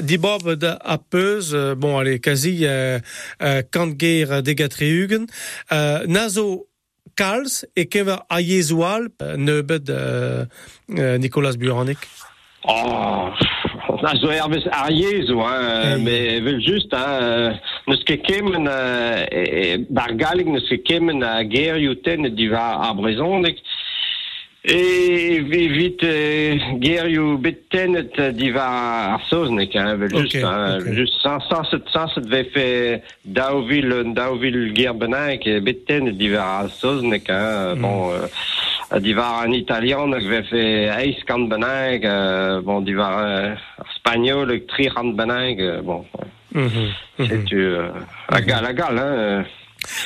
Di 0.00 0.18
bob 0.18 0.54
da 0.54 0.76
a 0.80 0.98
peus, 0.98 1.52
euh, 1.52 1.74
bon, 1.74 1.98
allez, 1.98 2.20
quasi 2.20 2.64
euh, 2.64 3.00
euh, 3.42 3.62
kant 3.72 3.98
ger 3.98 4.42
degatreugen, 4.42 5.26
euh, 5.72 6.06
nazo 6.06 6.66
kalz 7.16 7.64
e 7.74 7.84
kever 7.84 8.22
a 8.28 8.40
yezoual 8.40 9.08
euh, 9.20 9.36
neubet 9.36 9.90
euh, 9.90 10.46
Nicolas 11.18 11.56
Buonic. 11.56 11.98
Oh, 12.62 13.32
a 14.04 14.14
zo 14.16 14.30
ervez 14.30 14.66
ar 14.70 14.90
yezo, 14.92 15.40
hein, 15.40 15.98
mais 16.04 16.40
vel 16.40 16.60
just, 16.60 16.92
hein, 16.92 17.18
euh, 17.22 17.54
neus 17.88 18.02
ket 18.04 18.22
kemen, 18.26 18.68
euh, 18.68 19.24
e, 19.32 19.44
e, 19.62 19.86
bar 19.88 20.12
galig 20.20 20.48
neus 20.48 20.68
ket 20.68 20.84
kemen 20.84 21.24
a 21.24 21.40
gerioù 21.44 21.96
ten 22.04 22.28
diva 22.36 22.66
ar 22.84 22.94
brezhoneg, 23.00 23.56
E 24.62 25.40
vit 25.40 26.02
euh, 26.04 26.58
gerioù 26.82 27.38
bet 27.40 27.62
tenet 27.72 28.18
euh, 28.20 28.28
diva 28.36 28.66
ar 29.14 29.22
soznek, 29.30 29.72
hein, 29.72 29.96
just, 30.12 30.34
hein, 30.36 30.76
ok. 30.82 30.92
just 30.92 31.16
sans, 31.22 31.40
sans, 31.48 31.64
set, 31.70 31.88
sans 31.88 32.12
set 32.12 32.26
ve 32.28 32.42
fe 32.52 32.66
daouvil, 33.24 34.12
daouvil 34.12 34.74
ger 34.76 34.92
benaik, 35.00 35.48
bet 35.64 35.86
tenet 35.88 36.18
diva 36.20 36.44
ar 36.58 36.68
soznek, 36.76 37.32
hein, 37.32 37.80
bon, 37.80 38.28
euh, 38.90 38.96
Uh, 38.96 39.02
die 39.02 39.14
waren 39.14 39.48
een 39.48 39.54
Italiaan, 39.54 40.16
ik 40.16 40.28
werd 40.28 40.52
ijs 40.88 41.24
kan 41.24 41.48
benijg, 41.48 42.02
uh, 42.02 42.58
bon, 42.64 42.84
die 42.84 42.96
waren 42.96 43.52
uh, 43.52 43.58
Spanjool, 43.88 44.64
drie 44.66 44.92
kan 44.92 45.16
benijg, 45.16 45.58
uh, 45.58 45.80
bon. 45.80 46.06
Mhm, 46.48 46.90
C'est 47.16 47.44
tu, 47.44 47.56
uh, 47.56 47.94
la 48.28 48.40
gal, 48.40 48.62
la 48.62 48.72
gal, 48.72 48.96
hein. 48.96 49.46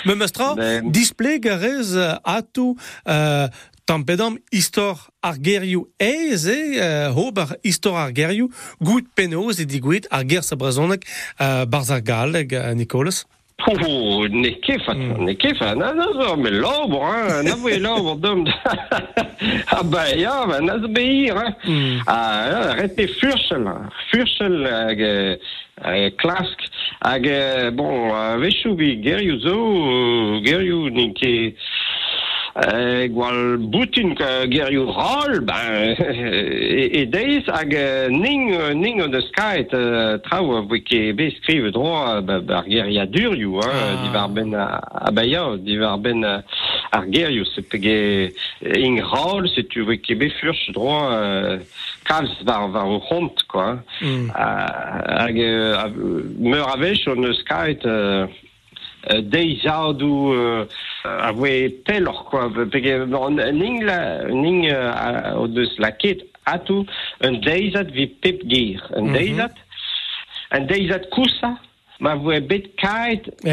Me 0.05 0.15
mestra, 0.15 0.55
display 0.85 1.39
garez 1.41 1.97
atu 2.23 2.77
uh, 3.09 3.47
tampedam 3.85 4.39
istor 4.49 5.09
argeriu 5.21 5.89
eiz 5.97 6.45
e 6.47 6.59
uh, 6.77 7.09
hober 7.17 7.57
istor 7.63 7.97
argeriu 7.97 8.51
gout 8.79 9.09
penoz 9.15 9.59
e 9.59 9.67
digwit 9.67 10.07
ar 10.11 10.23
ger 10.29 10.43
sa 10.43 10.57
brezonek 10.57 11.09
uh, 11.41 11.65
barzar 11.69 12.05
galeg, 12.05 12.53
uh, 12.53 12.71
Nicolas. 12.77 13.25
Oh, 13.67 14.27
ne 14.29 14.51
kefat, 14.61 14.97
ne 15.19 15.35
kefat, 15.35 15.77
na 15.77 15.93
na 15.93 16.05
zo, 16.13 16.37
me 16.37 16.51
lobo, 16.51 17.01
hein, 17.01 18.21
dom. 18.21 18.45
ah 19.75 19.83
ba, 19.83 20.07
ja, 20.17 20.45
ba, 20.47 20.61
na 20.61 20.79
zo 20.79 20.89
beir, 20.89 21.37
hein. 21.37 22.03
Ah, 22.07 22.75
rete 22.77 23.09
furchel, 23.21 23.65
furchel, 24.11 24.67
hag, 24.67 25.01
euh, 25.01 26.11
klask, 26.17 26.61
hag, 27.01 27.27
euh, 27.27 27.71
bon, 27.71 28.11
uh, 28.11 28.37
vechou 28.39 28.77
vi 28.77 29.03
gerioù 29.03 29.39
zo, 32.55 32.61
euh, 32.61 33.09
gerioù 33.09 33.09
ni 33.09 33.09
ke, 33.09 33.09
euh, 33.09 33.09
gwal 33.09 33.57
boutin 33.59 34.15
ka 34.15 34.47
gerioù 34.47 34.87
rol, 34.87 35.41
ben, 35.41 35.97
e, 35.99 37.01
e 37.01 37.07
deiz 37.07 37.47
hag 37.49 37.75
euh, 37.75 38.09
ning, 38.09 38.53
euh, 38.55 38.75
ning 38.75 39.01
o 39.03 39.09
deus 39.09 39.31
kaet 39.35 39.73
euh, 39.75 40.19
traoù 40.19 40.57
a 40.57 40.61
voe 40.63 40.81
ke 40.81 41.13
be 41.15 41.31
skrive 41.41 41.73
droa 41.73 42.21
ar 42.23 42.65
geria 42.69 43.07
durioù, 43.07 43.61
hein, 43.61 43.73
Ah. 43.75 44.03
di 44.03 44.09
var 44.13 44.29
ben 44.29 44.55
a, 44.55 44.81
a 45.09 45.11
baia, 45.11 45.57
di 45.57 45.77
var 45.79 45.99
ben 45.99 46.25
a, 46.25 46.43
ar 46.93 47.07
gerioù, 47.11 47.45
se 47.45 47.63
pege 47.63 48.31
ing 48.63 49.01
rol, 49.03 49.49
se 49.49 49.63
tu 49.63 49.85
voe 49.85 49.97
ke 49.99 50.15
be 50.15 50.31
furch 50.41 50.71
droa 50.75 51.03
euh, 51.19 51.59
kalz 52.05 52.31
var, 52.45 52.69
var 52.71 52.87
o 52.87 53.01
quoi. 53.49 53.79
Mm. 54.01 54.31
Uh, 54.31 55.25
hag 55.25 55.39
euh, 55.39 55.91
meur 56.39 56.69
a 56.71 56.77
vech 56.77 57.07
on 57.09 57.25
eus 57.25 57.43
kaet 57.49 57.85
euh, 57.87 58.27
euh, 59.11 59.21
euh, 60.33 60.65
a 61.05 61.33
voe 61.33 61.69
pellor, 61.85 62.25
quoi. 62.31 62.49
Pege, 62.73 62.97
ning, 63.53 63.83
la, 63.85 64.25
ning 64.33 64.65
euh, 64.73 65.37
o 65.37 65.47
deus 65.49 65.77
atou 66.45 66.85
un 67.25 67.39
deizat 67.45 67.91
vi 67.93 68.07
pep. 68.07 68.43
Un 68.97 69.13
Mhm. 69.13 69.13
un 70.53 70.67
deizat 70.67 71.09
kousa, 71.11 71.59
ma 72.01 72.15
voe 72.15 72.41
bet 72.41 72.71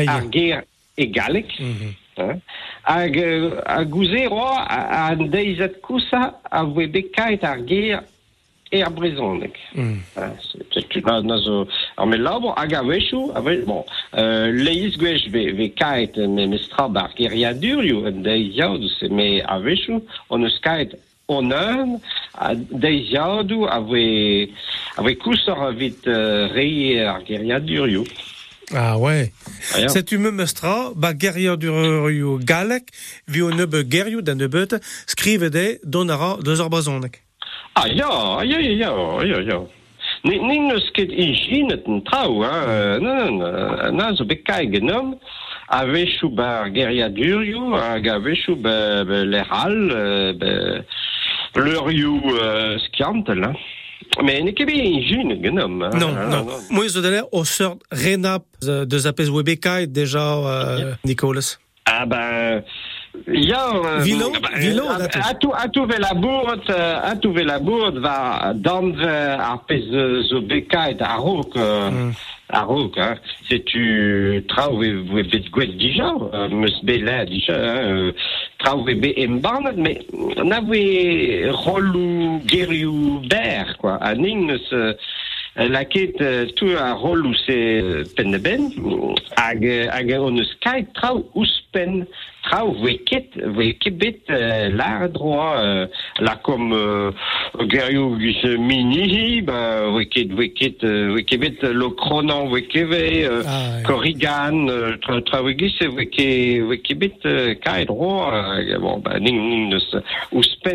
ar 0.07 0.23
ger 0.31 0.63
egalek. 0.97 1.51
Hein? 2.17 2.41
Hag, 2.83 3.17
euh, 3.17 3.61
a 3.65 3.83
gouze 3.83 4.27
roa 4.27 4.63
a, 4.67 5.07
a 5.07 5.15
un 5.15 5.29
deizat 5.29 5.79
a 6.51 6.63
voe 6.63 6.87
bet 6.87 7.11
ar 7.19 7.57
er 8.71 8.89
brezonek. 8.89 9.55
Mm. 9.75 9.99
Ah, 10.15 10.31
c'est- 10.41 10.65
c'est 10.93 11.05
na, 11.05 11.21
na 11.21 11.37
zo 11.37 11.67
ar 11.97 12.07
me 12.07 12.15
labour 12.17 12.53
hag 12.57 12.73
a 12.73 12.83
wechou 12.83 13.31
a 13.35 13.41
we, 13.41 13.57
bon 13.65 13.83
leiz 14.65 14.95
gwech 14.97 15.27
ve, 15.31 15.51
ve 15.57 15.69
kaet 15.75 16.17
me, 16.17 16.47
me 16.47 16.57
stra 16.57 16.87
bar 16.87 17.11
geria 17.17 17.53
durioù 17.53 18.05
an 18.07 18.23
deiz 18.23 18.55
yaoudou 18.55 18.89
se 18.99 19.09
me 19.09 19.41
a 19.43 19.59
wechou 19.59 20.01
on 20.29 20.43
eus 20.47 20.57
kaet 20.63 20.95
on 21.27 21.51
eun 21.51 21.99
a 22.37 22.53
deiz 22.55 23.11
yaoudou 23.11 23.65
a 23.67 23.79
we 23.81 24.49
a 24.97 25.01
we 25.03 25.15
kousor 25.15 25.67
a 25.67 25.71
vit 25.71 26.07
euh, 26.07 26.47
rei 26.53 26.99
ar 27.03 27.21
geria 27.27 27.59
durioù 27.59 28.05
Ah 28.73 28.97
ouais. 28.97 29.33
Ah, 29.75 29.81
ja. 29.81 29.89
C'est 29.89 30.09
me 30.13 30.31
mestra, 30.31 30.91
ba 30.95 31.11
gerier 31.13 31.57
du 31.57 31.69
rio 31.69 32.39
galek, 32.41 32.87
vi 33.27 33.41
o 33.41 33.49
neube 33.51 33.83
geriou 33.91 34.21
da 34.21 34.33
nebeut, 34.33 34.79
skrive 35.07 35.49
de 35.51 35.77
donara 35.83 36.37
deus 36.41 36.61
ar 36.61 36.69
brezonek. 36.69 37.19
Ah 37.75 37.87
ja, 37.87 38.43
ja, 38.43 38.59
ja, 38.59 38.73
ja, 38.75 39.23
ja, 39.23 39.39
ja. 39.47 39.59
Ni, 40.23 40.37
ni 40.37 40.57
neus 40.67 40.89
ket 40.93 41.09
ijinet 41.11 41.87
un 41.87 42.01
trao, 42.05 42.41
hein. 42.43 42.99
Non, 43.01 43.37
non, 43.39 43.95
na 43.95 44.11
zo 44.13 44.25
bet 44.25 44.43
kai 44.45 44.67
genom, 44.69 45.15
a 45.71 45.79
vechou 45.87 46.29
bar 46.35 46.69
geria 46.75 47.07
durioù, 47.09 47.71
hag 47.77 48.07
a 48.11 48.17
vechou 48.19 48.55
be, 48.59 48.75
be 49.07 49.21
l'eral, 49.31 49.77
be 50.37 50.51
leurioù 51.55 52.19
euh, 52.35 52.77
skiantel, 52.87 53.43
hein. 53.45 53.55
Mais 54.25 54.41
ne 54.43 54.51
ket 54.51 54.67
bet 54.67 54.75
ijinet 54.83 55.41
genom. 55.41 55.79
hein. 55.85 55.95
Non, 55.97 56.13
Ah, 56.17 56.25
non. 56.29 56.45
Moi, 56.69 56.89
zo 56.89 57.01
d'aller 57.01 57.23
au 57.31 57.45
sort 57.45 57.77
renap 57.91 58.43
euh, 58.65 58.85
de 58.85 58.97
zapes 58.97 59.29
webekai 59.29 59.87
déjà, 59.87 60.25
euh, 60.35 60.93
Nicolas. 61.05 61.57
Ah 61.85 62.05
ben, 62.05 62.63
ja... 63.27 63.71
euh, 63.73 64.03
Vilo, 64.03 64.31
bah, 64.31 64.49
vilo, 64.55 64.83
euh, 64.83 64.97
dat 64.97 65.15
is. 65.15 65.21
euh, 66.69 67.01
euh, 69.93 70.23
zo 70.23 70.41
a 70.99 71.15
euh, 71.57 72.11
rook, 72.63 72.97
hein. 72.97 73.15
Se 73.47 73.55
tu 73.63 74.43
trao 74.47 74.77
bet 74.79 75.49
gwet 75.51 75.77
dija, 75.79 76.13
euh, 76.33 76.49
meus 76.49 76.79
be 76.83 76.97
dija, 77.29 77.55
hein, 77.55 77.83
euh, 77.83 78.11
trao 78.59 78.83
na 80.43 80.61
ve 80.61 81.47
rolou 81.51 82.41
gerioù 82.45 83.21
ber, 83.29 83.77
quoi. 83.77 83.97
A 84.01 84.13
euh, 84.13 84.93
euh, 86.21 86.47
euh, 87.81 88.03
pen 88.15 88.31
de 88.31 88.37
ben 88.37 88.69
hag 89.35 89.65
euh, 89.65 89.87
hag 89.91 90.11
on 90.19 90.37
eus 90.37 90.55
kait 90.61 90.87
trao 90.93 91.25
ouspen 91.35 92.05
trao 92.51 92.73
veket 92.83 93.35
vekebet 93.55 94.29
euh, 94.29 94.69
l'ar 94.75 95.09
droit 95.09 95.55
euh, 95.57 95.87
la 96.19 96.35
euh, 96.73 97.11
gus 98.19 98.43
mini 98.59 99.41
ba 99.41 99.87
veket 99.95 100.33
veket 100.35 100.83
euh, 100.83 101.13
vekebet 101.15 101.63
lo 101.71 101.91
kronan 101.91 102.49
vekeve 102.51 103.23
euh, 103.23 103.43
Ah, 103.47 103.81
Corrigan, 103.83 104.67
euh, 104.69 104.97
tra 105.01 105.21
tra 105.21 105.41
vegis 105.41 105.77
veke 105.79 106.61
vekebet 106.69 107.25
euh, 107.25 107.55
euh, 107.55 108.77
bon 108.79 108.99
ba 108.99 109.19
ning 109.19 109.39
ning 109.49 109.73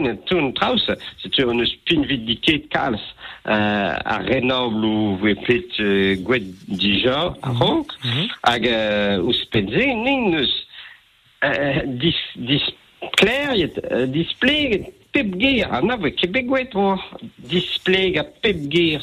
et 0.07 0.17
tout 0.27 0.53
traus 0.53 0.91
c'est 1.23 1.31
tu 1.31 1.45
on 1.45 1.59
eus 1.61 1.77
pin 1.87 2.03
vid 2.03 2.25
diket 2.25 2.69
kals 2.71 3.01
euh, 3.49 3.93
a 4.05 4.67
ou 4.67 5.17
ve 5.23 5.35
plet 5.45 5.81
euh, 5.81 6.17
gwed 6.17 6.49
dija 6.69 7.35
a 7.43 7.53
ronk 7.53 7.93
hag 8.43 8.67
euh, 8.67 9.21
ning 9.77 10.35
euh, 10.35 10.47
dis 11.85 12.17
dis 12.37 12.63
kleriet 13.17 13.79
euh, 13.91 14.07
display 14.07 14.93
pep 15.13 15.35
gear 15.41 15.73
an 15.73 15.91
ave 15.91 16.13
display 17.39 18.17
a 18.19 18.25
pep 18.25 18.57
gear. 18.71 19.01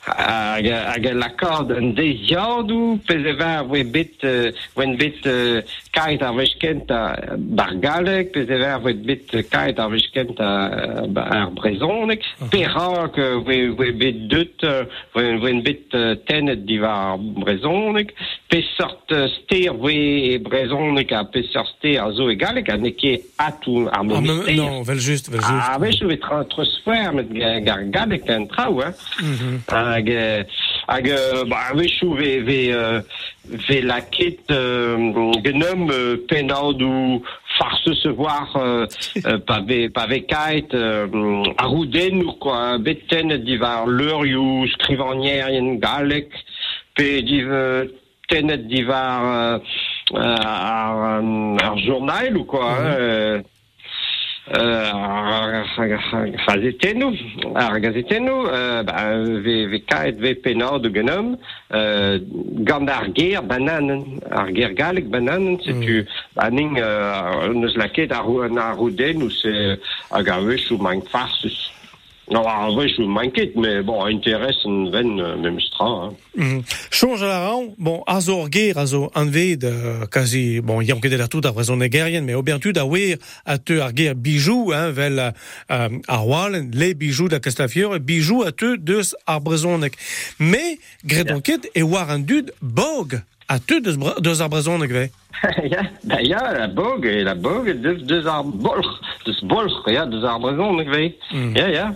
Hag, 0.00 1.04
lakord 1.14 1.70
an 1.76 1.92
voe 3.68 3.84
bet 3.84 4.24
bet 4.98 5.26
euh, 5.26 5.60
kait 5.92 6.22
ar 6.22 6.34
vechkent 6.38 6.90
a 6.90 7.00
bar 7.36 7.74
galek 7.82 8.32
pez 8.34 8.48
var 8.62 8.80
voe 8.84 8.94
bet 9.06 9.34
kait 9.52 9.78
ar 9.78 9.90
vechkent 9.92 10.40
a, 10.40 10.50
ar 11.24 11.50
brezonek 11.58 12.24
perak 12.50 13.16
voe, 13.44 13.58
voe 13.76 13.92
bet 14.00 14.22
deut 14.32 14.64
voe, 15.14 15.26
voe 15.42 15.54
bet 15.66 15.96
tenet 16.28 16.64
divar 16.68 17.14
ar 17.14 17.18
brezonek 17.44 18.14
pe 18.50 18.62
sort 18.76 19.12
ster 19.36 19.76
voe 19.76 20.38
brezonek 20.48 21.12
a 21.12 21.24
pe 21.28 21.44
sort 21.52 21.74
ster 21.76 22.00
a 22.06 22.08
zo 22.16 22.30
e 22.32 22.38
galek 22.40 22.72
a 22.72 22.78
atou 23.46 23.86
ar 23.88 23.98
Ah, 24.00 24.02
memester 24.02 24.56
non, 24.56 24.82
vel 24.82 24.98
juste, 24.98 25.30
vel 25.30 25.40
juste. 25.44 25.78
Vech 25.84 26.00
vet 26.08 26.20
tra 26.24 26.40
trosfer 26.48 27.12
met 27.14 27.28
ga- 27.36 27.60
gar 27.66 27.82
galek 27.92 28.28
an 28.32 28.46
trao, 28.48 28.80
hein. 28.80 28.94
Mhm. 29.90 30.46
Hag, 30.88 31.06
hag, 31.08 31.08
ba, 31.50 31.74
vechou 31.74 32.14
ve, 32.14 32.40
ve, 32.46 32.60
ve 33.68 33.80
laket 33.82 34.48
genom 35.44 35.90
euh, 35.90 36.16
penadoù 36.28 37.22
farce 37.58 37.94
se 38.02 38.08
voir 38.08 38.54
pa 39.46 39.60
ve, 39.66 39.88
pa 39.92 40.06
ve 40.06 40.22
kait 40.26 40.74
a 40.74 41.66
rouden 41.66 42.22
ou 42.24 42.38
quoi, 42.40 42.78
beten 42.78 43.34
divar 43.44 43.88
leurioù 43.90 44.68
skrivanier 44.76 45.50
yen 45.56 45.74
galek, 45.82 46.30
pe 46.94 47.18
div 47.26 47.50
tenet 48.30 48.68
divar 48.70 49.60
ar, 50.14 51.22
euh, 51.22 51.56
ar 51.62 51.78
journal 51.78 52.36
ou 52.36 52.44
quoi, 52.44 52.70
hein, 52.70 52.86
euh, 52.86 53.38
euh, 53.38 53.42
ar 54.50 55.86
gazetenno, 56.46 57.12
ar 57.54 57.78
gazetenno, 57.78 58.36
ve, 59.44 59.66
ve 59.70 59.80
kaet 59.86 60.20
ve 60.20 60.34
penor 60.34 60.80
de 60.82 60.88
genom, 60.88 61.36
euh, 61.74 62.18
gant 62.66 62.88
ar 62.88 63.06
ger 63.14 63.42
bananen, 63.42 64.20
ar 64.30 64.50
ger 64.54 64.74
galek 64.74 65.10
bananen, 65.10 65.58
setu, 65.62 66.02
mm. 66.02 66.06
aning, 66.36 66.78
euh, 66.78 67.52
neus 67.54 67.76
laket 67.76 68.12
ar, 68.12 68.26
ar 68.58 68.76
rouden, 68.76 69.22
ou 69.22 69.30
se, 69.30 69.76
hag 70.10 70.28
a 70.28 70.40
vech 70.40 70.70
ou 70.72 70.82
mang 70.82 71.04
farsus. 71.12 71.70
Non, 72.30 72.46
alors, 72.46 72.76
ouais, 72.76 72.88
je 72.88 73.02
m'inquiète, 73.02 73.56
mais 73.56 73.82
bon, 73.82 74.04
intéresse 74.04 74.56
une 74.64 74.88
veine, 74.90 75.20
euh, 75.20 75.36
même 75.36 75.58
stra. 75.60 75.86
Hein. 75.86 76.10
Mm. 76.36 76.60
Change 76.90 77.22
la 77.22 77.48
rang, 77.48 77.64
bon, 77.76 78.04
azo 78.06 78.38
orguer, 78.38 78.72
azo 78.76 79.10
anved, 79.16 79.64
euh, 79.64 80.06
quasi, 80.06 80.60
bon, 80.60 80.80
yam 80.80 81.00
ket 81.00 81.16
la 81.18 81.26
tout 81.26 81.40
a 81.44 81.50
raison 81.50 81.76
mais 81.76 82.34
obertud 82.34 82.78
a 82.78 82.86
weir 82.86 83.16
a 83.46 83.58
te 83.58 83.80
arger 83.80 84.14
bijoux, 84.14 84.70
hein, 84.72 84.90
vel 84.90 85.18
euh, 85.18 85.88
ar 86.06 86.28
walen, 86.28 86.70
les 86.72 86.94
bijoux 86.94 87.28
da 87.28 87.40
Castafiore, 87.40 87.98
bijoux 87.98 88.42
a 88.46 88.52
te 88.52 88.76
deus 88.76 89.16
ar 89.26 89.40
brezonek. 89.40 89.96
Mais, 90.38 90.78
gredonket, 91.04 91.68
e 91.74 91.82
war 91.82 92.10
an 92.10 92.20
dud 92.20 92.52
bog 92.62 93.20
a 93.48 93.58
te 93.58 93.80
ve. 93.80 95.10
ja, 95.72 95.82
ben 96.04 96.24
ja, 96.24 96.52
la 96.52 96.68
bog, 96.68 97.06
et 97.06 97.24
la 97.24 97.34
bog, 97.34 97.70
deux, 97.80 97.96
deux 97.96 98.26
arbres, 98.26 98.52
bolch, 98.52 98.86
deux 99.24 99.34
bolch, 99.42 99.72
ja, 99.86 100.06
deux 100.06 100.24
arbres 100.24 100.54
ronds, 100.56 100.80
ik 100.80 100.88
weet. 100.88 101.16
Ja, 101.30 101.34
ja. 101.34 101.54
Ah, 101.54 101.66
ja, 101.66 101.66
ja, 101.66 101.94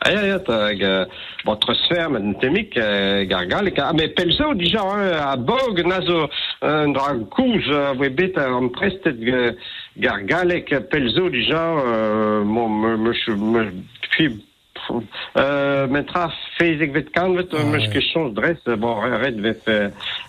t'as, 0.00 0.72
euh, 0.72 1.04
bon, 1.44 1.56
transfert, 1.56 2.10
met 2.10 2.22
een 2.22 2.38
temik, 2.38 2.76
euh, 2.76 3.26
gargal, 3.26 3.70
mais 3.94 4.08
pelzo, 4.08 4.54
déjà, 4.54 4.80
à 5.32 5.36
bog, 5.36 5.84
nazo, 5.84 6.28
un 6.62 6.92
drag 6.92 7.26
euh, 7.38 7.94
oui, 7.98 8.08
bête, 8.08 8.38
en 8.38 8.68
prestet, 8.68 9.14
euh, 9.20 9.52
gargalek, 9.96 10.88
pelzo, 10.88 11.28
déjà, 11.28 11.62
euh, 11.62 12.42
bon, 12.44 12.68
me, 12.68 12.96
me, 12.96 13.12
me, 13.12 13.36
me, 13.36 13.72
puis, 14.10 14.44
euh, 15.36 15.86
metra 15.86 16.30
fezek 16.58 16.92
vet 16.94 17.10
kanvet, 17.14 17.52
meus 17.68 17.86
ket 17.92 18.02
chans 18.10 18.32
dres, 18.34 18.58
bon, 18.78 18.94
red 19.00 19.40
vet 19.40 19.68
euh, 19.68 19.88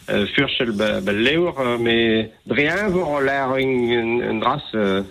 euh, 0.09 0.25
furchel 0.35 0.71
be, 0.71 0.99
be 1.01 1.15
leur, 1.15 1.59
euh, 1.59 1.77
mais 1.79 2.31
dreien 2.45 2.89
vor 2.89 3.21
l'air 3.21 3.51
un, 3.55 4.21
un 4.29 4.39
dras, 4.39 4.61
euh, 4.75 5.03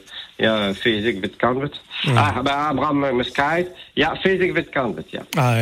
fezek 0.74 1.20
vet 1.20 1.36
kanvet. 1.40 1.72
Ah, 2.16 2.42
ba, 2.42 2.68
Abraham 2.70 3.16
Meskait, 3.16 3.68
ja, 3.96 4.14
fezek 4.22 4.54
vet 4.56 4.70
kanvet, 4.72 5.12
ja. 5.12 5.24
Ah, 5.36 5.60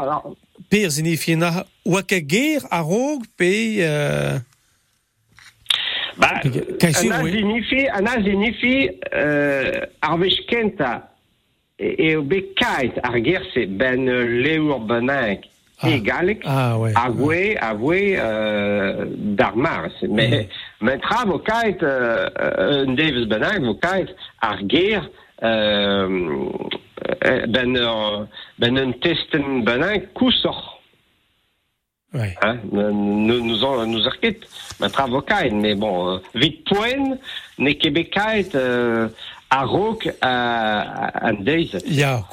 alors, 0.00 0.36
per 0.70 0.90
zinifien 0.90 1.42
a 1.42 1.66
oak 1.84 2.12
a 2.70 2.84
pe... 3.36 3.54
Euh, 3.82 4.38
Ba, 6.16 6.40
Kaisi, 6.80 7.10
an 7.10 7.12
a 7.12 7.22
oui. 7.24 7.32
zinifi, 7.32 7.82
an 7.92 8.06
a 8.08 8.20
zinifi, 8.22 8.88
euh, 9.12 9.84
ar 10.00 10.16
vez 10.16 10.38
kenta, 10.48 11.10
e, 11.76 11.90
e 12.08 12.14
o 12.16 12.22
bet 12.24 12.54
kait 12.56 12.96
ar 13.04 13.18
gerse 13.20 13.66
ben 13.68 14.08
leur 14.08 14.80
benank 14.80 15.44
e 15.84 15.98
galek, 16.00 16.40
ah, 16.46 16.78
ouais. 16.78 16.92
a 16.96 17.74
euh. 17.74 19.04
Mais, 20.08 20.48
men 20.80 21.00
tra 21.00 21.24
vo 21.24 21.38
kait, 21.38 21.82
euh, 21.82 22.28
euh, 22.40 22.84
un 22.84 22.94
deves 22.94 23.26
benank, 23.28 23.64
vo 23.64 23.74
kait 23.74 24.14
ar 24.40 24.58
ger, 24.68 25.00
euh, 25.42 26.48
euh, 27.24 27.46
ben, 27.46 27.76
euh, 27.76 28.24
ben 28.58 28.78
un 28.78 29.98
kousor. 30.14 30.76
Ouais. 32.14 32.34
Hein, 32.40 32.58
nous 32.72 33.40
nous 33.44 33.64
en 33.64 33.84
nous 33.84 34.06
arquet 34.06 34.38
notre 34.80 35.00
avocat 35.00 35.50
mais 35.50 35.74
bon 35.74 36.20
vite 36.34 36.64
point 36.64 37.18
ne 37.58 37.72
québécois 37.72 38.46
euh, 38.54 39.08
à 39.50 39.64
rock 39.64 40.08
à 40.22 41.28
à 41.28 41.32
Ya, 41.84 42.24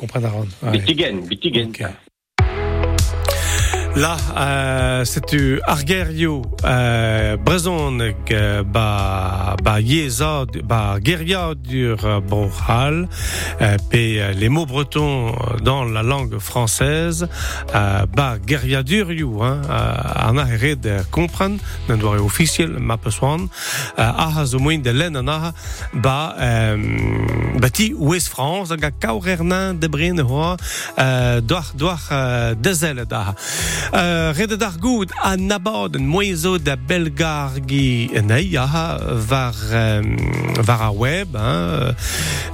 bitigen 0.71 1.27
bitigen 1.27 1.71
Là, 3.95 4.17
euh, 4.35 5.05
c'est 5.05 5.35
Argerio, 5.67 6.41
euh, 6.65 7.37
Brezonek, 7.37 8.31
euh, 8.31 8.63
ba, 8.63 9.55
ba 9.61 9.81
Yeza, 9.81 10.45
ba 10.63 10.95
Geria 11.03 11.53
dur 11.55 11.97
euh, 12.03 12.19
Brohal, 12.19 13.07
euh, 13.61 13.77
euh, 13.93 14.31
les 14.33 14.49
mots 14.49 14.65
bretons 14.65 15.35
dans 15.61 15.83
la 15.83 16.01
langue 16.01 16.39
française, 16.39 17.27
euh, 17.75 18.05
ba 18.07 18.37
Geria 18.47 18.81
duriu, 18.81 19.43
hein, 19.43 19.61
euh, 19.69 20.27
ana 20.29 20.45
red 20.45 21.05
comprendre, 21.11 21.59
officiel, 22.19 22.71
ma 22.79 22.97
pessoan, 22.97 23.47
de 23.97 24.89
len 24.89 25.21
ba, 25.93 26.35
ba 27.59 27.69
ti 27.69 27.93
Ouest 27.95 28.29
France, 28.29 28.73
ga 28.75 28.89
kaurernan 28.89 29.75
de 29.75 29.87
brin 29.87 30.17
hoa, 30.17 30.57
doar, 31.43 32.09
euh, 32.11 32.55
dezel 32.55 33.05
daha. 33.07 33.35
Uh, 33.91 34.31
Rede 34.33 34.57
dar 34.57 34.73
goud 34.79 35.11
a 35.21 35.35
nabod 35.35 35.95
en 35.95 36.05
moezo 36.07 36.57
da 36.57 36.75
belgargi 36.77 38.09
nei 38.25 38.57
aha 38.57 38.99
var, 39.27 39.55
um, 39.73 40.15
var 40.65 40.81
a 40.81 40.91
web 40.93 41.35
hein, 41.35 41.95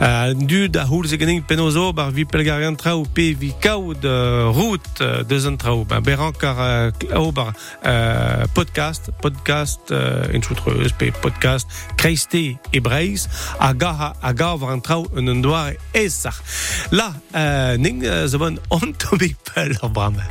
uh, 0.02 0.34
du 0.48 0.70
da 0.70 0.86
houl 0.90 1.08
se 1.08 1.20
gening 1.20 1.46
penozo 1.46 1.94
bar 1.94 2.12
vi 2.12 2.26
pelgarian 2.26 2.76
trao 2.76 3.06
pe 3.14 3.36
vi 3.40 3.54
kaout 3.60 4.04
uh, 4.04 4.50
route 4.56 5.04
uh, 5.04 5.22
deus 5.28 5.46
an 5.46 5.58
trao 5.58 5.86
ben 5.86 6.04
beran 6.04 6.34
kar 6.36 6.60
uh, 6.60 7.20
ober 7.20 7.54
uh, 7.84 8.44
podcast 8.54 9.12
podcast 9.22 9.92
uh, 9.92 10.34
en 10.34 10.42
choutreus 10.42 10.96
pe 10.98 11.12
podcast 11.22 11.68
kreiste 11.96 12.58
e 12.72 12.82
breiz 12.82 13.28
a 13.60 13.74
gaha 13.74 14.14
a 14.20 14.34
gav 14.34 14.62
war 14.62 14.74
an 14.74 14.82
trao 14.82 15.06
un 15.14 15.30
an 15.30 15.42
doare 15.46 15.78
esach 15.92 16.42
la 16.90 17.14
uh, 17.14 17.78
ning 17.78 18.04
uh, 18.04 18.26
ze 18.28 18.38
bon 18.38 18.60
on 18.68 18.96
tobik 18.98 19.38
pel 19.54 19.78
ar 19.82 19.92
brame 19.92 20.26